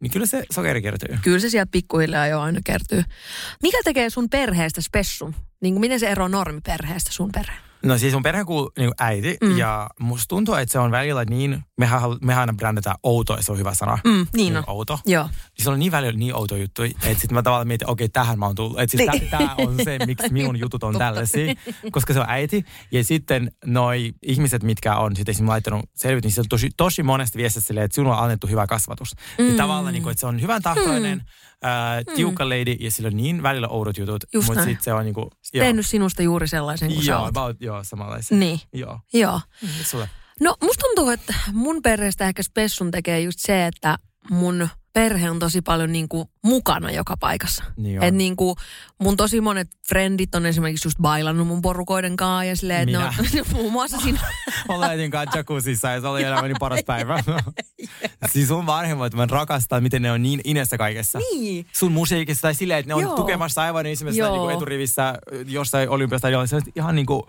Niin 0.00 0.10
kyllä 0.10 0.26
se 0.26 0.44
sokeri 0.52 0.82
kertyy. 0.82 1.18
Kyllä 1.22 1.38
se 1.38 1.50
sieltä 1.50 1.70
pikkuhiljaa 1.70 2.26
jo 2.26 2.40
aina 2.40 2.60
kertyy. 2.64 3.02
Mikä 3.62 3.78
tekee 3.84 4.10
sun 4.10 4.30
perheestä 4.30 4.80
spessun? 4.80 5.34
Niin 5.60 5.74
kuin 5.74 5.80
miten 5.80 6.00
se 6.00 6.08
eroaa 6.08 6.28
normiperheestä 6.28 7.12
sun 7.12 7.32
perhe? 7.32 7.52
No 7.84 7.98
siis 7.98 8.12
mun 8.12 8.22
perhe 8.22 8.44
kuuluu 8.44 8.72
niin 8.78 8.90
äiti 8.98 9.36
Mm. 9.42 9.58
ja 9.58 9.90
musta 10.00 10.28
tuntuu, 10.28 10.54
että 10.54 10.72
se 10.72 10.78
on 10.78 10.90
välillä 10.90 11.24
niin, 11.24 11.64
mehän, 11.78 12.00
aina 12.38 12.52
brändätään 12.52 12.96
outo, 13.02 13.36
se 13.40 13.52
on 13.52 13.58
hyvä 13.58 13.74
sana. 13.74 13.98
Mm, 14.04 14.26
niin 14.36 14.56
on. 14.56 14.64
Outo. 14.66 14.98
Joo. 15.06 15.24
Niin 15.24 15.64
se 15.64 15.70
on 15.70 15.78
niin 15.78 15.92
välillä 15.92 16.18
niin 16.18 16.34
outo 16.36 16.56
juttu, 16.56 16.82
että 16.82 17.08
sitten 17.08 17.34
mä 17.34 17.42
tavallaan 17.42 17.68
mietin, 17.68 17.90
okei, 17.90 18.08
tähän 18.08 18.38
mä 18.38 18.46
oon 18.46 18.54
tullut. 18.54 18.80
Että 18.80 18.96
siis 18.98 19.10
Niin. 19.12 19.30
tämä 19.30 19.54
on 19.58 19.76
se, 19.84 19.98
miksi 20.06 20.32
minun 20.42 20.58
jutut 20.58 20.84
on 20.84 20.98
tällaisia, 20.98 21.54
koska 21.92 22.12
se 22.12 22.20
on 22.20 22.26
äiti. 22.28 22.64
Ja 22.92 23.04
sitten 23.04 23.50
noi 23.64 24.12
ihmiset, 24.22 24.62
mitkä 24.62 24.96
on 24.96 25.16
sitten 25.16 25.32
esimerkiksi 25.32 25.48
laittanut 25.52 25.84
selvit, 25.94 26.24
niin 26.24 26.32
se 26.32 26.40
on 26.40 26.48
tosi, 26.48 26.70
tosi 26.76 27.02
monesti 27.02 27.38
viestissä 27.38 27.66
silleen, 27.66 27.84
että 27.84 27.94
sinulla 27.94 28.16
on 28.16 28.24
annettu 28.24 28.46
hyvä 28.46 28.66
kasvatus. 28.66 29.14
Mm. 29.38 29.48
Ja 29.48 29.56
tavallaan, 29.56 29.94
niin 29.94 30.02
kuin, 30.02 30.10
että 30.10 30.20
se 30.20 30.26
on 30.26 30.40
hyvän 30.42 30.62
tahtoinen, 30.62 31.18
mm. 31.18 31.24
Ää, 31.62 32.02
tiukka 32.16 32.48
lady, 32.48 32.76
ja 32.80 32.90
sillä 32.90 33.06
on 33.06 33.16
niin 33.16 33.42
välillä 33.42 33.68
oudot 33.68 33.98
jutut. 33.98 34.24
Just 34.32 34.48
Mutta 34.48 34.64
sitten 34.64 34.84
se 34.84 34.92
on 34.92 35.04
niin 35.04 35.14
kuin, 35.14 35.26
joo, 35.54 35.64
Tehnyt 35.64 35.86
sinusta 35.86 36.22
juuri 36.22 36.48
sellaisen 36.48 36.92
kuin 36.92 37.04
sä 37.04 37.12
joo, 37.12 37.20
oot. 37.20 37.28
about, 37.28 37.56
joo, 37.60 37.84
samanlaisia. 37.84 38.38
Niin, 38.38 38.60
Joo. 38.72 39.00
joo. 39.12 39.40
Mites 39.62 39.90
sulle? 39.90 40.08
No 40.40 40.56
musta 40.62 40.80
tuntuu, 40.86 41.10
että 41.10 41.34
mun 41.52 41.82
perheestä 41.82 42.28
ehkä 42.28 42.42
spessun 42.42 42.90
tekee 42.90 43.20
just 43.20 43.38
se, 43.38 43.66
että 43.66 43.98
mun 44.30 44.68
perhe 44.92 45.30
on 45.30 45.38
tosi 45.38 45.62
paljon 45.62 45.92
niin 45.92 46.08
kuin 46.08 46.28
mukana 46.42 46.90
joka 46.90 47.16
paikassa. 47.16 47.64
Niin. 47.76 48.02
Et 48.02 48.14
niin 48.14 48.36
kuin 48.36 48.56
mun 48.98 49.16
tosi 49.16 49.40
monet 49.40 49.68
frendit 49.88 50.34
on 50.34 50.46
esimerkiksi 50.46 50.88
just 50.88 50.98
bailannut 51.02 51.46
mun 51.46 51.62
porukoiden 51.62 52.16
kanssa 52.16 52.44
ja 52.44 52.56
silleen, 52.56 52.88
että 52.88 52.98
ne 52.98 53.40
on 53.40 53.46
muun 53.56 53.72
muassa 53.72 53.96
siinä. 53.96 54.20
Mä 54.68 54.80
laitin 54.80 55.10
kanssa 55.10 55.38
jacuzzissa 55.38 55.90
ja 55.90 56.00
se 56.00 56.06
oli 56.06 56.22
elämäni 56.22 56.54
paras 56.60 56.80
päivä. 56.86 57.24
siis 58.32 58.48
sun 58.48 58.66
vanhemmat, 58.66 59.14
mä 59.14 59.26
rakastan, 59.30 59.82
miten 59.82 60.02
ne 60.02 60.12
on 60.12 60.22
niin 60.22 60.40
inessä 60.44 60.78
kaikessa. 60.78 61.18
Niin. 61.18 61.66
Sun 61.72 61.92
musiikissa 61.92 62.42
tai 62.42 62.54
silleen, 62.54 62.78
että 62.78 62.90
ne 62.90 62.94
on 62.94 63.02
Joo. 63.02 63.16
tukemassa 63.16 63.62
aivan 63.62 63.86
ensimmäisenä 63.86 64.28
niin 64.28 64.40
kuin 64.40 64.56
eturivissä 64.56 65.14
jossain 65.46 65.88
olympiastadionilla. 65.88 66.46
Se 66.46 66.56
on 66.56 66.62
ihan 66.76 66.94
niin 66.96 67.06
kuin... 67.06 67.22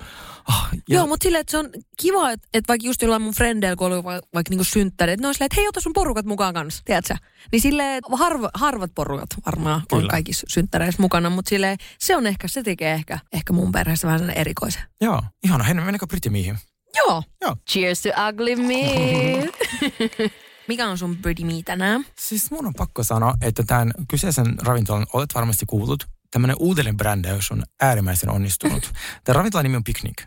Oh, 0.49 0.67
ja 0.73 0.95
Joo, 0.95 1.07
mutta 1.07 1.23
silleen, 1.23 1.41
että 1.41 1.51
se 1.51 1.57
on 1.57 1.69
kiva, 1.97 2.31
että, 2.31 2.47
että 2.53 2.67
vaikka 2.67 2.87
just 2.87 3.01
jollain 3.01 3.21
mun 3.21 3.33
frendeillä, 3.33 3.75
kun 3.75 3.87
oli 3.87 4.03
va- 4.03 4.21
vaikka 4.33 4.49
niinku 4.49 4.63
synttärit, 4.63 5.19
ne 5.19 5.27
on 5.27 5.33
silleen, 5.33 5.45
että 5.45 5.55
hei, 5.55 5.67
ota 5.67 5.81
sun 5.81 5.93
porukat 5.93 6.25
mukaan 6.25 6.53
kanssa, 6.53 6.81
tiedätkö? 6.85 7.15
Niin 7.51 7.61
silleen, 7.61 7.97
että 7.97 8.17
harva, 8.17 8.49
harvat 8.53 8.91
porukat 8.95 9.29
varmaan 9.45 9.81
on 9.91 9.99
Kyllä. 9.99 10.11
kaikissa 10.11 10.47
synttäreissä 10.49 11.01
mukana, 11.01 11.29
mutta 11.29 11.49
silleen, 11.49 11.77
se 11.99 12.15
on 12.15 12.27
ehkä, 12.27 12.47
se 12.47 12.63
tekee 12.63 12.93
ehkä, 12.93 13.19
ehkä 13.33 13.53
mun 13.53 13.71
perheessä 13.71 14.07
vähän 14.07 14.19
sellainen 14.19 14.41
erikoisen. 14.41 14.81
Joo, 15.01 15.21
ihana. 15.43 15.63
Hei, 15.63 15.73
mennäänkö 15.73 16.07
Britimiihin? 16.07 16.57
Joo. 16.97 17.23
Joo. 17.41 17.55
Cheers 17.69 18.01
to 18.01 18.09
ugly 18.29 18.55
me. 18.55 19.49
Mikä 20.67 20.89
on 20.89 20.97
sun 20.97 21.17
pretty 21.17 21.43
me 21.43 21.53
tänään? 21.65 22.05
Siis 22.19 22.51
mun 22.51 22.65
on 22.65 22.73
pakko 22.73 23.03
sanoa, 23.03 23.33
että 23.41 23.63
tämän 23.63 23.91
kyseisen 24.09 24.55
ravintolan 24.61 25.05
olet 25.13 25.35
varmasti 25.35 25.65
kuullut. 25.65 26.07
Tämmöinen 26.31 26.55
uudelleen 26.59 26.97
brändäys 26.97 27.51
on 27.51 27.63
äärimmäisen 27.81 28.29
onnistunut. 28.29 28.91
Tämä 29.23 29.37
ravintolan 29.37 29.63
nimi 29.63 29.75
on 29.75 29.83
Picnic. 29.83 30.23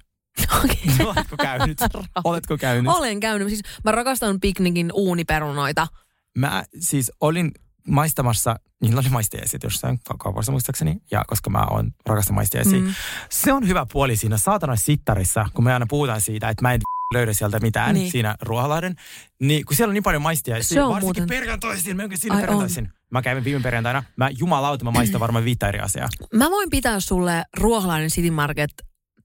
Okei. 0.65 1.07
Oletko 1.17 1.37
käynyt? 1.37 1.79
Oletko 2.25 2.59
käynyt? 2.59 2.93
Olen 2.93 3.21
käynyt. 3.21 3.49
Siis 3.49 3.61
mä 3.85 3.93
rakastan 3.93 4.41
piknikin 4.41 4.91
uuniperunoita. 4.95 5.87
Mä 6.37 6.65
siis 6.81 7.13
olin 7.21 7.51
maistamassa, 7.89 8.57
niillä 8.83 9.01
oli 9.01 9.09
maistiaiset 9.09 9.63
jossain 9.63 9.99
ka- 10.09 10.15
kaupassa 10.19 10.53
muistaakseni, 10.53 10.97
ja 11.11 11.25
koska 11.27 11.51
mä 11.51 11.67
oon 11.71 11.91
rakastan 12.07 12.35
maistiaisia. 12.35 12.81
Mm. 12.81 12.95
Se 13.31 13.53
on 13.53 13.69
hyvä 13.69 13.87
puoli 13.93 14.17
siinä 14.17 14.37
saatana 14.37 14.77
sittarissa, 14.77 15.47
kun 15.55 15.65
me 15.65 15.73
aina 15.73 15.87
puhutaan 15.89 16.21
siitä, 16.21 16.49
että 16.49 16.63
mä 16.63 16.73
en 16.73 16.81
löydä 17.15 17.33
sieltä 17.33 17.59
mitään 17.61 17.95
Niin. 17.95 18.11
siinä 18.11 18.35
Ruoholahden, 18.43 18.95
niin 19.41 19.65
kun 19.65 19.77
siellä 19.77 19.91
on 19.91 19.95
niin 19.95 20.03
paljon 20.03 20.23
maistiaisia, 20.23 20.75
Se 20.75 20.83
on 20.83 20.93
varsinkin 20.95 21.23
muuten- 21.23 21.37
perjantaisin, 21.37 21.97
mä 21.97 22.03
siinä 22.15 22.35
Ai 22.35 22.41
on. 22.41 22.47
perjantaisin. 22.47 22.89
Mä 23.11 23.23
kävin 23.23 23.45
viime 23.45 23.61
perjantaina, 23.63 24.03
mä 24.17 24.31
jumalauta, 24.39 24.85
mä 24.85 24.91
maistan 24.91 25.21
varmaan 25.27 25.45
viittä 25.45 25.69
eri 25.69 25.79
asiaa. 25.79 26.09
Mä 26.35 26.51
voin 26.51 26.71
pitää 26.71 27.01
sulle 27.01 27.45
Ruoholainen 27.57 28.11
City 28.11 28.31
Market 28.31 28.71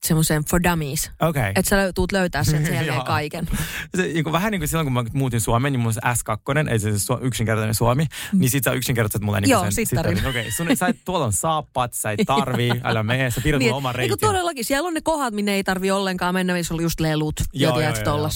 semmoisen 0.06 0.44
for 0.50 0.64
dummies. 0.64 1.12
Okay. 1.20 1.52
Että 1.56 1.70
sä 1.70 1.94
tuut 1.94 2.12
löytää 2.12 2.44
sen 2.44 2.86
Joo. 2.86 3.04
kaiken. 3.04 3.48
Se, 3.96 4.02
niin 4.02 4.24
kuin, 4.24 4.34
vähän 4.34 4.52
niin 4.52 4.62
kuin 4.62 4.68
silloin, 4.68 4.86
kun 4.86 4.94
mä 4.94 5.04
muutin 5.14 5.42
Suomeen, 5.42 5.74
niin 5.74 5.94
se 5.94 6.00
S2, 6.00 6.70
ei 6.70 6.80
se 6.80 6.90
su- 6.90 7.20
yksinkertainen 7.22 7.76
Suomi, 7.76 8.08
niin 8.34 8.50
sit 8.50 8.64
sä 8.64 8.72
yksinkertaiset 8.72 9.22
mulle 9.22 9.42
niin 9.42 9.50
Joo, 9.50 9.62
sen 9.62 9.72
sittarin. 9.72 10.18
Okei, 10.18 10.30
okay, 10.30 10.52
sun, 10.52 10.68
sä 10.78 10.88
et, 10.88 10.98
tuolla 11.06 11.26
on 11.26 11.34
saappat, 11.34 11.94
sä 11.94 12.12
et 12.12 12.20
tarvii, 12.26 12.72
älä 12.84 13.04
mene, 13.04 13.32
sä 13.32 13.42
oman 13.46 13.60
Niin, 13.60 13.74
eikö 13.74 13.92
reitin. 13.98 14.18
todellakin, 14.20 14.66
siellä 14.66 14.88
on 14.88 14.94
ne 14.94 15.02
kohdat, 15.02 15.34
minne 15.34 15.54
ei 15.54 15.64
tarvi 15.64 15.92
ollenkaan 15.92 16.34
mennä, 16.34 16.54
missä 16.54 16.74
oli 16.74 16.84
just 16.84 17.00
lelut 17.00 17.36
ja 17.54 17.72
tiedät 17.72 18.06
joo. 18.06 18.30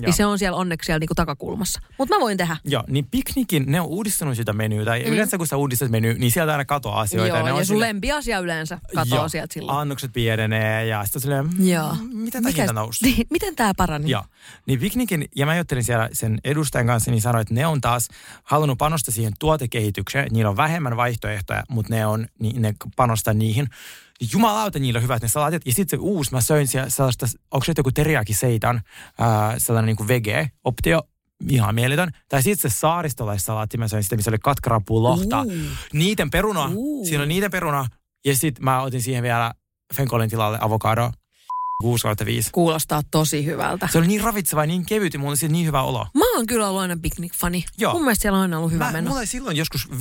Niin 0.00 0.12
se 0.12 0.26
on 0.26 0.38
siellä 0.38 0.56
onneksi 0.56 0.86
siellä 0.86 0.98
niinku 0.98 1.14
takakulmassa. 1.14 1.80
Mutta 1.98 2.14
mä 2.14 2.20
voin 2.20 2.36
tehdä. 2.36 2.56
Joo, 2.64 2.84
niin 2.88 3.06
piknikin, 3.10 3.64
ne 3.66 3.80
on 3.80 3.86
uudistanut 3.86 4.36
sitä 4.36 4.52
menyä, 4.52 4.84
tai 4.84 5.02
mm. 5.02 5.12
yleensä 5.12 5.38
kun 5.38 5.46
sä 5.46 5.56
uudistat 5.56 5.90
meny, 5.90 6.14
niin 6.14 6.30
sieltä 6.30 6.52
aina 6.52 6.64
katoaa 6.64 7.00
asioita. 7.00 7.36
Joo, 7.36 7.44
ne 7.44 7.50
ja 7.50 7.54
on 7.54 7.66
sun 7.66 7.76
sille- 7.76 7.86
lempiasia 7.86 8.38
yleensä 8.38 8.78
katoo 8.94 9.18
Joo, 9.18 9.28
sieltä 9.28 9.54
silloin. 9.54 9.78
Annokset 9.78 10.12
pienenee 10.12 10.86
ja 10.86 11.04
sitten 11.10 11.22
silleen, 11.22 11.68
Joo. 11.68 11.94
mm, 11.94 12.16
miten 12.16 12.42
tämä 12.42 12.52
hinta 12.56 12.72
nousi? 12.72 13.04
Niin, 13.04 13.26
miten 13.30 13.56
tämä 13.56 13.72
parani? 13.76 14.10
Joo. 14.10 14.24
Niin 14.66 14.80
Piknikin, 14.80 15.24
ja 15.36 15.46
mä 15.46 15.56
juttelin 15.56 15.84
siellä 15.84 16.08
sen 16.12 16.38
edustajan 16.44 16.86
kanssa, 16.86 17.10
niin 17.10 17.22
sanoin, 17.22 17.42
että 17.42 17.54
ne 17.54 17.66
on 17.66 17.80
taas 17.80 18.08
halunnut 18.42 18.78
panostaa 18.78 19.14
siihen 19.14 19.32
tuotekehitykseen. 19.38 20.28
Niillä 20.30 20.50
on 20.50 20.56
vähemmän 20.56 20.96
vaihtoehtoja, 20.96 21.62
mutta 21.68 21.94
ne, 21.94 22.06
on, 22.06 22.26
niin 22.38 22.62
ne 22.62 22.74
panostaa 22.96 23.34
niihin. 23.34 23.66
Jumalauta, 24.32 24.78
niillä 24.78 24.98
on 24.98 25.02
hyvät 25.02 25.22
ne 25.22 25.28
salatit. 25.28 25.62
Ja 25.66 25.72
sitten 25.74 25.98
se 25.98 26.02
uusi, 26.02 26.32
mä 26.32 26.40
söin 26.40 26.66
siellä 26.68 26.90
sellaista, 26.90 27.26
onko 27.50 27.64
se 27.64 27.72
joku 27.76 27.92
teriyaki 27.92 28.34
seitan, 28.34 28.80
ää, 29.18 29.58
sellainen 29.58 29.86
niin 29.86 29.96
kuin 29.96 30.08
vege-optio, 30.08 31.02
ihan 31.48 31.74
mieletön. 31.74 32.10
Tai 32.28 32.42
sitten 32.42 32.70
se 32.70 32.76
saaristolaissalaatti, 32.78 33.78
mä 33.78 33.88
söin 33.88 34.02
sitä, 34.02 34.16
missä 34.16 34.30
oli 34.30 34.38
katkarapuu 34.38 35.02
lohta. 35.02 35.42
Uh. 35.42 35.52
Niiden 35.92 36.30
peruna, 36.30 36.70
Uh. 36.74 37.06
siinä 37.06 37.22
on 37.22 37.28
niiden 37.28 37.50
peruna. 37.50 37.86
Ja 38.24 38.36
sitten 38.36 38.64
mä 38.64 38.82
otin 38.82 39.02
siihen 39.02 39.22
vielä 39.22 39.52
Fenkolin 39.94 40.30
tilalle 40.30 40.58
avokado 40.60 41.10
6 41.80 42.06
5. 42.24 42.50
Kuulostaa 42.52 43.02
tosi 43.10 43.44
hyvältä. 43.44 43.88
Se 43.92 43.98
oli 43.98 44.06
niin 44.06 44.20
ravitseva 44.20 44.62
ja 44.62 44.66
niin 44.66 44.86
kevyt 44.86 45.14
ja 45.14 45.18
mulla 45.20 45.34
oli 45.42 45.48
niin 45.48 45.66
hyvä 45.66 45.82
olo. 45.82 46.06
Mä 46.14 46.24
oon 46.36 46.46
kyllä 46.46 46.68
ollut 46.68 46.82
aina 46.82 46.96
picnic-fani. 46.96 47.64
Joo. 47.78 47.92
Mun 47.92 48.02
mielestä 48.02 48.22
siellä 48.22 48.36
on 48.36 48.42
aina 48.42 48.58
ollut 48.58 48.72
hyvä 48.72 48.84
Mä, 48.84 48.92
meno. 48.92 49.08
mulla 49.08 49.20
ei 49.20 49.26
silloin 49.26 49.56
joskus 49.56 49.88
5-7 49.90 49.94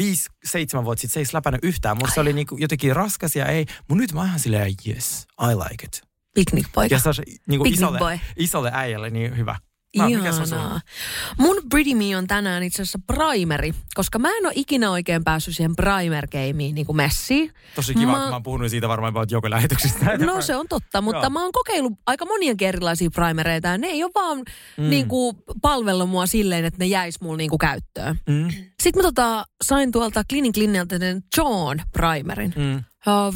vuotta 0.84 1.02
sitten 1.02 1.10
se 1.10 1.20
ei 1.20 1.34
läpänyt 1.34 1.64
yhtään. 1.64 1.98
Mulla 1.98 2.12
se 2.14 2.20
oli 2.20 2.34
niinku 2.34 2.58
jotenkin 2.58 2.96
raskas 2.96 3.36
ja 3.36 3.46
ei. 3.46 3.66
Mun 3.90 3.98
nyt 3.98 4.14
mä 4.14 4.20
oon 4.20 4.28
ihan 4.28 4.40
silleen, 4.40 4.74
yes, 4.88 5.28
I 5.42 5.56
like 5.56 5.86
it. 5.86 6.02
Picnic-poika. 6.34 6.96
Ja 6.96 7.00
se 7.00 7.10
on 7.10 7.16
niinku 7.48 7.66
isolle, 7.66 8.00
boy. 8.00 8.20
isolle 8.38 8.72
äijälle 8.74 9.10
niin 9.10 9.38
hyvä. 9.38 9.56
Mä, 9.98 10.06
mikä 10.06 10.32
se 10.32 10.42
on 10.42 10.48
Ihanaa. 10.48 10.70
sulla? 10.70 10.82
Mun 11.38 11.56
Pretty 11.70 11.96
Me 11.96 12.18
on 12.18 12.28
tänään 12.28 12.64
itse 12.64 12.82
asiassa 12.82 13.00
primeri, 13.08 13.74
koska 13.96 14.20
mä 14.20 14.28
en 14.38 14.46
ole 14.46 14.54
ikinä 14.56 14.92
oikein 14.92 15.24
päässyt 15.24 15.56
siihen 15.56 15.76
primer-gameen 15.76 16.76
niin 16.76 16.86
kuin 16.86 16.96
messiin. 16.96 17.54
Tosi 17.76 17.94
kiva, 17.94 18.12
Mä- 18.12 18.18
kun 18.18 18.28
mä 18.30 18.36
oon 18.36 18.44
puhunut 18.44 18.70
siitä 18.70 18.88
varmaan 18.88 19.12
about 19.12 19.32
joka 19.32 19.50
lähetyksistä. 19.50 20.18
No 20.18 20.42
se 20.42 20.56
on 20.56 20.66
totta, 20.70 21.02
mutta 21.02 21.22
Joo. 21.22 21.30
mä 21.30 21.42
oon 21.44 21.52
kokeillut 21.52 21.94
aika 22.08 22.26
moniakin 22.26 22.68
erilaisia 22.68 23.10
primereita 23.10 23.68
ja 23.68 23.78
ne 23.78 23.88
ei 23.88 24.04
ole 24.04 24.12
vaan 24.16 24.38
mm. 24.78 24.90
niin 24.90 25.08
kuin, 25.08 25.38
palvellut 25.62 26.10
mua 26.10 26.26
silleen, 26.26 26.66
että 26.66 26.80
ne 26.80 26.86
jäis 26.86 27.22
mulle 27.22 27.38
niin 27.38 27.50
kuin, 27.50 27.60
käyttöön. 27.60 28.20
Mm, 28.30 28.48
Sitten 28.84 29.04
mä 29.04 29.08
tota, 29.08 29.46
sain 29.64 29.92
tuolta 29.92 30.24
Clinic 30.30 30.56
sen 31.00 31.24
John 31.38 31.80
primerin. 31.94 32.54
mm. 32.58 32.84
Oh, 33.14 33.34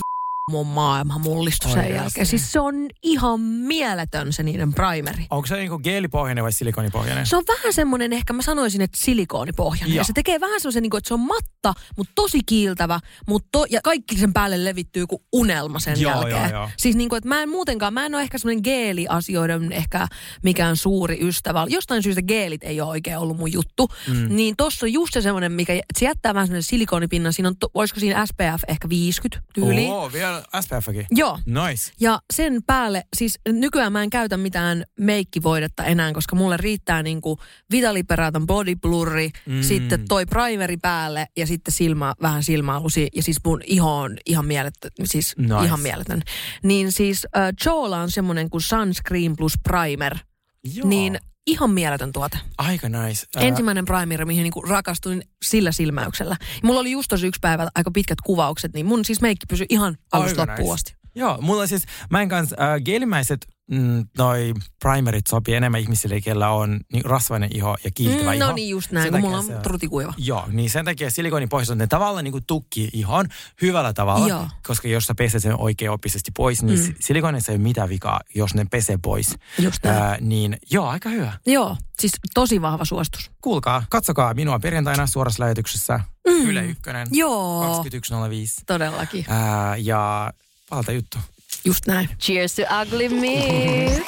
mun 0.52 0.68
maailma 0.68 1.18
mullistui 1.18 1.72
sen 1.72 1.80
Oikeasti? 1.80 2.04
jälkeen. 2.04 2.26
Siis 2.26 2.52
se 2.52 2.60
on 2.60 2.76
ihan 3.04 3.40
mieletön 3.42 4.34
se 4.34 4.44
niiden 4.44 4.74
primeri. 4.74 5.26
Onko 5.30 5.48
se 5.48 5.56
niinku 5.56 5.80
geelipohjainen 5.80 6.44
vai 6.44 6.52
silikonipohjainen? 6.52 7.26
Se 7.26 7.38
on 7.38 7.44
vähän 7.48 7.74
semmoinen, 7.74 8.14
ehkä 8.14 8.34
mä 8.34 8.42
sanoisin, 8.42 8.82
että 8.82 8.98
silikoonipohjainen. 9.02 9.96
Joo. 9.96 10.00
Ja 10.02 10.04
se 10.04 10.14
tekee 10.14 10.40
vähän 10.40 10.62
semmoisen, 10.62 10.84
niin 10.84 10.90
kuin, 10.90 10.98
että 10.98 11.08
se 11.08 11.14
on 11.14 11.20
matta, 11.20 11.74
mutta 11.98 12.12
tosi 12.16 12.40
kiiltävä, 12.46 13.00
mutta 13.28 13.48
to, 13.52 13.66
ja 13.70 13.80
kaikki 13.84 14.18
sen 14.18 14.34
päälle 14.34 14.64
levittyy 14.64 15.08
kuin 15.08 15.22
unelma 15.34 15.80
sen 15.80 16.02
Joo, 16.02 16.12
jälkeen. 16.12 16.50
joo, 16.52 16.60
joo. 16.62 16.70
Siis 16.78 16.96
niin 16.96 17.10
kuin, 17.10 17.18
että 17.18 17.30
mä 17.30 17.42
en 17.44 17.50
muutenkaan, 17.50 17.94
mä 17.94 18.06
en 18.06 18.16
ole 18.16 18.24
ehkä 18.24 18.38
semmoinen 18.38 18.62
geeliasioiden 18.64 19.72
ehkä 19.72 20.08
mikään 20.44 20.78
suuri 20.78 21.18
ystävä. 21.22 21.66
Jostain 21.70 22.04
syystä 22.04 22.22
geelit 22.22 22.64
ei 22.64 22.82
ole 22.82 22.90
oikein 22.90 23.18
ollut 23.18 23.38
mun 23.38 23.54
juttu. 23.54 23.88
Mm. 24.08 24.36
Niin 24.36 24.56
tossa 24.58 24.86
on 24.86 24.94
just 24.94 25.14
se 25.14 25.22
semmoinen, 25.22 25.52
mikä 25.52 25.74
se 26.00 26.06
jättää 26.06 26.34
vähän 26.34 26.48
semmoinen 26.48 26.64
silikonipinnan. 26.64 27.34
Siinä 27.34 27.50
on, 27.50 27.58
to, 27.58 27.70
olisiko 27.74 28.00
siinä 28.00 28.26
SPF 28.26 28.64
ehkä 28.68 28.90
50 28.90 29.48
tyyliin. 29.54 29.92
Oo, 29.92 30.12
vielä 30.14 30.33
SPFkin. 30.62 31.06
Joo. 31.12 31.40
Nice. 31.46 31.92
Ja 32.00 32.20
sen 32.34 32.64
päälle, 32.68 33.04
siis 33.16 33.40
nykyään 33.48 33.92
mä 33.92 34.04
en 34.04 34.10
käytä 34.10 34.38
mitään 34.38 34.84
meikkivoidetta 35.00 35.84
enää, 35.84 36.14
koska 36.14 36.36
mulle 36.36 36.58
riittää 36.58 37.04
niinku 37.04 37.40
Vitaliperatan 37.72 38.46
body 38.46 38.76
blurri, 38.76 39.30
mm. 39.46 39.62
sitten 39.62 40.08
toi 40.08 40.26
primeri 40.26 40.78
päälle 40.78 41.28
ja 41.38 41.48
sitten 41.48 41.72
silmä, 41.72 42.14
vähän 42.22 42.44
silmäalusi 42.44 43.08
ja 43.16 43.24
siis 43.24 43.38
mun 43.46 43.62
iho 43.66 43.98
on 43.98 44.18
ihan 44.26 44.46
mieletön, 44.46 44.92
siis 45.04 45.38
Nice. 45.38 45.54
nice. 45.54 45.66
ihan 45.66 45.80
mieletön. 45.80 46.22
Niin 46.64 46.92
siis 46.92 47.28
äh, 47.38 47.54
Joola 47.66 48.00
on 48.00 48.12
semmoinen 48.12 48.50
kuin 48.50 48.62
Sunscreen 48.62 49.36
plus 49.36 49.54
primer, 49.64 50.18
Joo. 50.64 50.88
niin 50.88 51.20
ihan 51.48 51.72
mieletön 51.72 52.14
tuote. 52.14 52.38
Aika 52.58 52.90
nice. 52.90 53.26
Ensimmäinen 53.36 53.86
primer, 53.86 54.26
mihin 54.26 54.44
niinku 54.44 54.62
rakastuin 54.62 55.24
sillä 55.46 55.72
silmäyksellä. 55.72 56.36
Mulla 56.64 56.80
oli 56.80 56.92
just 56.92 57.10
tosi 57.10 57.28
yksi 57.28 57.40
päivä 57.42 57.68
aika 57.76 57.92
pitkät 57.92 58.22
kuvaukset, 58.22 58.74
niin 58.74 58.86
mun 58.86 59.06
siis 59.06 59.22
meikki 59.22 59.46
pysyi 59.46 59.66
ihan 59.70 59.98
alusta 60.12 60.42
loppuun 60.42 60.60
nice. 60.60 60.74
asti. 60.74 60.96
Joo, 61.16 61.38
mulla 61.42 61.68
siis, 61.68 61.86
mä 62.10 62.22
en 62.22 62.30
kanssa, 62.30 62.56
äh, 62.60 62.82
geelimäiset 62.82 63.48
mm, 63.72 64.08
noi 64.18 64.54
primerit 64.84 65.28
sopii 65.28 65.56
enemmän 65.56 65.82
ihmisille, 65.82 66.22
kellä 66.22 66.50
on 66.50 66.80
niin 66.94 67.06
rasvainen 67.06 67.50
iho 67.56 67.78
ja 67.84 67.92
kiiltävä 67.96 68.32
Mm, 68.32 68.38
iho. 68.38 68.46
no 68.48 68.54
niin 68.54 68.70
just 68.70 68.92
näin, 68.92 69.04
Sen 69.04 69.12
kun 69.12 69.22
mulla 69.32 69.44
se 69.44 69.56
on 69.56 69.62
trutikuiva. 69.62 70.14
Joo, 70.18 70.46
niin 70.52 70.70
sen 70.70 70.86
takia 70.86 71.12
silikonipohjaiset, 71.12 71.78
ne 71.78 71.88
tavallaan 71.88 72.24
niin 72.24 72.32
kuin 72.32 72.44
tukkii 72.48 72.90
ihon 72.94 73.26
hyvällä 73.62 73.94
tavalla, 73.94 74.28
Joo. 74.28 74.48
koska 74.68 74.88
jos 74.88 75.06
sä 75.06 75.16
peset 75.16 75.44
sen 75.44 75.60
oikeaoppisesti 75.60 76.32
pois, 76.38 76.64
niin 76.64 76.80
Mm. 76.80 76.86
mm. 76.86 76.94
silikonissa 77.00 77.52
ei 77.52 77.56
ole 77.56 77.64
mitään 77.64 77.90
vikaa, 77.90 78.20
jos 78.36 78.54
ne 78.56 78.66
pesee 78.72 78.98
pois. 79.02 79.36
Just 79.60 79.84
näin. 79.84 79.98
Ää, 80.04 80.18
niin 80.22 80.58
joo, 80.72 80.88
aika 80.88 81.10
hyvä. 81.10 81.34
Joo, 81.46 81.78
siis 82.00 82.12
tosi 82.34 82.62
vahva 82.62 82.86
suostus. 82.86 83.32
Kuulkaa, 83.42 83.84
katsokaa 83.90 84.34
minua 84.34 84.60
perjantaina 84.60 85.08
suorassa 85.08 85.44
lähetyksessä 85.44 86.00
Mm. 86.28 86.50
Yle 86.50 86.66
Ykkönen 86.66 87.08
Joo, 87.12 87.84
21.05. 87.84 88.64
todellakin. 88.66 89.26
Ää, 89.30 89.76
ja 89.78 90.34
valta 90.72 90.92
juttu. 90.92 91.18
Just 91.66 91.88
näin. 91.88 92.10
Cheers 92.20 92.56
to 92.56 92.62
ugly 92.82 93.10
me. 93.10 94.04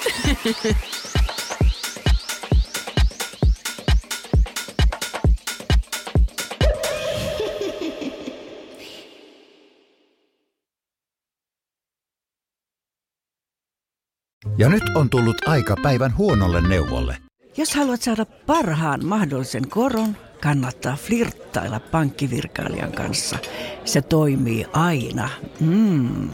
Ja 14.58 14.70
nyt 14.70 14.84
on 14.96 15.10
tullut 15.10 15.48
aika 15.48 15.76
päivän 15.84 16.18
huonolle 16.18 16.62
neuvolle. 16.62 17.18
Jos 17.58 17.76
haluat 17.76 18.02
saada 18.02 18.26
parhaan 18.26 19.06
mahdollisen 19.06 19.70
koron, 19.70 20.18
kannattaa 20.46 20.96
flirttailla 20.96 21.80
pankkivirkailijan 21.80 22.92
kanssa. 22.92 23.38
Se 23.86 24.02
toimii 24.02 24.66
aina. 24.74 25.30
Mm. 25.60 26.30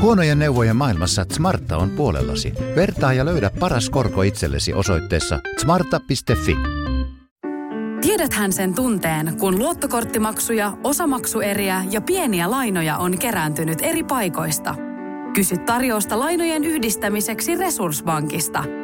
Huonojen 0.00 0.38
neuvojen 0.38 0.76
maailmassa 0.76 1.26
Smarta 1.32 1.76
on 1.76 1.90
puolellasi. 1.90 2.52
Vertaa 2.76 3.12
ja 3.12 3.24
löydä 3.24 3.50
paras 3.60 3.90
korko 3.90 4.22
itsellesi 4.22 4.72
osoitteessa 4.72 5.38
smarta.fi. 5.60 6.56
Tiedäthän 8.00 8.52
sen 8.52 8.74
tunteen, 8.74 9.36
kun 9.38 9.58
luottokorttimaksuja, 9.58 10.76
osamaksueriä 10.84 11.84
ja 11.90 12.00
pieniä 12.00 12.50
lainoja 12.50 12.96
on 12.96 13.18
kerääntynyt 13.18 13.78
eri 13.82 14.04
paikoista. 14.04 14.74
Kysy 15.34 15.56
tarjousta 15.58 16.18
lainojen 16.18 16.64
yhdistämiseksi 16.64 17.56
Resurssbankista. 17.56 18.83